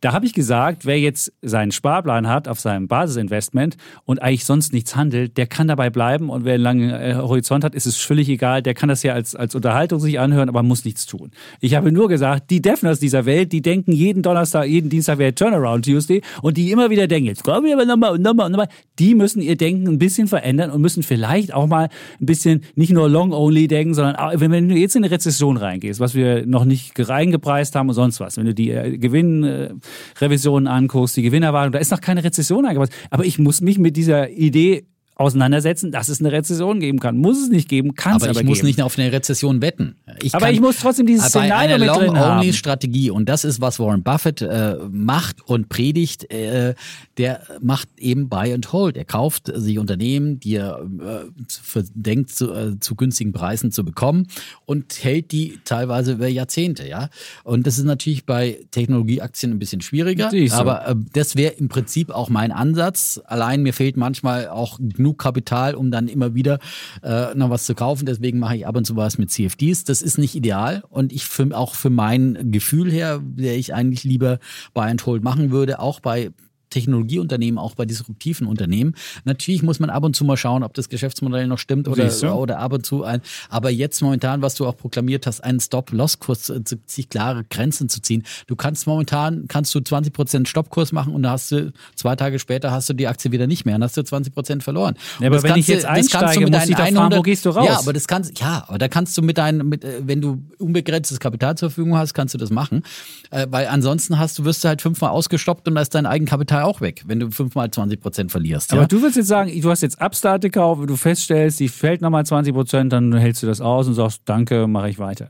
[0.00, 4.72] da habe ich gesagt, wer jetzt seinen Sparplan hat auf seinem Basisinvestment und eigentlich sonst
[4.72, 7.96] nichts handelt, der kann dabei bleiben und wer einen langen äh, Horizont hat, ist es
[7.96, 11.30] völlig egal, der kann das ja als, als Unterhaltung sich anhören, aber muss nichts tun.
[11.60, 15.32] Ich habe nur gesagt, die Defners dieser Welt, die denken jeden Donnerstag, jeden Dienstag wäre
[15.32, 18.52] Turnaround Tuesday und die immer wieder denken, jetzt kommen wir aber nochmal und nochmal und
[18.52, 21.88] nochmal, die müssen ihr Denken ein bisschen verändern und müssen vielleicht auch mal
[22.20, 26.00] ein bisschen nicht nur long-only denken, sondern auch, wenn, du jetzt in eine Rezession reingehst,
[26.00, 31.16] was wir noch nicht reingepreist haben und sonst was, wenn du die äh, Gewinnrevisionen anguckst,
[31.16, 32.92] die Gewinnerwartung, da ist noch keine Rezession eingepreist.
[33.10, 34.86] Aber ich muss mich mit dieser Idee
[35.16, 37.16] auseinandersetzen, dass es eine Rezession geben kann.
[37.16, 38.66] Muss es nicht geben, kann es Aber aber, ich muss geben.
[38.66, 39.96] nicht auf eine Rezession wetten.
[40.32, 42.16] Aber ich muss trotzdem dieses Szenario mit drin haben.
[42.16, 46.74] Long-Only-Strategie und das ist, was Warren Buffett äh, macht und predigt, äh,
[47.16, 48.96] der macht eben Buy and Hold.
[48.96, 53.84] Er kauft sich Unternehmen, die er äh, für, denkt, zu, äh, zu günstigen Preisen zu
[53.84, 54.26] bekommen
[54.64, 56.88] und hält die teilweise über Jahrzehnte.
[56.88, 57.08] ja.
[57.44, 60.52] Und das ist natürlich bei Technologieaktien ein bisschen schwieriger, du.
[60.52, 63.20] aber äh, das wäre im Prinzip auch mein Ansatz.
[63.24, 66.58] Allein mir fehlt manchmal auch genug Kapital, um dann immer wieder
[67.02, 68.06] äh, noch was zu kaufen.
[68.06, 69.84] Deswegen mache ich ab und zu was mit CFDs.
[69.84, 74.04] Das ist nicht ideal und ich für, auch für mein Gefühl her, der ich eigentlich
[74.04, 74.38] lieber
[74.72, 76.30] Buy and Hold machen würde, auch bei
[76.74, 78.94] Technologieunternehmen, auch bei disruptiven Unternehmen.
[79.24, 82.58] Natürlich muss man ab und zu mal schauen, ob das Geschäftsmodell noch stimmt oder, oder
[82.58, 83.20] ab und zu ein.
[83.48, 88.02] Aber jetzt momentan, was du auch proklamiert hast, einen Stop-Loss-Kurs, äh, sich klare Grenzen zu
[88.02, 88.24] ziehen.
[88.48, 92.40] Du kannst momentan, kannst du 20 Prozent Stoppkurs machen und da hast du, zwei Tage
[92.40, 94.96] später hast du die Aktie wieder nicht mehr und hast du 20 Prozent verloren.
[95.20, 97.22] Ja, aber das wenn kannst ich jetzt einsteige, mit muss ich doch fragen, 100 wo
[97.22, 97.66] gehst du raus?
[97.66, 100.42] Ja, aber das kannst, ja, aber da kannst du mit deinen, mit, äh, wenn du
[100.58, 102.82] unbegrenztes Kapital zur Verfügung hast, kannst du das machen.
[103.30, 106.63] Äh, weil ansonsten hast du, wirst du halt fünfmal ausgestoppt und da ist dein Eigenkapital
[106.64, 108.72] auch weg, wenn du fünfmal 20 Prozent verlierst.
[108.72, 108.88] Aber ja?
[108.88, 112.26] du willst jetzt sagen, du hast jetzt Upstart gekauft, wenn du feststellst, die fällt nochmal
[112.26, 115.28] 20 Prozent, dann hältst du das aus und sagst, danke, mache ich weiter.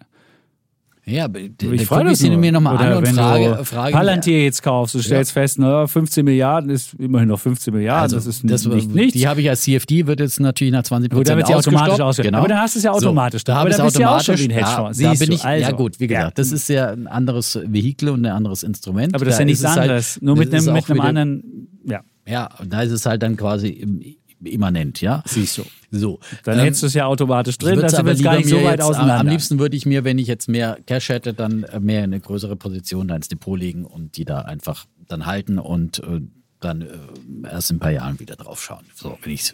[1.06, 2.38] Ja, aber Ich da frage gucke ich das sie nur.
[2.38, 5.86] mir nochmal an und wenn frage, du frage Palantir jetzt kaufst, du stellst fest, na,
[5.86, 9.12] 15 Milliarden ist immerhin noch 15 Milliarden, Also, das ist das, nicht nichts.
[9.12, 11.54] Die habe ich als CFD, wird jetzt natürlich nach 20 Gut, da Prozent wird sie
[11.70, 12.26] automatisch ausgestoppt.
[12.26, 12.38] Genau.
[12.38, 14.00] Aber dann hast du es ja automatisch So, da Aber ich da es bist du
[14.00, 14.40] ja auch automatisch.
[14.40, 15.00] schon wie ein Hedgefonds.
[15.00, 15.76] Ja, da Siehst bin ich, ja also.
[15.76, 16.30] gut, wie gesagt, Ja.
[16.34, 19.14] das ist ja ein anderes Vehikel und ein anderes Instrument.
[19.14, 20.18] Aber das ist Da ja nichts halt- anderes.
[20.22, 24.16] Nur mit ist einem, mit anderen, ja, Ja, und da ist es halt dann quasi
[24.46, 25.22] immanent, ja.
[25.26, 25.64] siehst du.
[25.90, 26.18] So.
[26.44, 28.64] Dann ähm, hättest du es ja automatisch drin, das sind aber gar nicht so weit
[28.78, 29.20] jetzt- am- auseinander.
[29.20, 32.12] Am liebsten würde ich mir, wenn ich jetzt mehr Cash hätte, dann äh, mehr in
[32.12, 36.20] eine größere Position da ins Depot legen und die da einfach dann halten und äh,
[36.60, 36.86] dann äh,
[37.50, 38.84] erst in ein paar Jahren wieder drauf schauen.
[38.94, 39.52] So, wenn ich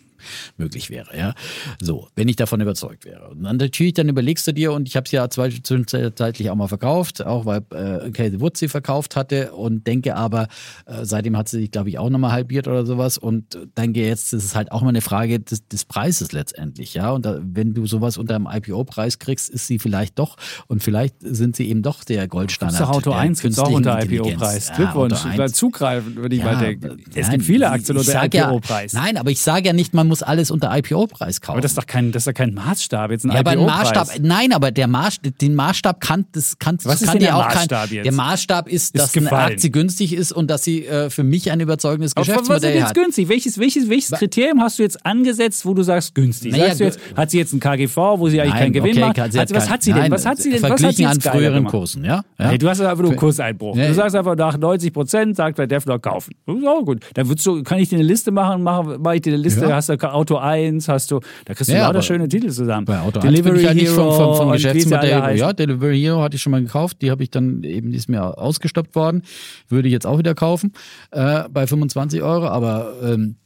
[0.56, 1.16] möglich wäre.
[1.16, 1.34] Ja,
[1.80, 3.28] so, wenn ich davon überzeugt wäre.
[3.28, 6.68] Und dann natürlich, dann überlegst du dir und ich habe es ja zwischenzeitlich auch mal
[6.68, 10.48] verkauft, auch weil äh, Casey Woods sie verkauft hatte und denke aber,
[10.86, 14.32] äh, seitdem hat sie sich, glaube ich, auch nochmal halbiert oder sowas und denke jetzt,
[14.32, 17.10] das ist halt auch mal eine Frage des, des Preises letztendlich, ja.
[17.10, 21.16] Und da, wenn du sowas unter einem IPO-Preis kriegst, ist sie vielleicht doch und vielleicht
[21.20, 22.80] sind sie eben doch der Goldstandard.
[22.80, 24.72] Das Auto 1 gibt es auch unter IPO-Preis.
[24.74, 27.02] Glückwunsch, ja, zugreifen, würde ich ja, mal denken.
[27.14, 28.92] Es nein, gibt viele Aktien unter IPO-Preis.
[28.92, 31.52] Ja, nein, aber ich sage ja nicht, man muss alles unter IPO-Preis kaufen.
[31.52, 33.66] Aber das ist doch kein, das ist doch kein Maßstab, jetzt ein ja, IPO-Preis.
[33.66, 37.20] Maßstab, nein, aber der Maßstab, den Maßstab kann, das kann, Was das kann ist denn
[37.22, 38.04] der auch Maßstab kein, jetzt?
[38.04, 39.52] Der Maßstab ist, Ist dass eine gefallen.
[39.54, 42.74] Aktie günstig ist und dass sie äh, für mich ein überzeugendes Aber was ist Geschäftsmodell
[42.74, 42.94] jetzt hat.
[42.94, 43.28] günstig?
[43.28, 46.52] Welches, welches, welches Kriterium hast du jetzt angesetzt, wo du sagst günstig?
[46.52, 48.90] Naja, Sagst du jetzt, hat sie jetzt ein KGV, wo sie eigentlich Nein, keinen Gewinn
[48.96, 49.16] okay, macht?
[49.16, 50.02] kann- sie Hat was kein- hat sie denn?
[50.02, 50.62] nein, Was hat sie denn?
[50.62, 51.64] Was hat Verglichen sie an früheren?
[51.64, 52.22] Kursen, ja?
[52.38, 52.50] ja?
[52.50, 53.76] Nee, du hast einfach nur einen Kurseinbruch.
[53.76, 56.34] Du sagst einfach nach 90 Prozent, sagt bei Defner kaufen.
[56.46, 57.04] Auch gut.
[57.14, 59.66] Dann würdest du, kann ich dir eine Liste machen, mache mach ich dir eine Liste,
[59.66, 59.76] Ja.
[59.76, 62.86] hast du Auto 1, hast du, da kriegst du Ja, lauter schöne Titel zusammen.
[62.86, 65.36] Bei Auto 1 bin ich ja nicht vom, vom, vom Geschäftsmodell.
[65.36, 67.02] Ja, Delivery Hero hatte ich schon mal gekauft.
[67.02, 69.22] Die habe ich dann eben, die ist mir ausgestoppt worden.
[69.68, 70.72] Würde ich jetzt auch wieder kaufen
[71.10, 72.46] äh, bei 25 Euro.
[72.46, 73.36] Aber ähm,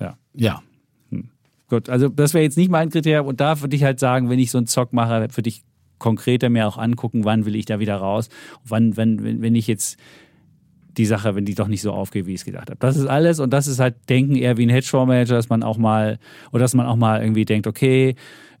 [0.00, 0.16] Ja.
[0.34, 0.62] ja,
[1.68, 4.38] Gut, also das wäre jetzt nicht mein Kriterium und da würde ich halt sagen, wenn
[4.38, 5.64] ich so einen Zock mache, würde ich
[5.98, 8.28] konkreter mir auch angucken, wann will ich da wieder raus,
[8.64, 9.98] wann, wenn, wenn, wenn ich jetzt
[10.96, 12.78] die Sache, wenn die doch nicht so aufgeht, wie ich es gedacht habe.
[12.80, 15.78] Das ist alles und das ist halt Denken eher wie ein Hedgefondsmanager, dass man auch
[15.78, 16.18] mal,
[16.52, 18.14] oder dass man auch mal irgendwie denkt, okay,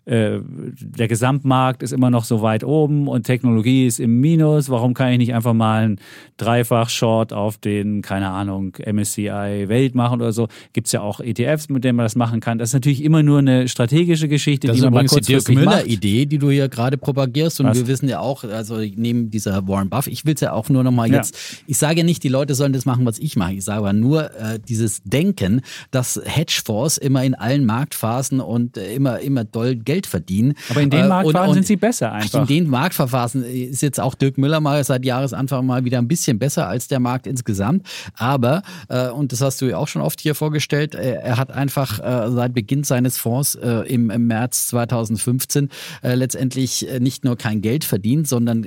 [0.06, 0.38] äh,
[0.80, 4.70] der Gesamtmarkt ist immer noch so weit oben und Technologie ist im Minus.
[4.70, 6.00] Warum kann ich nicht einfach mal einen
[6.36, 10.46] Dreifach-Short auf den, keine Ahnung, MSCI Welt machen oder so?
[10.72, 12.58] Gibt es ja auch ETFs, mit denen man das machen kann.
[12.58, 15.56] Das ist natürlich immer nur eine strategische Geschichte, Das die man mal die Dirk kurzfristig
[15.56, 15.64] macht.
[15.64, 17.60] Müller-Idee, die du hier gerade propagierst.
[17.60, 17.78] Und Was?
[17.78, 20.84] wir wissen ja auch, also neben dieser Warren Buff, ich will es ja auch nur
[20.84, 21.16] nochmal Ja.
[21.16, 21.36] jetzt,
[21.66, 23.54] ich sage ja nicht, die Leute sollen das machen, was ich mache.
[23.54, 28.94] Ich sage aber nur äh, dieses Denken, dass Hedgefonds immer in allen Marktphasen und äh,
[28.94, 30.54] immer, immer doll Geld verdienen.
[30.68, 32.40] Aber in den Äh, Marktphasen sind sie besser Ach, einfach.
[32.40, 36.38] In den Marktverfahren ist jetzt auch Dirk Müller mal seit Jahresanfang mal wieder ein bisschen
[36.38, 37.86] besser als der Markt insgesamt.
[38.14, 41.50] Aber, äh, und das hast du ja auch schon oft hier vorgestellt, äh, er hat
[41.50, 45.68] einfach seit Beginn seines Fonds im, im März 2015
[46.02, 48.66] äh, letztendlich nicht nur kein Geld verdient, sondern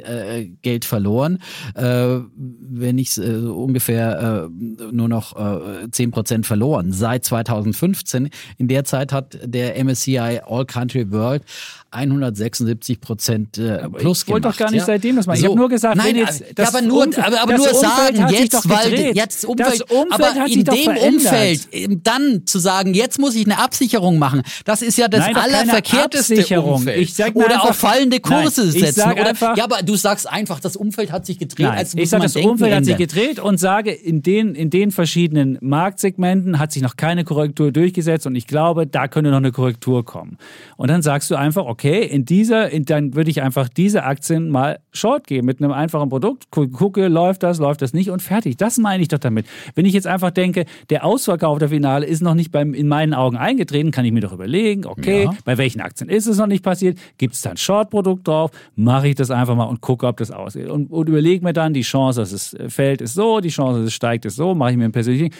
[0.61, 1.39] Geld verloren.
[1.75, 6.91] Wenn nicht äh, so ungefähr äh, nur noch äh, 10% verloren.
[6.91, 8.29] Seit 2015.
[8.57, 11.43] In der Zeit hat der MSCI All Country World World
[11.91, 14.59] 176 Prozent äh, plus ich wollte doch gemacht.
[14.59, 14.85] gar nicht ja?
[14.85, 15.39] seitdem das machen.
[15.39, 17.67] Ich habe nur gesagt, nein, jetzt aber- das aber nur, Umfeld- aber, aber das nur
[17.73, 20.97] Umfeld sagen hat sich jetzt, weil jetzt Umfeld, Das Umfeld aber in dem.
[21.15, 25.21] Umfeld eben dann zu sagen, jetzt muss ich eine Absicherung machen, das ist ja das
[25.25, 26.73] Nein, allerverkehrteste Absicherung.
[26.75, 27.01] Umfeld.
[27.01, 29.11] Ich sag oder einfach- auf fallende Kurse Nein, ich setzen.
[29.11, 31.65] oder, einfach- ja, aber du sagst einfach, das Umfeld hat sich gedreht.
[31.67, 34.91] Nein, ich sage, das denken Umfeld hat sich gedreht und sage, in den, in den
[34.91, 39.51] verschiedenen Marktsegmenten hat sich noch keine Korrektur durchgesetzt und ich glaube, da könnte noch eine
[39.51, 40.37] Korrektur kommen.
[40.77, 44.49] Und dann sagst du einfach, okay, in dieser, in, dann würde ich einfach diese Aktien
[44.49, 48.21] mal short geben mit einem einfachen Produkt, gu- gucke, läuft das, läuft das nicht und
[48.21, 48.57] fertig.
[48.57, 49.45] Das meine ich doch damit.
[49.75, 53.13] Wenn ich jetzt einfach denke, der Ausverkauf der Finale ist noch nicht beim, in meinen
[53.13, 55.33] Augen eingetreten, kann ich mir doch überlegen, okay, Ja.
[55.45, 56.97] bei welchen Aktien ist es noch nicht passiert?
[57.17, 58.51] Gibt es da ein Short-Produkt drauf?
[58.75, 60.67] Mache ich das einfach mal und gucke, ob das aussieht.
[60.69, 63.79] Und, und überlege mir dann, die Chance, dass es äh, fällt, ist so, die Chance,
[63.79, 65.33] dass es steigt, ist so, mache ich mir ein persönlichen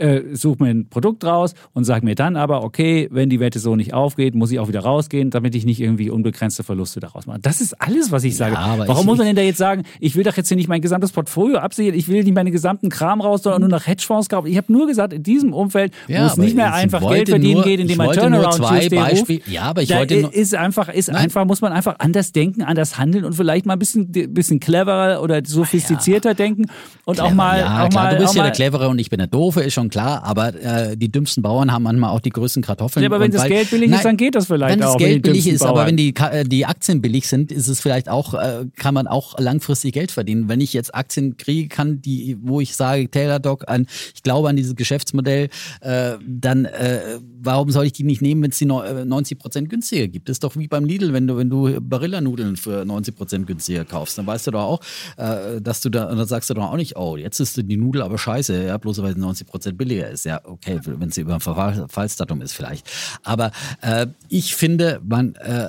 [0.00, 3.58] äh, suche mir ein Produkt raus und sage mir dann aber, okay, wenn die Wette
[3.58, 7.26] so nicht aufgeht, muss ich auch wieder rausgehen, damit ich nicht irgendwie unbegrenzte Verluste daraus
[7.26, 7.38] mache.
[7.40, 8.58] Das ist alles, was ich sage.
[8.58, 10.68] aber Warum ich- muss man denn da jetzt sagen, ich will doch jetzt hier nicht
[10.68, 14.28] mein gesamtes Portfolio absichern, ich will nicht meinen gesamten Kram raus, sondern nur nach Hedgefonds
[14.28, 14.46] kaufen.
[14.48, 17.64] Ich habe nur gesagt, in diesem Umfeld, Ja, aber nicht mehr einfach Geld verdienen nur-
[17.64, 21.10] geht, indem man Turnaround zwei Beispiele- ja, aber ich da wollte nur- ist einfach, ist
[21.10, 25.22] einfach, muss man einfach anders denken, anders handeln und vielleicht mal ein bisschen, bisschen cleverer
[25.22, 26.66] oder sophistizierter denken
[27.04, 28.98] und auch Clever, mal, ja, auch klar, mal, du bist auch ja der Clevere und
[28.98, 32.20] ich bin der Doofe, ist schon klar, aber äh, die dümmsten Bauern haben manchmal auch
[32.20, 33.02] die größten Kartoffeln.
[33.02, 35.00] Ja, aber wenn das weil- Geld billig ist, dann geht das vielleicht Wenn das auch,
[35.00, 37.68] wenn Geld die billig ist, aber Bauern- wenn die, äh, die Aktien billig sind, ist
[37.68, 40.48] es vielleicht auch, äh, kann man auch langfristig Geld verdienen.
[40.48, 44.48] Wenn ich jetzt Aktien kriege, kann die, wo ich sage, Taylor Doc, an, ich glaube
[44.48, 45.48] an dieses Geschäftsmodell,
[45.80, 47.00] äh, dann äh,
[47.42, 50.28] warum soll ich die nicht nehmen, wenn es die no- äh, 90 Prozent günstiger gibt?
[50.28, 53.84] Das ist doch wie beim Lidl, wenn du, wenn du Barilla-Nudeln für 90 Prozent günstiger
[53.84, 54.80] kaufst, dann weißt du doch auch,
[55.16, 57.76] äh, dass du da, und dann sagst du doch auch nicht, oh, jetzt ist die
[57.76, 60.26] Nudel aber scheiße, ja, bloß weil sie 90 Prozent billiger ist.
[60.26, 62.88] Ja, okay, wenn sie über ein Verfallsdatum ist vielleicht.
[63.22, 63.50] Aber
[63.80, 65.68] äh, ich finde, man äh,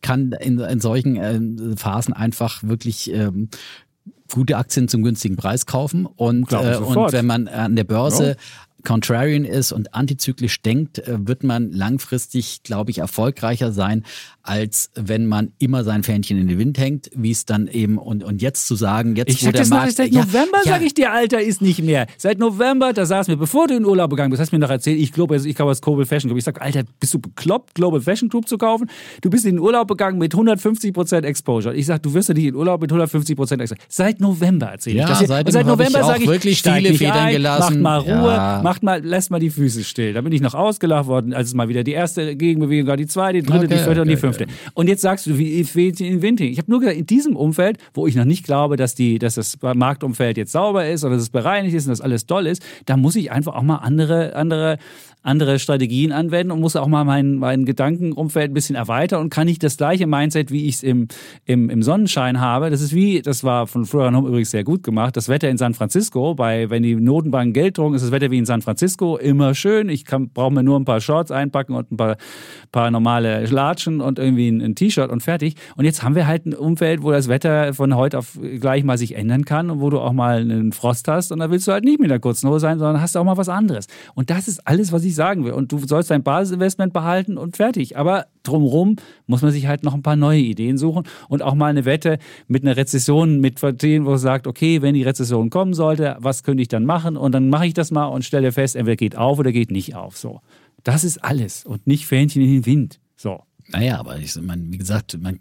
[0.00, 3.48] kann in, in solchen äh, Phasen einfach wirklich ähm,
[4.32, 8.36] gute Aktien zum günstigen Preis kaufen und, äh, und wenn man an der Börse
[8.84, 14.04] contrarian ist und antizyklisch denkt, äh, wird man langfristig, glaube ich, erfolgreicher sein,
[14.42, 18.22] als wenn man immer sein Fähnchen in den Wind hängt, wie es dann eben und,
[18.24, 20.58] und jetzt zu sagen, jetzt Ich wo sag der das noch, Markt seit ja, November
[20.64, 22.06] ja, sage ich dir, Alter, ist nicht mehr.
[22.16, 24.70] Seit November, da saß mir, bevor du in Urlaub gegangen bist, hast du mir noch
[24.70, 26.38] erzählt, ich glaube, ich kaufe das Global Fashion Group.
[26.38, 28.88] Ich sag, Alter, bist du bekloppt, Global Fashion Group zu kaufen?
[29.20, 31.74] Du bist in den Urlaub gegangen mit 150% Exposure.
[31.74, 33.76] Ich sag, du wirst ja nicht in Urlaub mit 150% Exposure.
[33.88, 35.52] Seit November erzähle ich Ja, das.
[35.52, 37.82] seit November sage ich, wirklich steig viele Federn ein, gelassen.
[37.82, 38.62] Macht mal Ruhe, Ja.
[38.68, 40.12] Macht mal, lässt mal die Füße still.
[40.12, 43.06] Da bin ich noch ausgelacht worden, als es mal wieder die erste Gegenbewegung war, die
[43.06, 44.46] zweite, die dritte, Okay, die vierte und die okay, fünfte.
[44.74, 46.52] Und jetzt sagst du, wie fehlt in Winting.
[46.52, 49.34] Ich habe nur gesagt, in diesem Umfeld, wo ich noch nicht glaube, dass, die, dass
[49.36, 52.62] das Marktumfeld jetzt sauber ist oder dass es bereinigt ist und dass alles toll ist,
[52.84, 54.78] da muss ich einfach auch mal andere, andere,
[55.22, 59.46] andere Strategien anwenden und muss auch mal mein, mein Gedankenumfeld ein bisschen erweitern und kann
[59.46, 61.08] nicht das gleiche Mindset, wie ich es im,
[61.44, 62.70] im, im Sonnenschein habe.
[62.70, 65.58] Das ist wie, das war von Florian Homm übrigens sehr gut gemacht, das Wetter in
[65.58, 69.16] San Francisco, bei, wenn die Notenbanken Geld drucken, ist das Wetter wie in San Francisco
[69.16, 69.88] immer schön.
[69.88, 72.16] Ich brauche mir nur ein paar Shorts einpacken und ein paar,
[72.72, 75.56] paar normale Latschen und irgendwie ein, ein T-Shirt und fertig.
[75.76, 78.98] Und jetzt haben wir halt ein Umfeld, wo das Wetter von heute auf gleich mal
[78.98, 81.72] sich ändern kann und wo du auch mal einen Frost hast und da willst du
[81.72, 83.86] halt nicht mit der kurzen Hose sein, sondern hast auch mal was anderes.
[84.14, 85.52] Und das ist alles, was ich sagen will.
[85.52, 87.96] Und du sollst dein Basisinvestment behalten und fertig.
[87.96, 88.96] Aber drumherum
[89.26, 92.18] muss man sich halt noch ein paar neue Ideen suchen und auch mal eine Wette
[92.46, 96.42] mit einer Rezession mit verstehen, wo es sagt, okay, wenn die Rezession kommen sollte, was
[96.42, 97.16] könnte ich dann machen?
[97.16, 99.94] Und dann mache ich das mal und stelle fest, entweder geht auf oder geht nicht
[99.94, 100.16] auf.
[100.16, 100.40] So.
[100.84, 103.00] Das ist alles und nicht Fähnchen in den Wind.
[103.16, 103.42] So.
[103.68, 105.40] Naja, aber ich meine, wie gesagt, man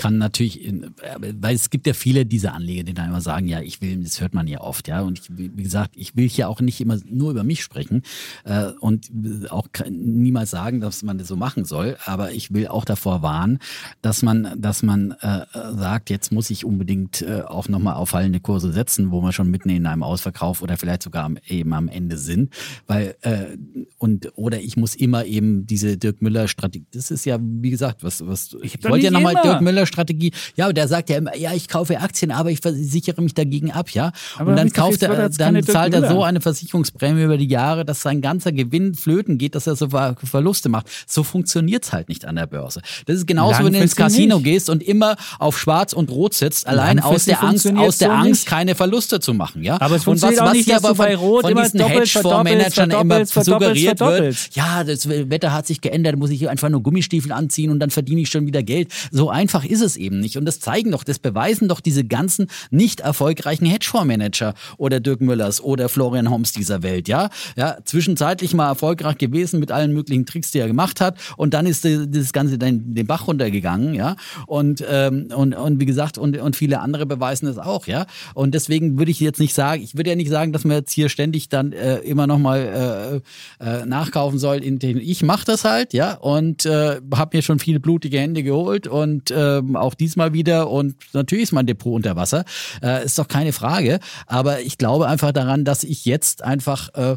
[0.00, 0.94] kann natürlich, in,
[1.42, 4.18] weil es gibt ja viele dieser Anleger, die dann immer sagen, ja, ich will, das
[4.22, 6.96] hört man ja oft, ja, und ich, wie gesagt, ich will hier auch nicht immer
[7.04, 8.00] nur über mich sprechen
[8.44, 9.10] äh, und
[9.50, 13.58] auch niemals sagen, dass man das so machen soll, aber ich will auch davor warnen,
[14.00, 18.40] dass man, dass man äh, sagt, jetzt muss ich unbedingt äh, auch nochmal auf fallende
[18.40, 21.88] Kurse setzen, wo wir schon mitten in einem Ausverkauf oder vielleicht sogar am, eben am
[21.88, 22.54] Ende sind,
[22.86, 23.58] weil äh,
[23.98, 28.02] und oder ich muss immer eben diese Dirk Müller Strategie, das ist ja wie gesagt,
[28.02, 29.34] was was ich, doch wollte ja nochmal.
[29.42, 30.32] Dirk Müller Strategie.
[30.56, 33.70] Ja, aber der sagt ja immer, ja, ich kaufe Aktien, aber ich versichere mich dagegen
[33.72, 34.12] ab, ja.
[34.38, 38.02] Aber und dann kauft er, dann zahlt er so eine Versicherungsprämie über die Jahre, dass
[38.02, 40.86] sein ganzer Gewinn flöten geht, dass er so Ver- Verluste macht.
[41.06, 42.80] So funktioniert's halt nicht an der Börse.
[43.06, 44.44] Das ist genauso, wenn du ins Casino nicht.
[44.44, 48.14] gehst und immer auf Schwarz und Rot sitzt, allein aus der Angst, aus der so
[48.14, 48.46] Angst, nicht.
[48.46, 49.80] keine Verluste zu machen, ja.
[49.80, 52.90] Aber es und funktioniert auch nicht, dass du aber bei Rot von immer diesen Hedgefondsmanagern
[52.90, 57.70] immer suggeriert wird, ja, das Wetter hat sich geändert, muss ich einfach nur Gummistiefel anziehen
[57.70, 58.92] und dann verdiene ich schon wieder Geld.
[59.10, 60.36] So einfach ist es eben nicht.
[60.36, 65.62] Und das zeigen doch, das beweisen doch diese ganzen nicht erfolgreichen Hedgefondsmanager oder Dirk Müllers
[65.62, 67.30] oder Florian Homs dieser Welt, ja.
[67.56, 71.18] Ja, zwischenzeitlich mal erfolgreich gewesen mit allen möglichen Tricks, die er gemacht hat.
[71.36, 74.16] Und dann ist das Ganze den, den Bach runtergegangen, ja.
[74.46, 78.06] Und, ähm, und, und wie gesagt, und, und viele andere beweisen es auch, ja.
[78.34, 80.92] Und deswegen würde ich jetzt nicht sagen, ich würde ja nicht sagen, dass man jetzt
[80.92, 83.22] hier ständig dann äh, immer nochmal
[83.60, 84.58] äh, äh, nachkaufen soll.
[84.58, 88.42] In den, ich mache das halt, ja, und äh, habe mir schon viele blutige Hände
[88.42, 89.30] geholt und
[89.60, 90.70] ähm, auch diesmal wieder.
[90.70, 92.44] Und natürlich ist mein Depot unter Wasser,
[92.82, 94.00] äh, ist doch keine Frage.
[94.26, 97.16] Aber ich glaube einfach daran, dass ich jetzt einfach äh,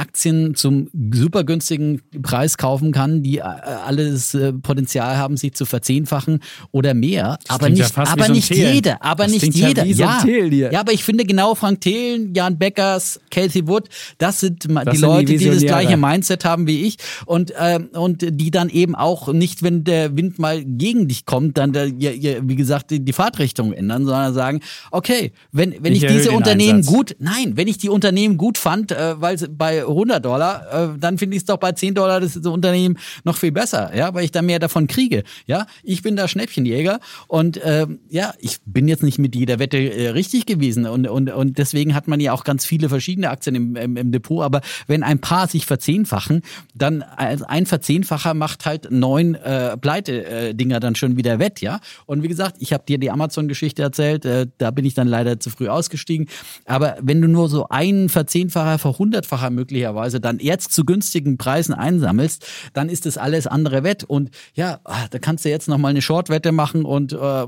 [0.00, 5.66] Aktien zum super günstigen Preis kaufen kann, die äh, alles äh, Potenzial haben, sich zu
[5.66, 6.40] verzehnfachen
[6.72, 7.38] oder mehr.
[7.48, 8.74] aber klingt ja nicht, wie aber so nicht Thelen.
[8.74, 9.84] jeder, aber Das nicht ja jeder.
[9.84, 10.72] wie so hier.
[10.72, 13.88] ja, aber ich finde genau Frank Thelen, Jan Beckers, Casey Wood,
[14.18, 15.66] das sind Das die sind die Leute, die, das Visionäre.
[15.82, 16.96] gleiche Mindset haben wie ich
[17.26, 21.58] und ähm, und die dann eben auch nicht, wenn der Wind mal gegen dich kommt,
[21.58, 25.92] dann der, ja, ja, wie gesagt die, die Fahrtrichtung ändern, sondern sagen, okay, wenn wenn
[25.94, 26.94] Ich ich, diese Unternehmen Einsatz.
[26.94, 30.98] gut, nein, wenn ich die Unternehmen gut fand, äh, weil sie bei 100 Dollar, äh,
[30.98, 34.24] dann finde ich es doch bei 10 Dollar das Unternehmen noch viel besser, ja, weil
[34.24, 35.66] ich da mehr davon kriege, ja.
[35.82, 40.08] Ich bin da Schnäppchenjäger und ähm, ja, ich bin jetzt nicht mit jeder Wette äh,
[40.10, 43.76] richtig gewesen und, und, und deswegen hat man ja auch ganz viele verschiedene Aktien im,
[43.76, 46.42] im, im Depot, aber wenn ein paar sich verzehnfachen,
[46.74, 51.80] dann ein Verzehnfacher macht halt neun äh, Pleite-Dinger dann schon wieder wett, ja.
[52.06, 55.40] Und wie gesagt, ich habe dir die Amazon-Geschichte erzählt, äh, da bin ich dann leider
[55.40, 56.28] zu früh ausgestiegen,
[56.64, 62.46] aber wenn du nur so einen Verzehnfacher, Verhundertfacher möglicherweise dann jetzt zu günstigen Preisen einsammelst,
[62.72, 65.88] dann ist das alles andere wett und ja, ah, da kannst du jetzt noch mal
[65.88, 67.46] eine Short-Wette machen und äh,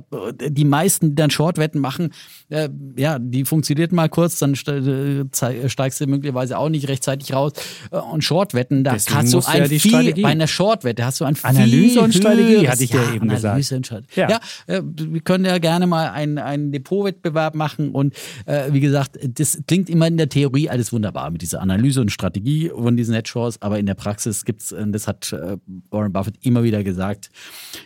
[0.49, 2.12] die meisten, die dann Short-Wetten machen,
[2.49, 7.33] äh, ja, die funktioniert mal kurz, dann äh, zei- steigst du möglicherweise auch nicht rechtzeitig
[7.33, 7.53] raus
[7.91, 11.20] äh, und Short-Wetten, da Deswegen hast du ein ja viel, Strategie- bei einer Short-Wette hast
[11.20, 13.45] du ein Analyse und Strategie, hatte ich ja eben gesagt.
[13.53, 14.20] Analyse und Strategie.
[14.20, 14.29] Ja.
[14.31, 18.14] Ja, äh, wir können ja gerne mal einen, einen Depotwettbewerb machen und
[18.47, 22.11] äh, wie gesagt, das klingt immer in der Theorie alles wunderbar mit dieser Analyse und
[22.12, 25.56] Strategie von diesen Hedgefonds, aber in der Praxis gibt es, das hat äh,
[25.90, 27.30] Warren Buffett immer wieder gesagt,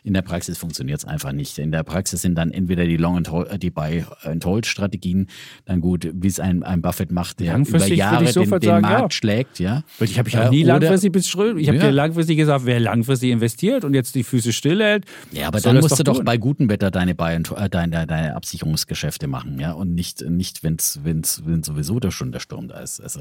[0.02, 1.58] in der Praxis funktioniert es einfach nicht.
[1.58, 5.28] In der Praxis sind dann entweder die Long- and Hold, äh, die Buy-and-Hold-Strategien
[5.64, 9.14] dann gut, wie es ein, ein Buffett macht, der über Jahre den, den sagen, Markt
[9.14, 9.16] ja.
[9.16, 9.58] schlägt.
[9.58, 9.82] Ja.
[9.98, 11.58] Weil ich habe Äh, nie langfristig bis Schröder.
[11.58, 11.84] Ich habe Ja.
[11.86, 15.04] dir langfristig gesagt, wer langfristig investiert und jetzt die Füße stillhält.
[15.32, 18.34] Ja, aber dann musst du doch bei gutem Wetter deine, Buy and, äh, deine, deine
[18.36, 22.68] Absicherungsgeschäfte machen, ja, und nicht, nicht wenn es wenn's, wenn's sowieso der schon der Sturm
[22.68, 23.00] da ist.
[23.00, 23.20] Also,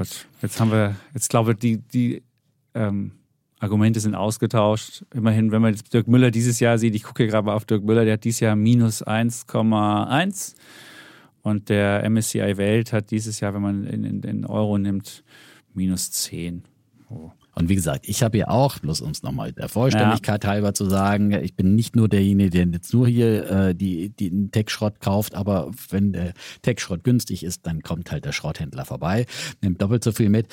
[0.00, 2.22] Gott, jetzt haben wir, jetzt glaube ich, die, die
[2.72, 3.12] ähm,
[3.58, 5.04] Argumente sind ausgetauscht.
[5.12, 7.84] Immerhin, wenn man jetzt Dirk Müller dieses Jahr sieht, ich gucke gerade mal auf Dirk
[7.84, 10.54] Müller, der hat dieses Jahr minus 1,1
[11.42, 15.22] und der MSCI Welt hat dieses Jahr, wenn man in, in, in Euro nimmt,
[15.74, 16.64] minus 10.
[17.10, 17.30] Oh.
[17.54, 20.86] Und wie gesagt, ich habe ja auch, bloß um es nochmal der Vollständigkeit halber zu
[20.86, 25.00] sagen, ich bin nicht nur derjenige, der jetzt nur hier äh, die, die den Tech-Schrott
[25.00, 26.32] kauft, aber wenn der
[26.62, 29.26] Tech-Schrott günstig ist, dann kommt halt der Schrotthändler vorbei,
[29.62, 30.46] nimmt doppelt so viel mit.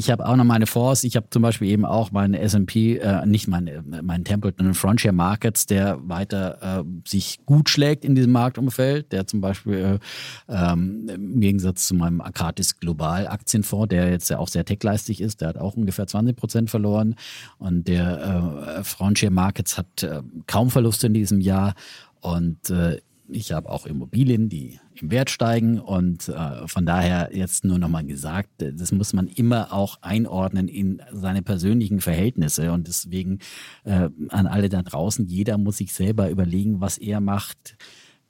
[0.00, 1.04] Ich habe auch noch meine Fonds.
[1.04, 5.66] Ich habe zum Beispiel eben auch meinen S&P, äh, nicht meine, meinen Templeton Frontier Markets,
[5.66, 9.12] der weiter äh, sich gut schlägt in diesem Marktumfeld.
[9.12, 10.00] Der zum Beispiel
[10.48, 15.20] äh, ähm, im Gegensatz zu meinem Akatis Global Aktienfonds, der jetzt ja auch sehr techleistig
[15.20, 17.14] ist, der hat auch ungefähr 20 Prozent verloren.
[17.58, 21.74] Und der äh, Frontier Markets hat äh, kaum Verluste in diesem Jahr.
[22.22, 23.02] Und äh,
[23.32, 28.04] ich habe auch Immobilien, die im Wert steigen und äh, von daher jetzt nur nochmal
[28.04, 33.38] gesagt, äh, das muss man immer auch einordnen in seine persönlichen Verhältnisse und deswegen
[33.84, 37.76] äh, an alle da draußen, jeder muss sich selber überlegen, was er macht,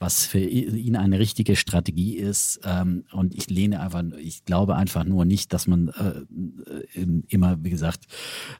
[0.03, 5.05] was für ihn eine richtige Strategie ist ähm, und ich lehne einfach, ich glaube einfach
[5.05, 8.05] nur nicht, dass man äh, immer, wie gesagt,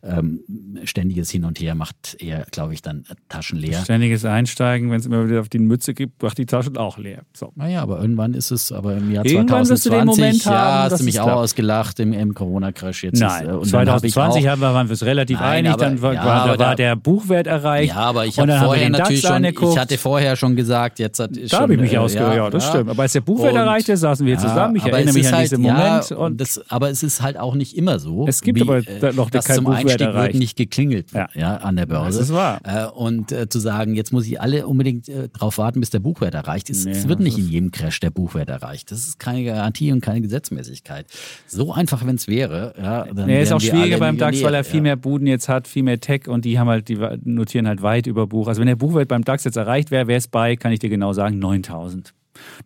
[0.03, 0.41] ähm,
[0.85, 3.81] ständiges Hin und Her macht eher, glaube ich, dann Taschen leer.
[3.83, 7.23] Ständiges Einsteigen, wenn es immer wieder auf die Mütze gibt, macht die Taschen auch leer.
[7.33, 7.53] So.
[7.57, 10.51] Naja, aber irgendwann ist es, aber im Jahr Irgendwann wirst 2020, du den Moment ja,
[10.51, 11.39] haben, hast du mich es auch klappt.
[11.39, 13.19] ausgelacht im, im Corona-Crash jetzt.
[13.19, 15.49] Nein, ist, äh, und dann hab ich 2020 auch, haben waren wir uns relativ Nein,
[15.67, 17.95] einig, aber- dann war, ja, war, war da- der Buchwert erreicht.
[17.95, 19.73] ja, aber ich habe haben vorher natürlich DAX schon, angeguckt.
[19.73, 22.51] ich hatte vorher schon gesagt, jetzt hat da schon, habe ich mich äh, ausgehört, ja,
[22.51, 22.91] das stimmt.
[22.91, 24.77] Aber als der Buchwert erreichte, saßen wir hier zusammen.
[24.77, 26.13] Ich aber erinnere es mich ist an halt, diesen Moment.
[26.13, 28.27] und das, aber es ist halt auch nicht immer so.
[28.29, 30.33] Es gibt wie, aber äh, da noch dass kein zum Buchwert Einstieg erreicht.
[30.35, 31.57] wird nicht geklingelt Ja.
[31.57, 32.19] an der Börse.
[32.19, 32.61] Das ist wahr.
[32.65, 36.01] Äh, und äh, zu sagen, jetzt muss ich alle unbedingt äh, drauf warten, bis der
[36.01, 36.85] Buchwert erreicht ist.
[36.87, 38.91] Nee, es wird das nicht in ist- jedem Crash der Buchwert erreicht.
[38.91, 41.07] Das ist keine Garantie und keine Gesetzmäßigkeit.
[41.47, 42.75] So einfach, wenn es wäre.
[42.81, 45.69] Ja, dann Nee, ist auch schwieriger beim DAX, weil er viel mehr Buden jetzt hat,
[45.69, 48.49] viel mehr Tech und die haben halt, die notieren halt weit über Buch.
[48.49, 50.89] Also wenn der Buchwert beim DAX jetzt erreicht wäre, wäre es bei, kann ich dir
[50.91, 52.15] genau sagen, 9000.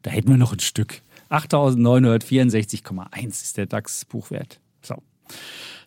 [0.02, 1.00] Da hätten wir noch ein Stück.
[1.30, 4.60] 8964,1 ist der DAX-Buchwert.
[4.82, 4.96] So.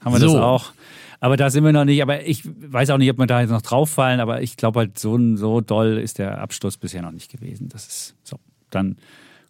[0.04, 0.42] Haben wir das So.
[0.42, 0.72] auch.
[1.20, 2.02] Aber da sind wir noch nicht.
[2.02, 4.20] Aber ich weiß auch nicht, ob wir da jetzt noch drauf fallen.
[4.20, 7.70] Aber ich glaube halt, so, so doll ist der Absturz bisher noch nicht gewesen.
[7.70, 8.38] Das ist so.
[8.70, 8.98] Dann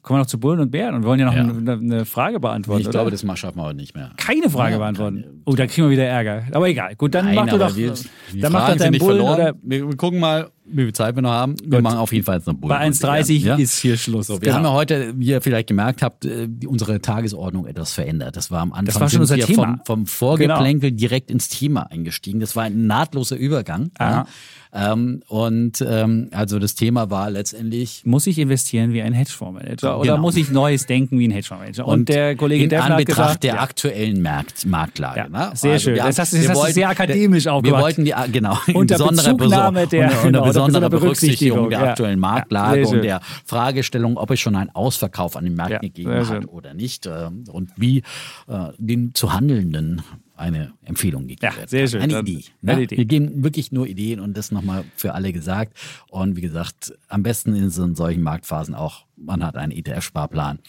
[0.02, 1.41] kommen wir noch zu Bullen und Bären und wollen ja noch Ja.
[1.44, 2.81] eine, eine Frage beantworten.
[2.81, 2.99] Ich oder?
[3.03, 4.11] glaube, das schaffen wir heute nicht mehr.
[4.15, 5.22] keine Frage Ja, beantworten.
[5.23, 6.44] keine- Oh, da kriegen wir wieder Ärger.
[6.53, 6.95] Aber egal.
[6.95, 7.76] Gut, dann mach du aber doch.
[7.76, 7.94] wir,
[8.35, 9.34] dann mach doch deinen Bullen verloren.
[9.35, 11.56] oder Wir, wir gucken mal, wie viel Zeit wir noch haben.
[11.64, 11.81] Wir Gut.
[11.84, 12.69] machen auf jeden Fall jetzt noch Bullen.
[12.69, 13.56] bei 1,30 ja?
[13.56, 14.30] ist hier Schluss.
[14.30, 14.56] Wir Genau.
[14.56, 18.35] haben ja heute, wie ihr vielleicht gemerkt habt, äh, unsere Tagesordnung etwas verändert.
[18.35, 19.64] Das war am Anfang Das war schon unser Thema.
[19.64, 22.39] Vom, vom Vorgeplänkel direkt ins Thema eingestiegen.
[22.39, 23.91] Das war ein nahtloser Übergang.
[23.99, 24.26] Ja.
[24.73, 30.11] Ähm, und ähm, also das Thema war letztendlich muss ich investieren wie ein Hedgefondsmanager oder
[30.11, 30.22] Genau.
[30.22, 31.88] muss ich Neues denken wie ein Hedgefondsmanager?
[31.88, 35.19] Und, der Kollege in hat Anbetracht gesagt, der ja, aktuellen Markt, Marktlage.
[35.22, 35.52] Ja, ne?
[35.56, 35.95] sehr schön.
[35.95, 39.35] wir Das hast das hast wollten- sehr akademisch auch Wir wollten die, genau, Unter besondere
[39.35, 42.20] Bezugnahme der- unter, genau, unter unter besonderer Berücksichtigung der aktuellen.
[42.20, 46.74] Marktlage und der Fragestellung, ob es schon einen Ausverkauf an den Märkten gegeben hat oder
[46.74, 48.00] nicht äh, und wie
[48.48, 50.02] äh, den zu Handelnden
[50.36, 51.70] eine Empfehlung gegeben Ja, wird.
[51.70, 52.02] sehr schön.
[52.02, 52.44] Eine Dann- Idee.
[52.62, 52.84] eine Ne?
[52.84, 52.98] Idee.
[52.98, 55.76] Wir geben wirklich nur Ideen und das nochmal für alle gesagt.
[56.10, 60.60] Und wie gesagt, am besten in so solchen Marktphasen auch, man hat einen ETF-Sparplan,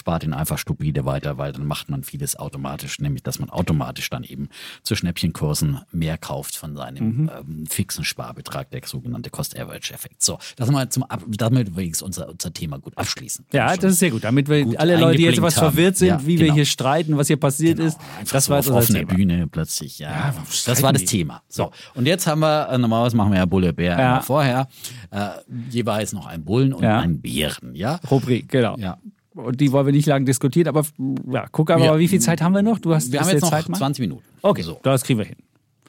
[0.00, 4.10] spart ihn einfach stupide weiter, weil dann macht man vieles automatisch, nämlich dass man automatisch
[4.10, 4.48] dann eben
[4.82, 7.30] zu Schnäppchenkursen mehr kauft von seinem Mhm.
[7.38, 10.22] ähm, fixen Sparbetrag, der sogenannte Cost-Average-Effekt.
[10.22, 13.44] So, das mal zum Ab damit wir jetzt unser, unser Thema gut abschließen.
[13.52, 14.24] Ja, das ist sehr gut.
[14.24, 16.54] Damit wir gut alle Leute, die jetzt etwas verwirrt sind, Ja, wie wir genau.
[16.54, 19.14] hier streiten, was hier passiert Genau, ist, einfach das so war auf unser Thema.
[19.14, 19.98] Bühne plötzlich.
[19.98, 21.06] Ja, warum das war das die?
[21.06, 21.42] Thema.
[21.48, 24.20] So und jetzt haben wir äh, normalerweise machen wir ja Bulle Bär Ja.
[24.20, 24.68] vorher
[25.10, 25.28] äh,
[25.70, 27.00] jeweils noch einen Bullen und Ja.
[27.00, 27.74] einen Bären.
[27.74, 28.76] Ja, Rubrik, genau.
[28.78, 28.98] ja.
[29.44, 30.84] Und die wollen wir nicht lange diskutieren, aber
[31.30, 31.90] ja, guck aber Ja.
[31.92, 32.78] mal, wie viel Zeit haben wir noch?
[32.78, 33.76] Du hast Wir haben du jetzt noch Zeit mal?
[33.78, 34.24] 20 Minuten.
[34.42, 35.36] Okay, so das kriegen wir hin.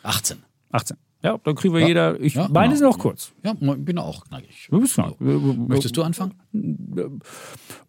[0.03, 0.38] 18.
[0.72, 0.98] 18.
[1.23, 1.88] Ja, dann kriegen wir Ja.
[1.88, 2.19] jeder.
[2.19, 2.78] Ich Ja, meine genau.
[2.80, 3.32] sind auch kurz.
[3.44, 4.68] Ja, ich bin auch knackig.
[4.72, 5.15] Du bist knapp.
[5.19, 6.34] Möchtest du anfangen?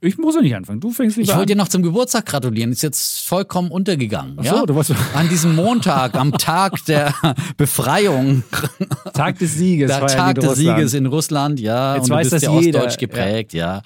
[0.02, 0.80] Ich muss ja nicht anfangen.
[0.80, 2.72] Du fängst lieber Ich wollte dir noch zum Geburtstag gratulieren.
[2.72, 4.36] Ist jetzt vollkommen untergegangen.
[4.38, 4.66] Ach so, ja?
[4.66, 7.14] du warst- An diesem Montag, am Tag der
[7.56, 8.42] Befreiung,
[9.14, 9.88] Tag des Sieges.
[9.90, 10.76] der ja Tag in des Russland.
[10.78, 11.94] Sieges in Russland, ja.
[11.94, 13.80] Jetzt und du weiß bist das ja jeder, ostdeutsch geprägt, ja.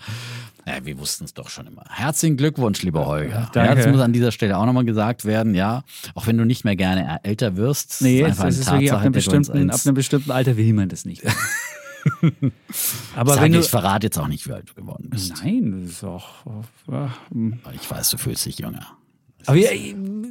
[0.66, 1.84] Ja, wir wussten es doch schon immer.
[1.88, 3.51] Herzlichen Glückwunsch, lieber Holger.
[3.52, 3.68] Danke.
[3.68, 5.84] Ja, das muss an dieser Stelle auch nochmal gesagt werden, ja.
[6.14, 8.02] Auch wenn du nicht mehr gerne älter wirst.
[8.02, 11.05] Nee, ist eine ist wirklich ab einem, bestimmten, ab einem bestimmten Alter will man das
[11.05, 11.22] nicht.
[13.16, 13.60] Aber Sag wenn du.
[13.60, 15.34] ich verrate jetzt auch nicht, wie alt du geworden bist.
[15.43, 16.28] Nein, das ist auch.
[16.90, 17.60] ja, hm.
[17.72, 18.86] Ich weiß, du fühlst dich jünger.
[19.47, 19.70] Aber ja,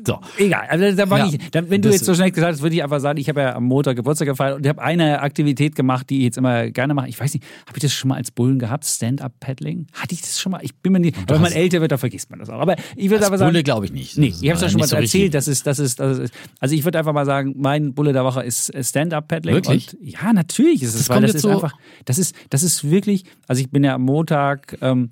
[0.06, 0.20] So.
[0.38, 0.66] egal.
[0.70, 2.84] Also, da war Ja, ich, dann, wenn du jetzt so schnell gesagt hast, würde ich
[2.84, 6.10] einfach sagen, ich habe ja am Montag Geburtstag gefeiert und ich habe eine Aktivität gemacht,
[6.10, 7.08] die ich jetzt immer gerne mache.
[7.10, 8.86] Ich weiß nicht, habe ich das schon mal als Bullen gehabt?
[8.86, 9.88] Stand-up-Paddling?
[9.94, 10.60] Hatte ich das schon mal?
[10.64, 11.18] Ich bin mir nicht.
[11.18, 12.60] Aber wenn man älter wird, dann vergisst man das auch.
[12.60, 13.52] Aber ich würde aber sagen.
[13.52, 14.18] Bulle glaube ich nicht.
[14.18, 15.32] Nee, ich habe es ja schon mal so erzählt, richtig.
[15.32, 18.24] das ist, das ist, das ist, also ich würde einfach mal sagen, mein Bulle der
[18.26, 19.56] Woche ist äh, Stand-Up-Paddling.
[19.56, 19.94] Wirklich?
[20.00, 21.74] Und ja, natürlich ist es, Das weil das ist so- einfach,
[22.06, 25.10] das ist, das ist wirklich, also ich bin ja am Montag, ähm,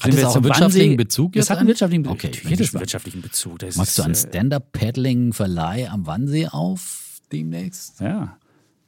[0.00, 2.14] Hat sind das wir zum einen wirtschaftlichen Bezug Das jetzt hat einen wirtschaftlichen Bezug.
[2.16, 3.58] Okay, Natürlich hat das einen wirtschaftlichen Bezug.
[3.58, 8.00] Das Machst du einen äh, Stand-Up-Paddling-Verleih am Wannsee auf demnächst?
[8.00, 8.38] Ja,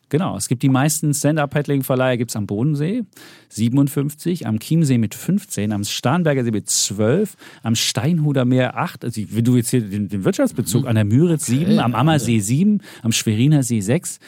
[0.09, 0.37] genau.
[0.37, 3.03] Es gibt die meisten Stand-Up-Paddling-Verleiher gibt's am Bodensee,
[3.51, 9.21] 57, am Chiemsee mit 15, am Starnberger See mit 12, am Steinhuder Meer 8, also
[9.29, 13.13] wenn du jetzt hier den, den Wirtschaftsbezug, an der Müritz 7, am Ammersee 7, am
[13.13, 14.19] Schweriner See 6,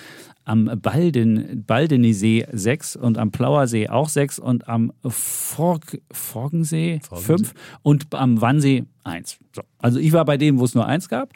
[0.44, 8.14] am Balden, Baldenisee 6 und am Plauersee auch 6 und am Forg, Forgensee 5 und
[8.14, 9.38] am Wannsee 1.
[9.54, 9.62] So.
[9.78, 11.30] Also ich war bei dem, wo es nur eins gab.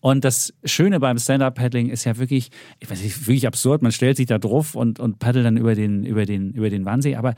[0.00, 3.82] Und das Schöne beim Stand-Up-Paddling ist ja wirklich, ich weiß nicht, wirklich absurd.
[3.82, 6.84] Man stellt sich da drauf und, und paddelt dann über den, über, den, über den
[6.84, 7.16] Wannsee.
[7.16, 7.34] Aber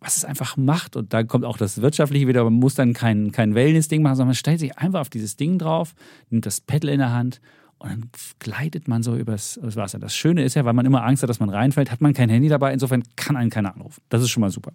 [0.00, 3.32] was es einfach macht, und da kommt auch das Wirtschaftliche wieder, man muss dann kein,
[3.32, 5.94] kein Wellness-Ding machen, sondern man stellt sich einfach auf dieses Ding drauf,
[6.30, 7.40] nimmt das Paddle in der Hand
[7.80, 9.98] und dann gleitet man so übers, Wasser.
[9.98, 12.28] Das Schöne ist ja, weil man immer Angst hat, dass man reinfällt, hat man kein
[12.28, 12.74] Handy dabei.
[12.74, 14.02] Insofern kann einen keiner anrufen.
[14.10, 14.72] Das ist schon mal super.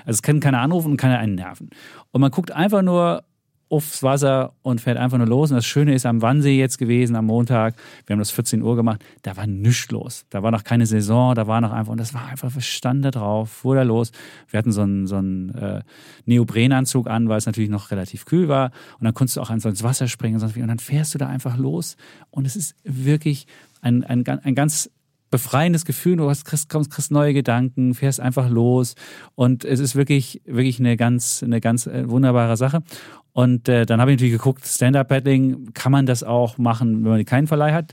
[0.00, 1.70] Also es kann keiner anrufen und keiner einen nerven.
[2.10, 3.22] Und man guckt einfach nur
[3.70, 5.50] aufs Wasser und fährt einfach nur los.
[5.50, 8.74] Und das Schöne ist am Wannsee jetzt gewesen, am Montag, wir haben das 14 Uhr
[8.74, 10.26] gemacht, da war nichts los.
[10.28, 13.04] Da war noch keine Saison, da war noch einfach, und das war einfach, wir standen
[13.04, 14.10] da drauf, fuhr da los.
[14.48, 15.82] Wir hatten so einen, so einen äh,
[16.26, 18.72] Neoprenanzug an, weil es natürlich noch relativ kühl war.
[18.98, 20.62] Und dann konntest du auch ins Wasser springen und sonst wie.
[20.62, 21.96] Und dann fährst du da einfach los.
[22.30, 23.46] Und es ist wirklich
[23.82, 24.90] ein, ein, ein ganz
[25.30, 28.94] befreiendes Gefühl, du hast, kriegst, kommst, kriegst neue Gedanken, fährst einfach los
[29.36, 32.82] und es ist wirklich, wirklich eine ganz, eine ganz äh, wunderbare Sache.
[33.32, 37.24] Und äh, dann habe ich natürlich geguckt, Stand-Up-Paddling, kann man das auch machen, wenn man
[37.24, 37.92] keinen Verleih hat?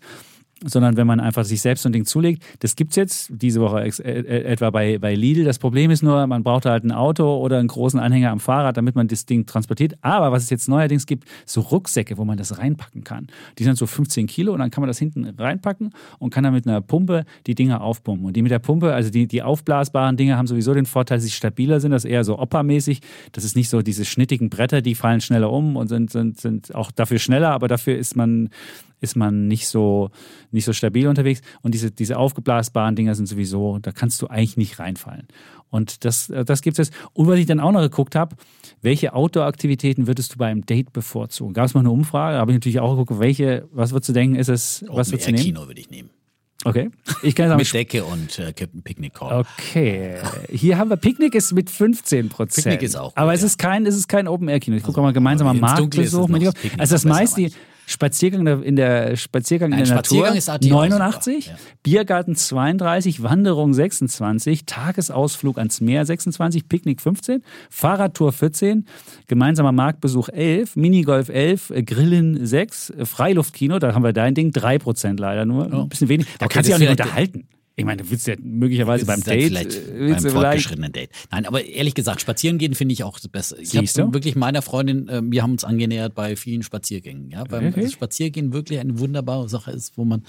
[0.65, 2.43] Sondern wenn man einfach sich selbst so ein Ding zulegt.
[2.59, 5.43] Das gibt's jetzt diese Woche äh, äh, etwa bei, bei Lidl.
[5.43, 8.77] Das Problem ist nur, man braucht halt ein Auto oder einen großen Anhänger am Fahrrad,
[8.77, 9.95] damit man das Ding transportiert.
[10.01, 13.27] Aber was es jetzt neuerdings gibt, so Rucksäcke, wo man das reinpacken kann.
[13.59, 16.53] Die sind so 15 Kilo und dann kann man das hinten reinpacken und kann dann
[16.53, 18.25] mit einer Pumpe die Dinger aufpumpen.
[18.25, 21.25] Und die mit der Pumpe, also die, die aufblasbaren Dinge haben sowieso den Vorteil, dass
[21.25, 21.91] sie stabiler sind.
[21.91, 23.01] Das ist eher so Oppermäßig.
[23.31, 26.73] Das ist nicht so diese schnittigen Bretter, die fallen schneller um und sind, sind, sind
[26.75, 28.49] auch dafür schneller, aber dafür ist man
[28.99, 30.10] ist man nicht so,
[30.52, 31.41] nicht so stabil unterwegs.
[31.61, 35.28] Und diese, diese aufgeblasbaren Dinger sind sowieso, da kannst du eigentlich nicht reinfallen.
[35.69, 36.94] Und das, äh, das gibt's jetzt.
[37.14, 38.36] Und was ich dann auch noch geguckt habe,
[38.82, 41.53] welche Outdoor-Aktivitäten würdest du bei einem Date bevorzugen?
[41.53, 44.14] Gab es mal eine Umfrage, da habe ich natürlich auch geguckt, welche, was würdest du
[44.14, 45.44] denken, ist es, was würdest du nehmen?
[45.44, 46.10] Kino würde ich nehmen.
[46.65, 46.90] Okay.
[47.22, 49.45] Ich kann sagen, Mit Decke und äh, Captain Picknick-Korb.
[49.57, 50.15] Okay,
[50.52, 52.65] hier haben wir Picknick ist mit 15 Prozent.
[52.65, 53.48] Picknick ist auch gut, Aber es ja.
[53.48, 54.76] ist kein, es ist kein Open Air Kino.
[54.76, 56.32] Ich gucke mal gemeinsam am ins Markt Dunkle ist es besuchen.
[56.32, 57.49] noch das Picknick Also das meiste.
[57.89, 61.64] Spaziergang in der- Spaziergang Nein, in der Spaziergang Natur ist AT auch 89, super, ja.
[61.84, 68.85] Biergarten 32, Wanderung 26, Tagesausflug ans Meer 26, Picknick 15, Fahrradtour 14,
[69.27, 74.51] gemeinsamer Marktbesuch 11, Minigolf 11, äh, Grillen 6, äh, Freiluftkino, da haben wir dein Ding
[74.51, 76.27] 3 Prozent leider nur, ein bisschen wenig.
[76.39, 77.47] Da Okay, kannst du dich auch nicht unterhalten.
[77.80, 81.12] Ich meine, du willst ja möglicherweise beim Date, Vielleicht äh, beim fortgeschrittenen Date.
[81.32, 83.56] Nein, aber ehrlich gesagt, spazieren gehen finde ich auch das Beste.
[83.62, 84.14] Ich Siehst habe du?
[84.16, 87.30] wirklich meiner Freundin, äh, wir haben uns angenähert bei vielen Spaziergängen.
[87.30, 87.84] Ja, weil Okay.
[87.84, 90.24] das Spaziergehen wirklich eine wunderbare Sache ist, wo man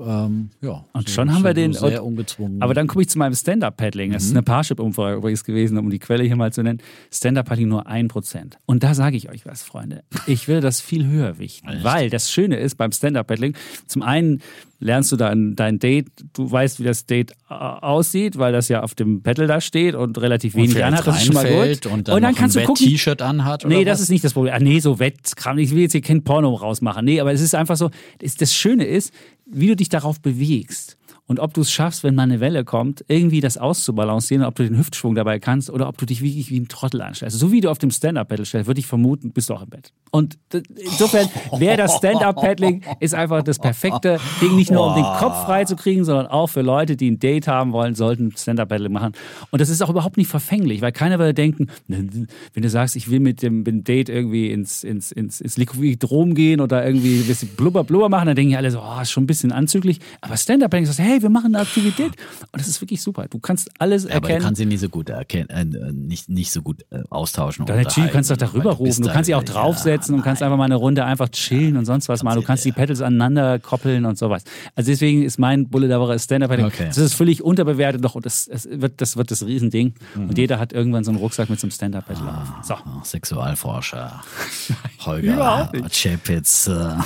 [0.00, 2.62] ähm, ja Und so- schon haben wir den- sehr und- ungezwungen.
[2.62, 4.12] Aber dann komme ich zu meinem Stand-Up-Paddling.
[4.12, 6.80] Das ist eine Parship-Umfrage übrigens gewesen, um die Quelle hier mal zu nennen.
[7.12, 8.58] Stand-Up-Paddling nur 1%.
[8.66, 10.04] Und da sage ich euch was, Freunde.
[10.26, 11.68] Ich will das viel höher wichten.
[11.82, 13.54] Weil das Schöne ist beim Stand-Up-Paddling,
[13.86, 14.40] zum einen
[14.80, 18.82] lernst du dann dein Date, du weißt, wie das Date äh, aussieht, weil das ja
[18.82, 21.06] auf dem Paddle da steht und relativ und wenig anhat.
[21.06, 21.86] Das ist schon mal gut.
[21.86, 24.02] Und dann, noch kannst ein du gucken, Wett-T-Shirt anhat oder Nee, das was?
[24.02, 24.54] ist nicht das Problem.
[24.54, 25.58] Ah, nee, so Wettkram.
[25.58, 27.04] Ich will jetzt hier kein Porno rausmachen.
[27.04, 29.12] Nee, aber es ist einfach so, das, das Schöne ist,
[29.46, 30.97] wie du dich darauf bewegst.
[31.28, 34.64] Und ob du es schaffst, wenn mal eine Welle kommt, irgendwie das auszubalancieren, ob du
[34.64, 37.38] den Hüftschwung dabei kannst oder ob du dich wirklich wie ein Trottel anstellst.
[37.38, 39.92] So wie du auf dem Stand-Up-Paddle stellst, würde ich vermuten, bist du auch im Bett.
[40.10, 41.28] Und insofern
[41.58, 45.76] wäre das Stand-Up-Paddling ist einfach das perfekte Ding, nicht nur um den Kopf frei zu
[45.76, 49.12] kriegen, sondern auch für Leute, die ein Date haben wollen, sollten Stand-Up-Paddling machen.
[49.50, 53.10] Und das ist auch überhaupt nicht verfänglich, weil keiner würde denken, wenn du sagst, ich
[53.10, 57.20] will mit dem, mit dem Date irgendwie ins, ins, ins, ins Liquidrom gehen oder irgendwie
[57.20, 59.52] ein bisschen blubber, blubber machen, dann denken ja alle so, oh, ist schon ein bisschen
[59.52, 60.00] anzüglich.
[60.22, 62.12] Aber Stand-Up-Paddling sagst, hey, hey, wir machen eine Aktivität.
[62.52, 63.26] Und das ist wirklich super.
[63.28, 64.44] Du kannst alles Ja, aber du erkennen.
[64.44, 67.66] kannst sie nicht so gut erkennen, äh, nicht, nicht so gut äh, austauschen.
[67.66, 69.02] Ja, natürlich kannst du doch unterhalten, darüber rufen.
[69.02, 71.84] Du kannst sie auch ja, draufsetzen und kannst einfach mal eine Runde einfach chillen und
[71.84, 72.40] sonst was machen.
[72.40, 72.74] Du kannst die ja.
[72.74, 74.44] Pedals aneinander koppeln und sowas.
[74.74, 76.50] Also deswegen ist mein Bulle der Woche Stand-Up.
[76.50, 76.86] Okay.
[76.86, 79.94] Das ist völlig unterbewertet doch und das, wird, das wird das Riesending.
[80.14, 80.28] Mhm.
[80.28, 82.64] Und jeder hat irgendwann so einen Rucksack mit so einem Stand-Up Paddle auf.
[82.64, 82.74] So.
[82.74, 84.22] Ah, Sexualforscher
[85.06, 85.70] Holger.
[85.90, 86.96] Chapitz äh,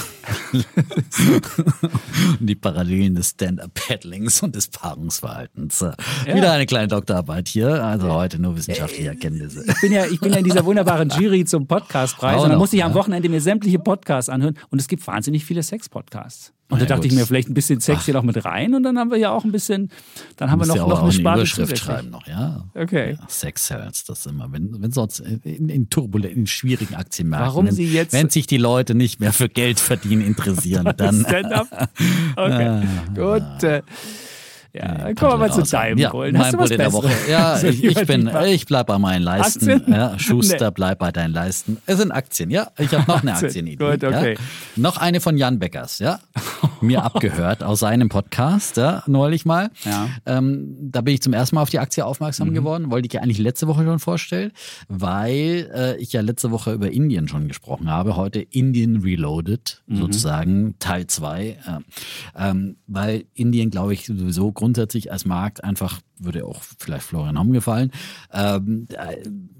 [2.40, 5.82] die Parallelen des Stand-Up-Paddlings und des Paarungsverhaltens.
[5.82, 5.92] Äh,
[6.26, 9.64] Wieder eine kleine Doktorarbeit hier, also heute nur wissenschaftliche Erkenntnisse.
[9.66, 12.58] Ich bin ja, ich bin ja in dieser wunderbaren Jury zum Podcastpreis und da noch,
[12.58, 12.96] musste ich am ja.
[12.96, 16.52] Wochenende mir sämtliche Podcasts anhören und es gibt wahnsinnig viele Sex-Podcasts.
[16.72, 17.12] Und da Ja, dachte gut.
[17.12, 19.30] ich mir, vielleicht ein bisschen Sex hier noch mit rein und dann haben wir ja
[19.30, 19.90] auch ein bisschen,
[20.36, 22.64] dann haben wir noch, ja noch eine Sparte Überschrift schreiben noch, ja.
[22.74, 23.16] Okay.
[23.20, 27.66] Ja, Sex Hells, das immer, wenn, wenn sonst in, in turbulenten, in schwierigen Aktienmärkten, Warum
[27.66, 31.88] wenn, Sie jetzt- wenn sich die Leute nicht mehr für Geld verdienen interessieren, dann Stand-up.
[32.36, 32.82] Okay.
[33.14, 33.82] Gut.
[34.74, 37.10] Ja, kommen wir mal zu deinem ja, mein Hast was Bulle der Woche.
[37.30, 39.70] Ja, ich, ich bin, ich bleib bei meinen Leisten.
[39.70, 39.92] Aktien?
[39.94, 40.72] Ja, Schuster, Nee.
[40.74, 41.76] bleib bei deinen Leisten.
[41.84, 42.68] Es sind Aktien, ja.
[42.78, 43.48] Ich habe noch eine Aktien.
[43.48, 43.84] Aktienidee.
[43.90, 44.34] Gut, okay.
[44.34, 44.40] Ja.
[44.76, 46.20] Noch eine von Jan Beckers, ja.
[46.80, 49.70] Mir abgehört aus seinem Podcast, ja, neulich mal.
[49.84, 50.06] Ja.
[50.06, 50.10] Mhm.
[50.26, 52.90] Ähm, da bin ich zum ersten Mal auf die Aktie aufmerksam geworden.
[52.90, 54.52] Wollte ich ja eigentlich letzte Woche schon vorstellen,
[54.88, 58.16] weil äh, ich ja letzte Woche über Indien schon gesprochen habe.
[58.16, 59.96] Heute Indien Reloaded, Mhm.
[59.96, 61.42] sozusagen Teil 2.
[61.48, 61.56] Äh,
[62.38, 67.52] ähm, weil Indien, glaube ich, sowieso grundsätzlich als Markt einfach, würde auch vielleicht Florian Homm
[67.52, 67.90] gefallen,
[68.32, 68.86] ähm,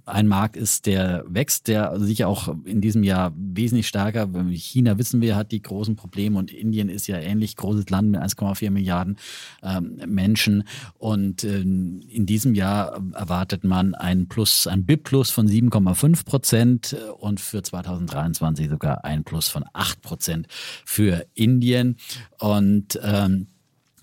[0.06, 5.20] ein Markt ist, der wächst, der sich auch in diesem Jahr wesentlich stärker, China wissen
[5.20, 9.16] wir, hat die großen Probleme und Indien ist ja ähnlich großes Land mit 1,4 Milliarden
[9.64, 10.62] ähm, Menschen
[10.98, 17.40] und ähm, in diesem Jahr erwartet man ein Plus, ein BIP-Plus von 7,5 Prozent und
[17.40, 20.46] für 2023 sogar ein Plus von 8 Prozent
[20.84, 21.96] für Indien
[22.38, 23.48] und ähm,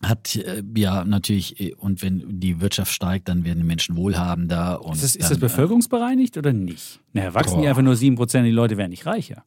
[0.02, 4.84] hat äh, ja natürlich, äh, und wenn die Wirtschaft steigt, dann werden die Menschen wohlhabender.
[4.84, 7.00] Und Ist das, ist dann, das bevölkerungsbereinigt oder nicht?
[7.14, 7.70] Naja, wachsen die Boah.
[7.70, 9.44] einfach nur 7%, die Leute werden nicht reicher.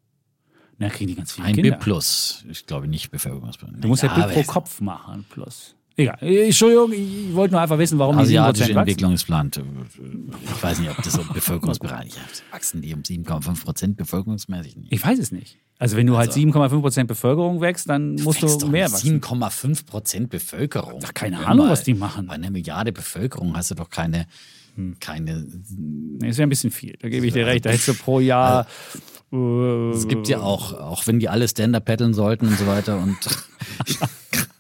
[0.79, 1.71] Na, kriegen die ganz äh, viele ein Kinder.
[1.73, 2.45] BIP plus.
[2.51, 3.85] Ich glaube nicht Bevölkerungsbereinigt.
[3.85, 5.77] Du musst ja, BIP pro Kopf machen plus.
[5.97, 6.17] Egal.
[6.21, 8.79] Entschuldigung, ich wollte nur einfach wissen, warum die 7% Asiatische wachsen.
[8.79, 9.51] Entwicklungsplan.
[10.55, 12.43] Ich weiß nicht, ob das so bevölkerungsbereinigt ist.
[12.51, 14.93] Wachsen die um 7,5 Prozent bevölkerungsmäßig nicht.
[14.93, 15.59] Ich weiß es nicht.
[15.79, 19.21] Also wenn du halt 7,5% Bevölkerung wächst, dann musst wächst du doch mehr wachsen.
[19.21, 21.01] 7,5 Prozent Bevölkerung.
[21.05, 22.27] Ach, keine Hör Ahnung, mal, was die machen.
[22.29, 24.27] Bei einer Milliarde Bevölkerung hast du doch keine,
[25.01, 25.45] keine.
[25.77, 26.95] Nee, ist ja ein bisschen viel.
[27.01, 27.67] Da gebe ich dir recht.
[27.67, 28.67] Da hättest du pro Jahr.
[29.33, 32.99] äh, Es gibt ja auch, auch wenn die alle Stand-up paddeln sollten und so weiter
[32.99, 33.19] und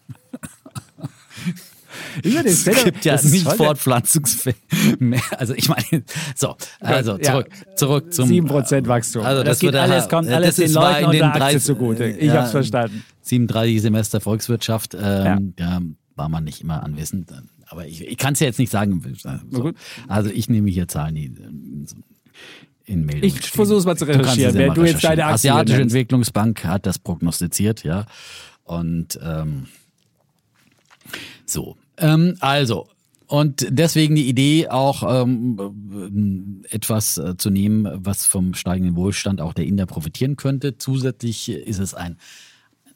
[2.22, 4.56] Über den es Stand-up- gibt ja nicht fortpflanzungsfähig
[4.98, 5.20] mehr.
[5.38, 7.22] Also ich meine, so, also Ja.
[7.32, 9.24] zurück, zurück zum 7% Wachstum.
[9.24, 11.40] Also das, das, geht wird alles, kommt alles den Leuten in und den der Aktie
[11.40, 12.04] 30 zugute.
[12.06, 13.04] Ich ja, hab's verstanden.
[13.22, 15.80] 37 Semester Volkswirtschaft, ähm, da
[16.16, 17.32] war man nicht immer anwesend.
[17.66, 19.02] Aber ich, ich kann es ja jetzt nicht sagen.
[19.50, 19.62] So.
[19.62, 19.76] gut.
[20.08, 21.32] Also ich nehme hier Zahlen, die
[21.86, 21.96] so
[22.84, 23.54] in Meldungen Ich stehen.
[23.54, 25.30] versuch's mal zu Du recherchieren, es ja mal du jetzt deine recherchieren.
[25.34, 25.94] Aktie hier Asiatische nennst.
[25.94, 28.06] Entwicklungsbank hat das prognostiziert, ja.
[28.64, 29.68] Und ähm,
[31.46, 32.88] so, ähm, also.
[33.26, 39.54] Und deswegen die Idee, auch ähm, etwas äh, zu nehmen, was vom steigenden Wohlstand auch
[39.54, 40.76] der Inder profitieren könnte.
[40.76, 42.18] Zusätzlich ist es ein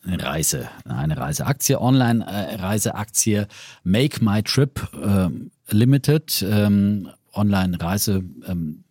[0.05, 3.47] eine Reise, eine Reiseaktie, Online-Reiseaktie,
[3.83, 8.23] Make My Trip ähm, Limited, ähm, Online-Reise.
[8.47, 8.85] Ähm,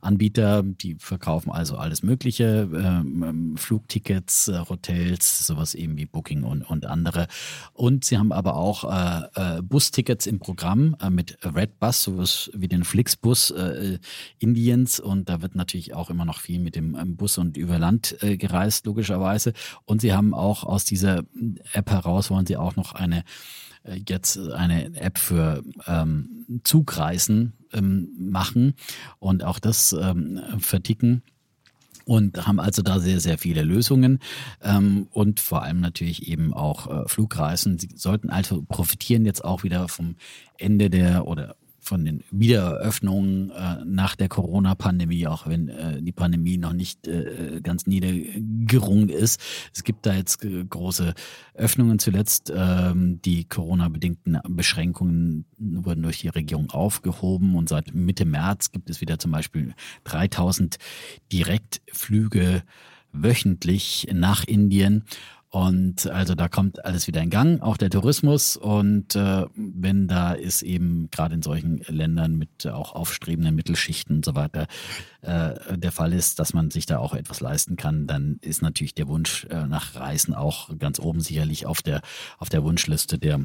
[0.00, 6.44] Anbieter, die verkaufen also alles Mögliche, ähm, ähm, Flugtickets, äh, Hotels, sowas eben wie Booking
[6.44, 7.26] und, und andere.
[7.72, 12.68] Und sie haben aber auch äh, äh, Bustickets im Programm äh, mit Redbus, sowas wie
[12.68, 13.98] den Flixbus äh,
[14.38, 15.00] Indiens.
[15.00, 18.16] Und da wird natürlich auch immer noch viel mit dem ähm, Bus und über Land
[18.22, 19.52] äh, gereist, logischerweise.
[19.84, 21.24] Und sie haben auch aus dieser
[21.72, 23.22] App heraus, wollen sie auch noch eine äh,
[24.06, 28.74] jetzt eine App für ähm, Zugreisen ähm, machen
[29.18, 31.22] und auch das ähm, verticken
[32.08, 34.18] und haben also da sehr, sehr viele Lösungen
[34.62, 37.78] ähm, und vor allem natürlich eben auch äh, Flugreisen.
[37.78, 40.16] Sie sollten also profitieren jetzt auch wieder vom
[40.56, 41.54] Ende der oder
[41.88, 47.60] von den Wiedereröffnungen äh, nach der Corona-Pandemie, auch wenn äh, die Pandemie noch nicht äh,
[47.62, 49.40] ganz niedergerungen ist.
[49.74, 51.14] Es gibt da jetzt äh, große
[51.54, 52.52] Öffnungen zuletzt.
[52.54, 59.00] Ähm, die Corona-bedingten Beschränkungen wurden durch die Regierung aufgehoben und seit Mitte März gibt es
[59.00, 59.74] wieder zum Beispiel
[60.04, 60.76] 3000
[61.32, 62.62] Direktflüge
[63.12, 65.04] wöchentlich nach Indien.
[65.50, 68.56] Und also da kommt alles wieder in Gang, auch der Tourismus.
[68.56, 74.24] Und äh, wenn da ist eben gerade in solchen Ländern mit auch aufstrebenden Mittelschichten und
[74.26, 74.66] so weiter
[75.22, 78.94] äh, der Fall ist, dass man sich da auch etwas leisten kann, dann ist natürlich
[78.94, 82.02] der Wunsch äh, nach Reisen auch ganz oben sicherlich auf der,
[82.36, 83.40] auf der Wunschliste der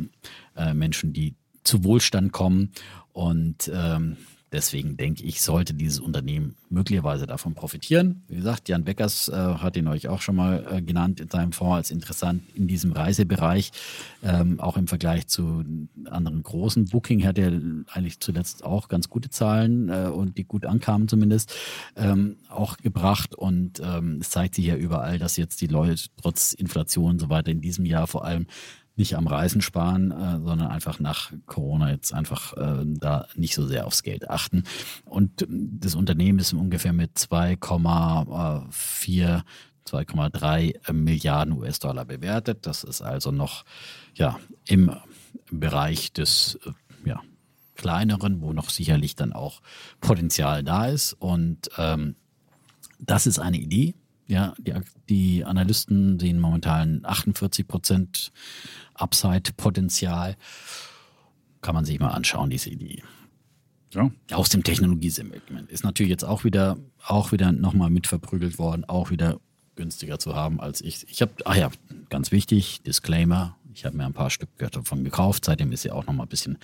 [0.57, 2.73] äh, Menschen, die zu Wohlstand kommen.
[3.13, 4.17] Und ähm,
[4.53, 8.21] Deswegen denke ich, sollte dieses Unternehmen möglicherweise davon profitieren.
[8.27, 11.53] Wie gesagt, Jan Beckers äh, hat ihn euch auch schon mal äh, genannt in seinem
[11.53, 13.71] Fonds als interessant in diesem Reisebereich,
[14.21, 15.63] ähm, auch im Vergleich zu
[16.05, 16.85] anderen großen.
[16.85, 17.47] Booking hat ja
[17.91, 21.51] eigentlich zuletzt auch ganz gute Zahlen äh, und die gut ankamen zumindest,
[21.95, 23.33] ähm, auch gebracht.
[23.33, 27.29] Und ähm, es zeigt sich ja überall, dass jetzt die Leute trotz Inflation und so
[27.29, 28.45] weiter in diesem Jahr vor allem
[28.95, 33.65] nicht am Reisen sparen, äh, sondern einfach nach Corona jetzt einfach äh, da nicht so
[33.65, 34.63] sehr aufs Geld achten.
[35.05, 39.43] Und das Unternehmen ist ungefähr mit 2,4
[39.87, 42.65] 2,3 Milliarden US-Dollar bewertet.
[42.65, 43.63] Das ist also noch
[44.15, 44.91] ja, im
[45.51, 47.21] Bereich des äh, ja,
[47.75, 49.61] kleineren, wo noch sicherlich dann auch
[50.01, 51.13] Potenzial da ist.
[51.13, 52.15] Und ähm,
[52.99, 53.95] das ist eine Idee.
[54.25, 54.73] Ja, die,
[55.09, 58.31] die Analysten sehen momentan 48 Prozent
[58.95, 60.35] Upside-Potenzial.
[61.61, 63.03] Kann man sich mal anschauen, diese Idee.
[63.93, 64.09] Ja.
[64.31, 65.71] Aus dem Technologiesegment.
[65.71, 69.39] Ist natürlich jetzt auch wieder, auch wieder nochmal mit verprügelt worden, auch wieder
[69.75, 71.05] günstiger zu haben als ich.
[71.09, 71.69] Ich habe, ach ja,
[72.09, 76.05] ganz wichtig, Disclaimer, ich habe mir ein paar Stück davon gekauft, seitdem ist sie auch
[76.05, 76.57] nochmal ein bisschen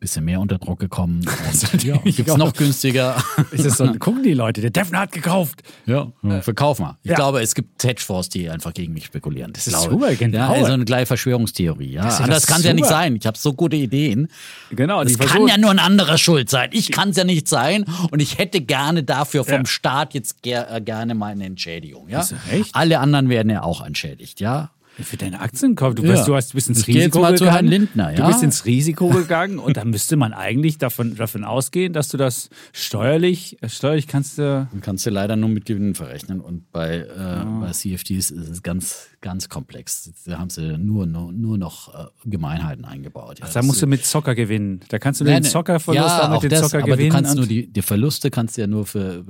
[0.00, 1.24] bisschen mehr unter Druck gekommen.
[1.72, 3.22] Und, ja, Gibt es noch günstiger.
[3.50, 5.62] Ist es so, gucken die Leute, der Defner hat gekauft.
[5.86, 6.98] Ja, äh, verkauf mal.
[7.02, 7.16] Ich ja.
[7.16, 9.52] glaube, es gibt Hedgefonds, die einfach gegen mich spekulieren.
[9.52, 10.54] Das, ist super, genau.
[10.54, 11.92] Ja, so eine gleiche Verschwörungstheorie.
[11.92, 12.04] Ja.
[12.04, 13.16] Das Anders kann es ja nicht sein.
[13.16, 14.28] Ich habe so gute Ideen.
[14.70, 15.02] Genau.
[15.04, 16.70] Das kann ja nur ein anderer schuld sein.
[16.72, 19.66] Ich kann es ja nicht sein und ich hätte gerne dafür vom.
[19.68, 22.08] Staat jetzt ger äh, gerne mal eine Entschädigung.
[22.08, 22.26] Ja?
[22.72, 24.40] Alle anderen werden ja auch entschädigt.
[24.40, 24.70] Ja,
[25.04, 25.94] für deine Aktienkauf.
[25.94, 26.24] Du, ja.
[26.24, 27.36] du hast, bist ins ich Risiko gegangen.
[27.36, 28.16] Zu Herrn Lindner, ja?
[28.16, 32.16] Du bist ins Risiko gegangen und dann müsste man eigentlich davon, davon ausgehen, dass du
[32.16, 34.68] das steuerlich, steuerlich kannst du.
[34.80, 36.40] Kannst du leider nur mit Gewinnen verrechnen.
[36.40, 37.60] Und bei, äh, oh.
[37.60, 40.12] bei CFDs ist es ganz, ganz komplex.
[40.26, 43.40] Da haben sie nur, nur, nur noch äh, Gemeinheiten eingebaut.
[43.40, 43.46] Ja.
[43.48, 44.80] Ach, da musst du mit Zocker gewinnen.
[44.88, 47.10] Da kannst du den Zockerverlust ja, mit den das, Zocker aber gewinnen.
[47.10, 49.24] Du kannst nur die, die Verluste kannst du ja nur für,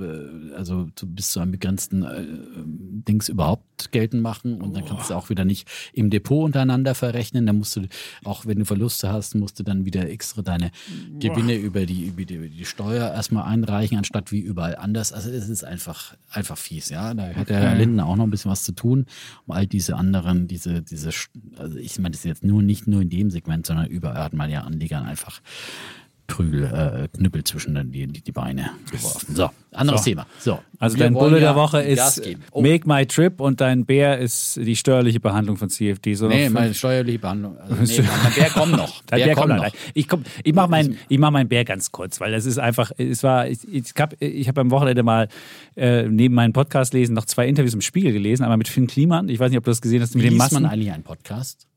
[0.55, 2.25] also bis zu einem begrenzten äh,
[3.07, 7.45] Dings überhaupt geltend machen und dann kannst du auch wieder nicht im Depot untereinander verrechnen.
[7.45, 7.87] Da musst du,
[8.23, 10.71] auch wenn du Verluste hast, musst du dann wieder extra deine
[11.19, 15.13] Gewinne über die, über die, über die Steuer erstmal einreichen, anstatt wie überall anders.
[15.13, 17.13] Also es ist einfach, einfach fies, ja.
[17.13, 19.05] Da hat der Herr Linden auch noch ein bisschen was zu tun,
[19.45, 21.11] um all diese anderen, diese, diese,
[21.55, 24.33] also ich meine, das ist jetzt nur nicht nur in dem Segment, sondern überall hat
[24.33, 25.41] man ja Anlegern einfach
[26.29, 29.35] Prügel, äh, Knüppel zwischen die, die, die Beine geworfen.
[29.35, 30.09] So, anderes so.
[30.09, 30.25] Thema.
[30.39, 32.61] So, also dein Bulle der Woche ist oh.
[32.61, 36.13] Make My Trip und dein Bär ist die steuerliche Behandlung von CFD.
[36.13, 37.57] So nee, meine steuerliche Behandlung.
[37.57, 39.01] Also nee, mein Bär kommt noch.
[39.07, 39.63] Dein Bär, Bär kommt noch.
[39.65, 39.73] noch.
[39.93, 43.23] Ich, komm, ich mache mein, mach meinen Bär ganz kurz, weil das ist einfach, es
[43.23, 45.27] war, ich, ich habe ich hab am Wochenende mal
[45.75, 49.29] äh, neben meinem Podcast lesen noch zwei Interviews im Spiegel gelesen, einmal mit Finn Kliman.
[49.29, 50.15] Ich weiß nicht, ob du das gesehen hast.
[50.15, 50.63] Mit Liest dem Massen.
[50.63, 51.67] man eigentlich einen Podcast?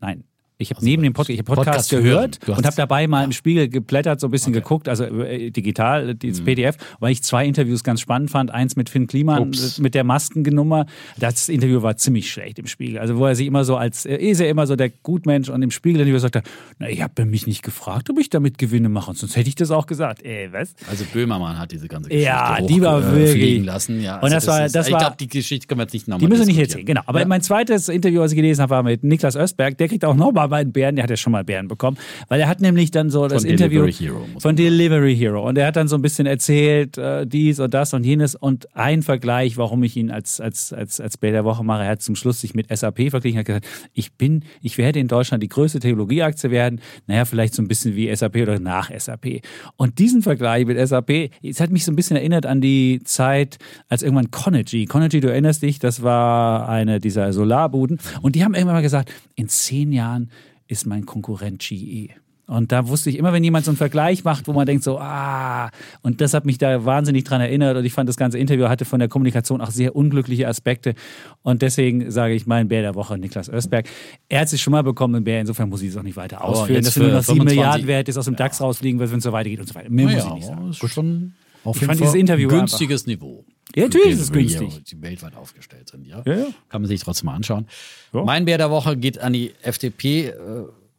[0.00, 0.24] Nein.
[0.60, 3.24] Ich habe also, neben dem Podcast, ich hab Podcast, Podcast gehört und habe dabei mal
[3.24, 4.60] im Spiegel geblättert, so ein bisschen okay.
[4.60, 6.44] geguckt, also äh, digital, das mhm.
[6.44, 8.50] PDF, weil ich zwei Interviews ganz spannend fand.
[8.50, 9.78] Eins mit Finn Kliman Ups.
[9.78, 10.86] mit der Maskengenummer.
[11.18, 12.98] Das Interview war ziemlich schlecht im Spiegel.
[12.98, 15.62] Also wo er sich immer so als, er ist ja immer so der Gutmensch und
[15.62, 16.42] im Spiegel dann sagt er,
[16.78, 19.70] na, ich habe mich nicht gefragt, ob ich damit Gewinne mache, sonst hätte ich das
[19.70, 20.22] auch gesagt.
[20.24, 20.74] Ey, was?
[20.90, 24.00] Also Böhmermann hat diese ganze Geschichte ja, die war äh, wirklich lassen.
[24.02, 25.84] Ja, also und das, das war, das ist, war, ich glaube, die Geschichte können wir
[25.84, 27.02] jetzt nicht nochmal Die müssen wir nicht erzählen, genau.
[27.06, 27.26] Aber ja.
[27.26, 29.78] mein zweites Interview, was ich gelesen habe, war mit Niklas Östberg.
[29.78, 31.96] Der kriegt auch nochmal beiden Bären, der hat ja schon mal Bären bekommen,
[32.28, 35.58] weil er hat nämlich dann so das von Interview Delivery Hero, von Delivery Hero und
[35.58, 39.02] er hat dann so ein bisschen erzählt äh, dies und das und jenes und ein
[39.02, 41.84] Vergleich, warum ich ihn als als als als Bär der Woche mache.
[41.84, 45.08] Er hat zum Schluss sich mit SAP verglichen, hat gesagt, ich bin, ich werde in
[45.08, 46.80] Deutschland die größte Technologieaktie werden.
[47.06, 49.42] Naja, vielleicht so ein bisschen wie SAP oder nach SAP.
[49.76, 53.58] Und diesen Vergleich mit SAP, es hat mich so ein bisschen erinnert an die Zeit,
[53.88, 58.54] als irgendwann Conergy, Conergy, du erinnerst dich, das war eine dieser Solarbuden und die haben
[58.54, 60.30] irgendwann mal gesagt, in zehn Jahren
[60.70, 62.10] ist mein Konkurrent GE.
[62.46, 64.98] Und da wusste ich immer, wenn jemand so einen Vergleich macht, wo man denkt so,
[64.98, 65.70] ah,
[66.02, 68.84] und das hat mich da wahnsinnig dran erinnert und ich fand das ganze Interview hatte
[68.84, 70.94] von der Kommunikation auch sehr unglückliche Aspekte
[71.42, 73.86] und deswegen sage ich mein Bär der Woche, Niklas Östberg.
[74.28, 76.42] Er hat sich schon mal bekommen, ein Bär, insofern muss ich es auch nicht weiter
[76.42, 78.38] ausführen, oh, dass er nur noch 7 Milliarden wert ist, aus dem ja.
[78.38, 79.88] DAX rausfliegen wird, wenn es so weitergeht und so weiter.
[79.88, 80.70] Mehr muss ich nicht sagen.
[80.70, 83.22] Ist schon auf ich fand dieses Interview günstiges einfach.
[83.22, 83.44] Niveau.
[83.74, 84.84] Ja, natürlich ist es günstig.
[84.84, 86.22] Die weltweit aufgestellt sind, ja.
[86.26, 86.46] ja, ja.
[86.68, 87.66] Kann man sich trotzdem mal anschauen.
[88.12, 90.34] Mein Bär der Woche geht an die FDP äh,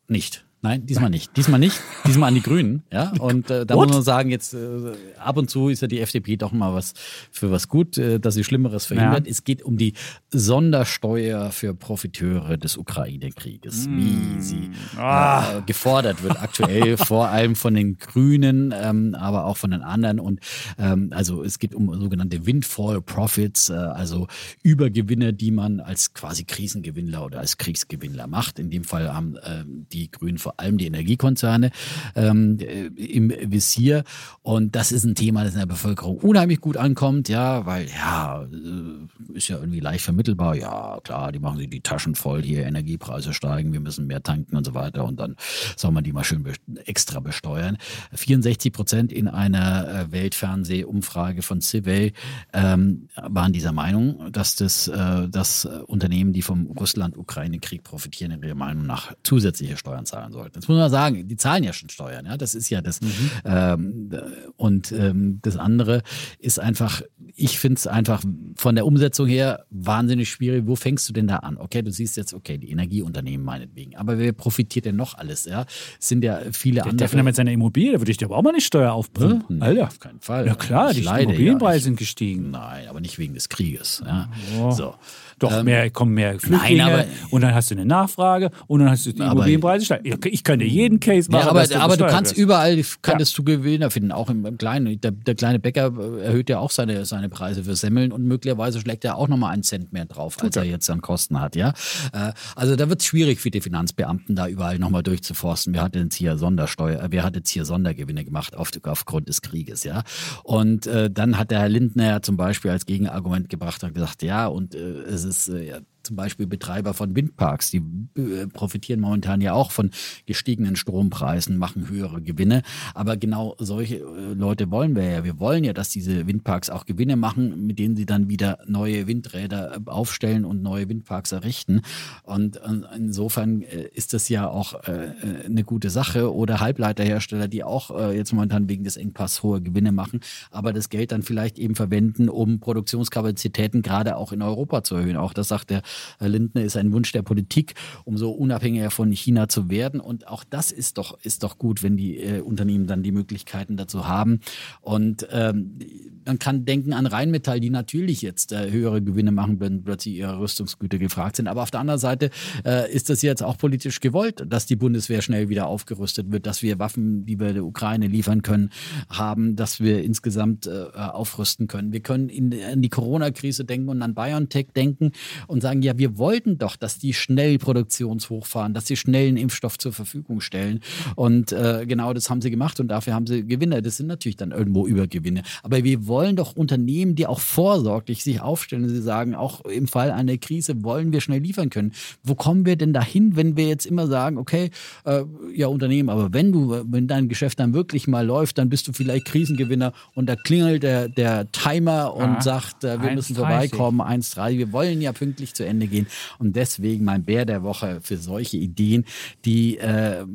[0.08, 0.46] nicht.
[0.64, 1.36] Nein, diesmal nicht.
[1.38, 1.82] Diesmal nicht.
[2.06, 2.84] Diesmal an die Grünen.
[2.92, 3.88] Ja, und äh, da What?
[3.88, 6.94] muss man sagen, jetzt äh, ab und zu ist ja die FDP doch mal was
[7.32, 9.26] für was gut, äh, dass sie Schlimmeres verhindert.
[9.26, 9.32] Ja.
[9.32, 9.94] Es geht um die
[10.30, 14.70] Sondersteuer für Profiteure des Ukraine-Krieges, wie sie
[15.00, 20.20] äh, gefordert wird aktuell, vor allem von den Grünen, ähm, aber auch von den anderen.
[20.20, 20.42] Und
[20.78, 24.28] ähm, also es geht um sogenannte Windfall Profits, äh, also
[24.62, 28.60] Übergewinne, die man als quasi Krisengewinnler oder als Kriegsgewinnler macht.
[28.60, 31.72] In dem Fall haben ähm, die Grünen vor allem die Energiekonzerne
[32.16, 34.04] ähm, äh, im Visier.
[34.42, 38.44] Und das ist ein Thema, das in der Bevölkerung unheimlich gut ankommt, ja, weil ja,
[38.44, 40.56] äh, ist ja irgendwie leicht vermittelbar.
[40.56, 44.56] Ja, klar, die machen sich die Taschen voll, hier Energiepreise steigen, wir müssen mehr tanken
[44.56, 45.06] und so weiter.
[45.06, 45.36] Und dann
[45.76, 46.46] soll man die mal schön
[46.86, 47.78] extra besteuern.
[48.14, 52.14] 64 Prozent in einer äh, Weltfernsehumfrage von Civil
[52.54, 58.56] ähm, waren dieser Meinung, dass das äh, dass Unternehmen, die vom Russland-Ukraine-Krieg profitieren, in ihrer
[58.56, 60.60] Meinung nach zusätzliche Steuern zahlen sollten.
[60.60, 62.26] Jetzt muss man sagen, die zahlen ja schon Steuern.
[62.26, 63.00] Ja, das ist ja das.
[63.46, 64.12] Ähm,
[64.58, 66.02] und ähm, das andere
[66.40, 67.02] ist einfach,
[67.42, 68.24] ich finde es einfach
[68.56, 70.64] von der Umsetzung her wahnsinnig schwierig.
[70.68, 71.58] Wo fängst du denn da an?
[71.58, 73.96] Okay, du siehst jetzt, okay, die Energieunternehmen meinetwegen.
[73.96, 75.46] Aber wer profitiert denn noch alles?
[75.46, 75.66] Ja,
[76.00, 76.98] es sind ja viele Der andere.
[76.98, 79.58] Defner mit seiner Immobilie, da würde ich dir aber auch mal eine Steuer aufpumpen.
[79.60, 79.88] Nee, Alter.
[79.88, 80.46] Auf keinen Fall.
[80.48, 81.78] Ja klar, Ich die leide Immobilienpreise ja.
[81.78, 82.52] Ich- sind gestiegen.
[82.52, 84.04] Nein, aber nicht wegen des Krieges.
[84.06, 84.30] Ja.
[84.60, 84.72] Oh.
[84.72, 84.94] So.
[85.40, 88.92] Doch, Ähm, mehr, kommen mehr Flüchtlinge aber- und dann hast du eine Nachfrage und dann
[88.92, 90.06] hast du die Aber- Immobilienpreise steigen.
[90.26, 91.46] Ich, dir jeden Case machen.
[91.46, 92.40] Ja, aber, aber du besteuert kannst wirst.
[92.40, 95.02] überall, könntest du Gewinner finden, auch im, im Kleinen.
[95.02, 95.92] Der, der kleine Bäcker
[96.22, 99.64] erhöht ja auch seine, seine Preise für Semmeln und möglicherweise schlägt er auch nochmal einen
[99.64, 101.56] Cent mehr drauf, als er jetzt an Kosten hat.
[101.56, 101.74] Ja,
[102.14, 105.74] Äh, Also da wird es schwierig für die Finanzbeamten, da überall nochmal durchzuforsten.
[105.74, 109.28] Wer hat denn jetzt hier Sondersteuer, äh, wer hat jetzt hier Sondergewinne gemacht auf, aufgrund
[109.30, 110.04] des Krieges, ja?
[110.44, 114.22] Und äh, dann hat der Herr Lindner ja zum Beispiel als Gegenargument gebracht und gesagt,
[114.22, 117.82] ja, und äh, es ist äh, ja, zum Beispiel Betreiber von Windparks, die
[118.18, 119.92] äh, profitieren momentan ja auch von
[120.26, 122.64] gestiegenen Strompreisen, machen höhere Gewinne.
[122.94, 125.24] Aber genau solche äh, Leute wollen wir ja.
[125.24, 129.08] Wir wollen ja, dass diese Windparks auch Gewinne machen, mit denen sie dann wieder neue
[129.08, 131.82] Windräder äh, aufstellen und neue Windparks errichten.
[132.24, 132.60] Und
[132.96, 136.34] insofern ist das ja auch eine gute Sache.
[136.34, 140.22] Oder Halbleiterhersteller, die auch jetzt momentan wegen des Engpass hohe Gewinne machen,
[140.52, 145.18] aber das Geld dann vielleicht eben verwenden, um Produktionskapazitäten gerade auch in Europa zu erhöhen.
[145.18, 145.82] Auch das sagt der
[146.20, 150.00] Lindner, ist ein Wunsch der Politik, um so unabhängiger von China zu werden.
[150.00, 153.78] Und auch das ist doch, ist doch gut, wenn die äh, Unternehmen dann die Möglichkeiten
[153.78, 154.40] dazu haben.
[154.82, 155.78] Und ähm,
[156.26, 160.40] man kann denken an Rheinmetall, die natürlich jetzt äh, höhere Gewinne machen, wenn plötzlich ihre
[160.40, 161.48] Rüstungsgüter gefragt sind.
[161.48, 162.30] Aber auf der anderen Seite
[162.66, 166.62] äh, ist das jetzt auch politisch gewollt, dass die Bundeswehr schnell wieder aufgerüstet wird, dass
[166.62, 168.70] wir Waffen, die wir der Ukraine liefern können,
[169.10, 171.92] haben, dass wir insgesamt äh, aufrüsten können.
[171.92, 175.12] Wir können in, in die Corona-Krise denken und an BioNTech denken
[175.48, 179.78] und sagen, ja, wir wollten doch, dass die schnell Produktionshochfahren, dass sie schnell einen Impfstoff
[179.78, 180.80] zur Verfügung stellen.
[181.16, 183.82] Und äh, genau das haben sie gemacht und dafür haben sie Gewinne.
[183.82, 185.44] Das sind natürlich dann irgendwo Übergewinne.
[185.64, 188.90] Aber wir wollen doch Unternehmen, die auch vorsorglich sich aufstellen.
[188.90, 191.94] Sie sagen, auch im Fall einer Krise wollen wir schnell liefern können.
[192.22, 194.72] Wo kommen wir denn dahin, wenn wir jetzt immer sagen, okay,
[195.06, 195.24] äh,
[195.56, 198.92] ja, Unternehmen, aber wenn du, wenn dein Geschäft dann wirklich mal läuft, dann bist du
[198.92, 203.40] vielleicht Krisengewinner und da klingelt der, der Timer und Ah, sagt, äh, wir müssen 1,30.
[203.40, 204.58] vorbeikommen, 1,3.
[204.58, 206.08] Wir wollen ja pünktlich zu Ende gehen.
[206.40, 209.06] Und deswegen mein Bär der Woche für solche Ideen,
[209.46, 210.26] die äh, äh,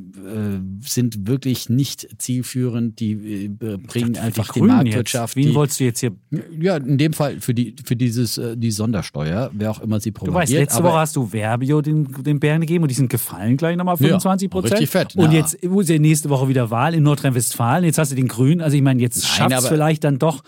[0.81, 5.36] sind wirklich nicht zielführend, die äh, bringen einfach die, Grünen Marktwirtschaft.
[5.36, 6.13] Die, wolltest du jetzt hier?
[6.61, 10.11] ja, in dem Fall für die für dieses äh, die Sondersteuer, wer auch immer sie
[10.13, 10.43] Du propagiert.
[10.43, 13.77] weißt, letzte Woche hast du Verbio den, den Bären gegeben und die sind gefallen gleich
[13.77, 14.73] nochmal Ja, 25 Prozent.
[14.75, 15.39] richtig fett, Und ja.
[15.39, 17.85] jetzt ist ja nächste Woche wieder Wahl in Nordrhein-Westfalen.
[17.85, 18.61] Jetzt hast du den Grünen.
[18.61, 20.43] Also ich meine, jetzt schafft es vielleicht dann doch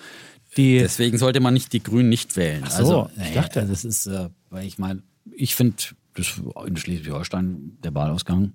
[0.57, 0.79] die.
[0.79, 2.63] Deswegen sollte man nicht die Grünen nicht wählen.
[2.65, 5.03] Ach so, also, ich naja, dachte- das ist, äh, weil ich meine,
[5.37, 5.77] ich finde
[6.15, 8.53] das in Schleswig-Holstein der Wahlausgang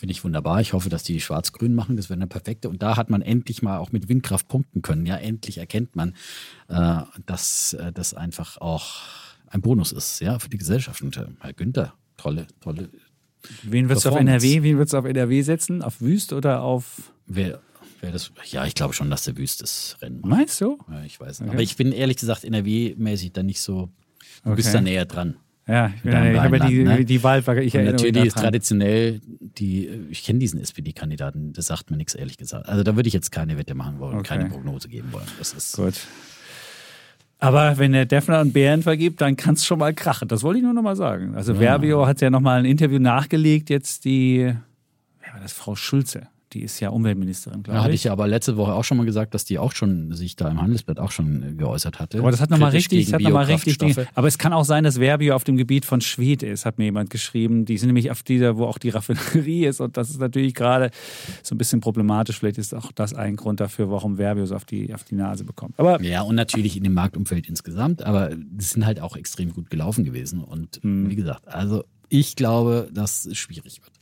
[0.00, 0.60] finde ich wunderbar.
[0.62, 1.96] Ich hoffe, dass die Schwarz-Grün machen.
[1.96, 2.68] Das wäre eine perfekte.
[2.70, 5.04] Und da hat man endlich mal auch mit Windkraft punkten können.
[5.06, 6.14] Ja, endlich erkennt man,
[6.68, 9.02] äh, dass äh, das einfach auch
[9.46, 11.02] ein Bonus ist, ja, für die Gesellschaft.
[11.02, 12.88] Und äh, Herr Günther, tolle, tolle.
[13.62, 14.16] wen würdest du auf.
[14.16, 14.62] NRW?
[14.62, 15.82] Wen würdest du auf NRW setzen?
[15.82, 17.12] Auf Wüst oder auf.
[17.26, 17.60] Wer,
[18.00, 18.32] wer das?
[18.50, 20.30] Ja, ich glaube schon, dass der Wüst das Rennen macht.
[20.30, 20.78] Meinst du?
[20.90, 21.40] Ja, ich weiß.
[21.40, 21.50] nicht.
[21.52, 23.90] Aber ich bin ehrlich gesagt NRW-mäßig da nicht so.
[24.44, 24.78] Du bist Okay.
[24.78, 25.36] da näher dran.
[25.66, 27.04] Ja, ich, bin, ich habe ja die, ne?
[27.04, 27.62] die Wahlfrage.
[27.62, 32.14] Ich erinnere mich natürlich ist traditionell die, ich kenne diesen SPD-Kandidaten, das sagt mir nichts,
[32.14, 32.68] ehrlich gesagt.
[32.68, 34.28] Also da würde ich jetzt keine Wette machen wollen, Okay.
[34.38, 35.26] keine Prognose geben wollen.
[35.38, 35.94] Das ist Gut.
[37.38, 40.28] Aber wenn der Defner und Bären vergibt, dann kann es schon mal krachen.
[40.28, 41.34] Das wollte ich nur noch mal sagen.
[41.36, 44.52] Also Verbio hat ja noch mal ein Interview nachgelegt, jetzt die,
[45.22, 47.84] wer war das, Frau Schulze, die ist ja Umweltministerin, glaube Da ich.
[47.84, 50.36] hatte ich ja aber letzte Woche auch schon mal gesagt, dass die auch schon sich
[50.36, 52.18] da im Handelsblatt auch schon äh, geäußert hatte.
[52.18, 54.06] Aber das hat nochmal richtig, das hat noch mal richtig Dinge.
[54.14, 56.84] Aber es kann auch sein, dass Verbio auf dem Gebiet von Schwedt ist, hat mir
[56.84, 57.64] jemand geschrieben.
[57.64, 59.80] Die sind nämlich auf dieser, wo auch die Raffinerie ist.
[59.80, 60.90] Und das ist natürlich gerade
[61.42, 62.38] so ein bisschen problematisch.
[62.38, 65.44] Vielleicht ist auch das ein Grund dafür, warum Verbio so auf die, auf die Nase
[65.44, 65.78] bekommt.
[65.78, 69.70] Aber Ja, und natürlich in dem Marktumfeld insgesamt, aber die sind halt auch extrem gut
[69.70, 70.42] gelaufen gewesen.
[70.42, 71.10] Und Mhm.
[71.10, 73.92] wie gesagt, also ich glaube, dass es schwierig wird.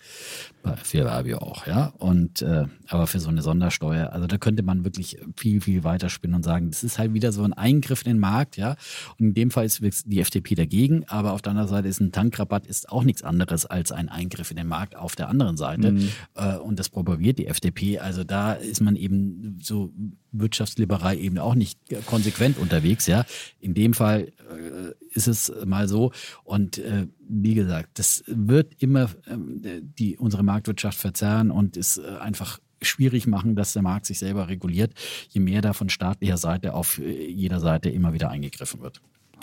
[0.63, 1.93] Bei Fabio auch, ja.
[1.99, 6.09] Und äh, aber für so eine Sondersteuer, also da könnte man wirklich viel, viel weiter
[6.09, 8.77] spinnen und sagen, das ist halt wieder so ein Eingriff in den Markt, ja.
[9.19, 12.13] Und in dem Fall ist die FDP dagegen, aber auf der anderen Seite ist ein
[12.13, 15.95] Tankrabatt ist auch nichts anderes als ein Eingriff in den Markt auf der anderen Seite.
[16.35, 17.99] Äh, und das propagiert die FDP.
[17.99, 19.93] Also da ist man eben so
[20.33, 23.25] wirtschaftsliberal eben auch nicht konsequent unterwegs, ja.
[23.61, 26.13] In dem Fall äh, ist es mal so.
[26.45, 29.61] Und äh, wie gesagt, das wird immer ähm,
[29.99, 34.49] die, unsere Marktwirtschaft verzerren und ist äh, einfach schwierig machen, dass der Markt sich selber
[34.49, 34.93] reguliert,
[35.31, 39.01] je mehr da von staatlicher Seite auf äh, jeder Seite immer wieder eingegriffen wird.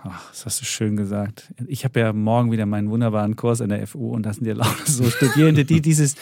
[0.07, 1.51] Ach, das hast du schön gesagt.
[1.67, 4.53] Ich habe ja morgen wieder meinen wunderbaren Kurs in der FU und das sind ja
[4.53, 6.13] lauter so Studierende, die dieses,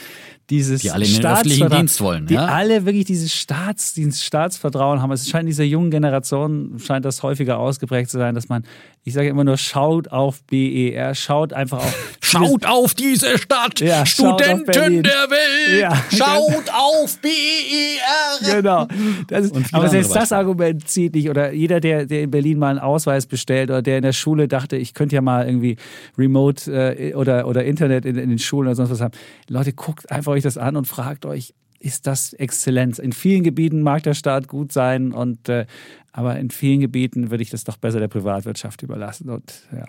[0.50, 2.46] dieses Die alle Staatsvertrauen- Dienst wollen, Die ja?
[2.46, 5.12] alle wirklich dieses Staatsdienst, Staatsvertrauen haben.
[5.12, 8.64] Es scheint dieser jungen Generation, scheint das häufiger ausgeprägt zu sein, dass man,
[9.06, 12.18] ich sage immer nur, schaut auf BER, schaut einfach auf.
[12.34, 14.08] Schaut auf diese Stadt, Ja.
[14.08, 18.56] Studenten der Welt, Ja, schaut auf BER.
[18.56, 18.88] Genau.
[19.28, 21.30] Das ist, aber selbst das Argument zieht nicht.
[21.30, 24.48] Oder jeder, der, der in Berlin mal einen Ausweis bestellt oder der in der Schule
[24.48, 25.76] dachte, ich könnte ja mal irgendwie
[26.18, 29.14] Remote äh, oder, oder Internet in, in den Schulen oder sonst was haben.
[29.48, 31.54] Leute, guckt einfach euch das an und fragt euch,
[31.84, 32.98] ist das Exzellenz?
[32.98, 35.66] In vielen Gebieten mag der Staat gut sein, und, äh,
[36.14, 39.86] aber in vielen Gebieten würde ich das doch besser der Privatwirtschaft überlassen und, ja,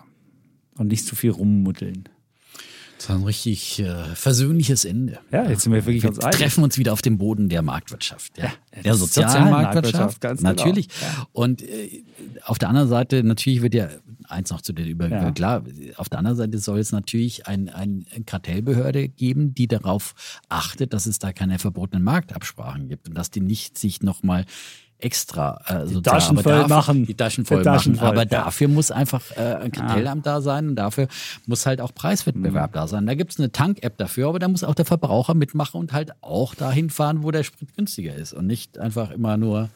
[0.77, 2.09] und nicht zu viel rummuddeln.
[2.99, 5.19] Das war ein richtig äh, versöhnliches Ende.
[5.31, 6.39] Ja, jetzt sind wir wirklich Wir uns einig.
[6.39, 8.39] treffen uns wieder auf dem Boden der Marktwirtschaft.
[8.39, 8.45] Ja.
[8.75, 10.51] Ja, der sozialen sozialen Marktwirtschaft, Marktwirtschaft, ganz genau.
[10.53, 10.89] natürlich.
[11.33, 12.03] Und äh,
[12.45, 13.89] auf der anderen Seite, natürlich wird ja,
[14.29, 15.31] eins noch zu der Über, Ja.
[15.33, 15.65] klar,
[15.97, 20.15] auf der anderen Seite soll es natürlich ein, ein Kartellbehörde geben, die darauf
[20.49, 24.47] achtet, dass es da keine verbotenen Marktabsprachen gibt und dass die nicht sich nochmal
[25.05, 27.07] extra äh, sozusagen- Taschen voll dafür- machen.
[27.07, 28.01] Die Taschen Die voll Taschen machen.
[28.01, 28.45] voll, aber ja.
[28.45, 31.09] dafür muss einfach äh, ein Kartellamt da sein und dafür
[31.47, 32.75] muss halt auch Preiswettbewerb Mhm.
[32.75, 33.07] da sein.
[33.07, 36.13] Da gibt es eine Tank-App dafür, aber da muss auch der Verbraucher mitmachen und halt
[36.23, 39.69] auch dahin fahren, wo der Sprit günstiger ist und nicht einfach immer nur,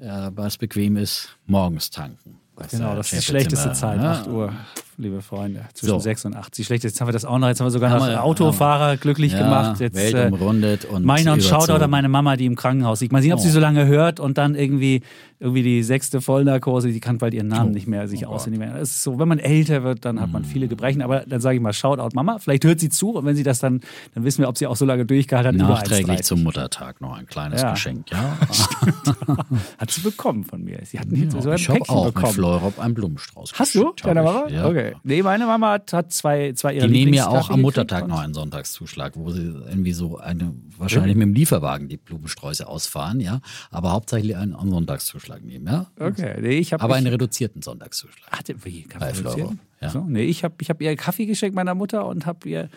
[0.00, 2.40] äh, was bequem ist, morgens tanken.
[2.70, 4.12] Genau, das ist die schlechteste Zeit, ja.
[4.12, 4.52] 8 Uhr,
[4.98, 5.60] liebe Freunde.
[5.74, 5.98] Zwischen So.
[6.00, 6.58] 6 und 8.
[6.58, 8.24] Die schlechteste, jetzt haben wir das auch noch, jetzt haben wir sogar noch Haben wir-
[8.24, 9.80] Autofahrer glücklich Ja, gemacht.
[9.80, 11.42] Jetzt, Welt äh, umrundet und Meiner und.
[11.42, 13.12] Shoutout an meine Mama, die im Krankenhaus liegt.
[13.12, 13.52] Mal sehen, ob sie Oh.
[13.52, 15.02] so lange hört und dann irgendwie,
[15.40, 17.74] irgendwie die sechste Vollnarkose, die kann bald ihren Namen Oh.
[17.74, 18.60] nicht mehr sich Oh auswendig.
[18.72, 21.00] Das ist so, wenn man älter wird, dann hat man viele Gebrechen.
[21.00, 22.38] Aber dann sage ich mal, Shoutout Mama.
[22.38, 23.80] Vielleicht hört sie zu und wenn sie das dann,
[24.14, 25.68] dann wissen wir, ob sie auch so lange durchgehalten hat.
[25.68, 26.22] Nachträglich 1,30.
[26.24, 27.70] zum Muttertag noch ein kleines Ja.
[27.72, 28.36] Geschenk, ja.
[29.78, 30.80] Hat sie bekommen von mir.
[30.84, 32.32] Sie hat ja so ein ich habe Päckchen auch mit bekommen.
[32.34, 33.80] Fleurop einen Blumenstrauß Hast du?
[33.92, 34.48] geschickt, Deine hab Mama?
[34.48, 34.66] Ja.
[34.66, 34.87] Okay.
[35.02, 38.20] Nee, meine Mama hat, hat zwei, zwei ihrer Die nehmen ja auch am Muttertag noch
[38.20, 43.40] einen Sonntagszuschlag, wo sie irgendwie so eine, wahrscheinlich mit dem Lieferwagen die Blumensträuße ausfahren, ja,
[43.70, 45.86] aber hauptsächlich einen, einen Sonntagszuschlag nehmen, ja.
[45.98, 48.30] Okay, nee, ich habe Aber einen reduzierten Sonntagszuschlag.
[48.30, 49.60] Hatte, wie, Bei Floro, reduzieren?
[49.80, 49.90] ja.
[49.90, 52.68] So, nee, ich habe ich hab ihr Kaffee geschenkt meiner Mutter und habe ihr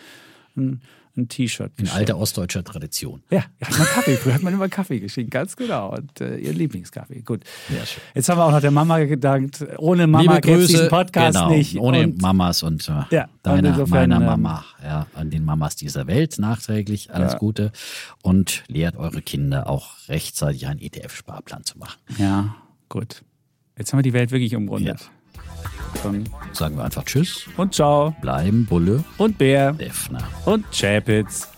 [0.56, 0.80] ein,
[1.16, 1.98] ein T-Shirt In geschenkt.
[1.98, 3.22] alter ostdeutscher Tradition.
[3.30, 4.16] Ja, ja, hat man Kaffee.
[4.16, 5.94] Früher hat man immer Kaffee geschenkt, ganz genau.
[5.94, 7.20] Und äh, ihr Lieblingskaffee.
[7.22, 7.44] Gut.
[7.68, 8.02] Sehr schön.
[8.14, 9.64] Jetzt haben wir auch noch der Mama gedankt.
[9.78, 11.76] Ohne Mama gäbe es diesen Podcast genau, nicht.
[11.78, 15.44] ohne und, Mamas und äh, Ja, und deiner, insofern, meiner ähm, Mama, ja, an den
[15.44, 17.38] Mamas dieser Welt nachträglich alles Ja.
[17.38, 17.72] Gute
[18.22, 21.98] und lehrt eure Kinder auch rechtzeitig einen ETF-Sparplan zu machen.
[22.18, 22.54] Ja,
[22.88, 23.22] gut.
[23.76, 25.10] Jetzt haben wir die Welt wirklich umrundet.
[26.02, 27.46] Dann sagen wir einfach Tschüss.
[27.56, 28.14] Und ciao.
[28.20, 31.48] Bleiben Bulle und Bär, Effner und Chapitz.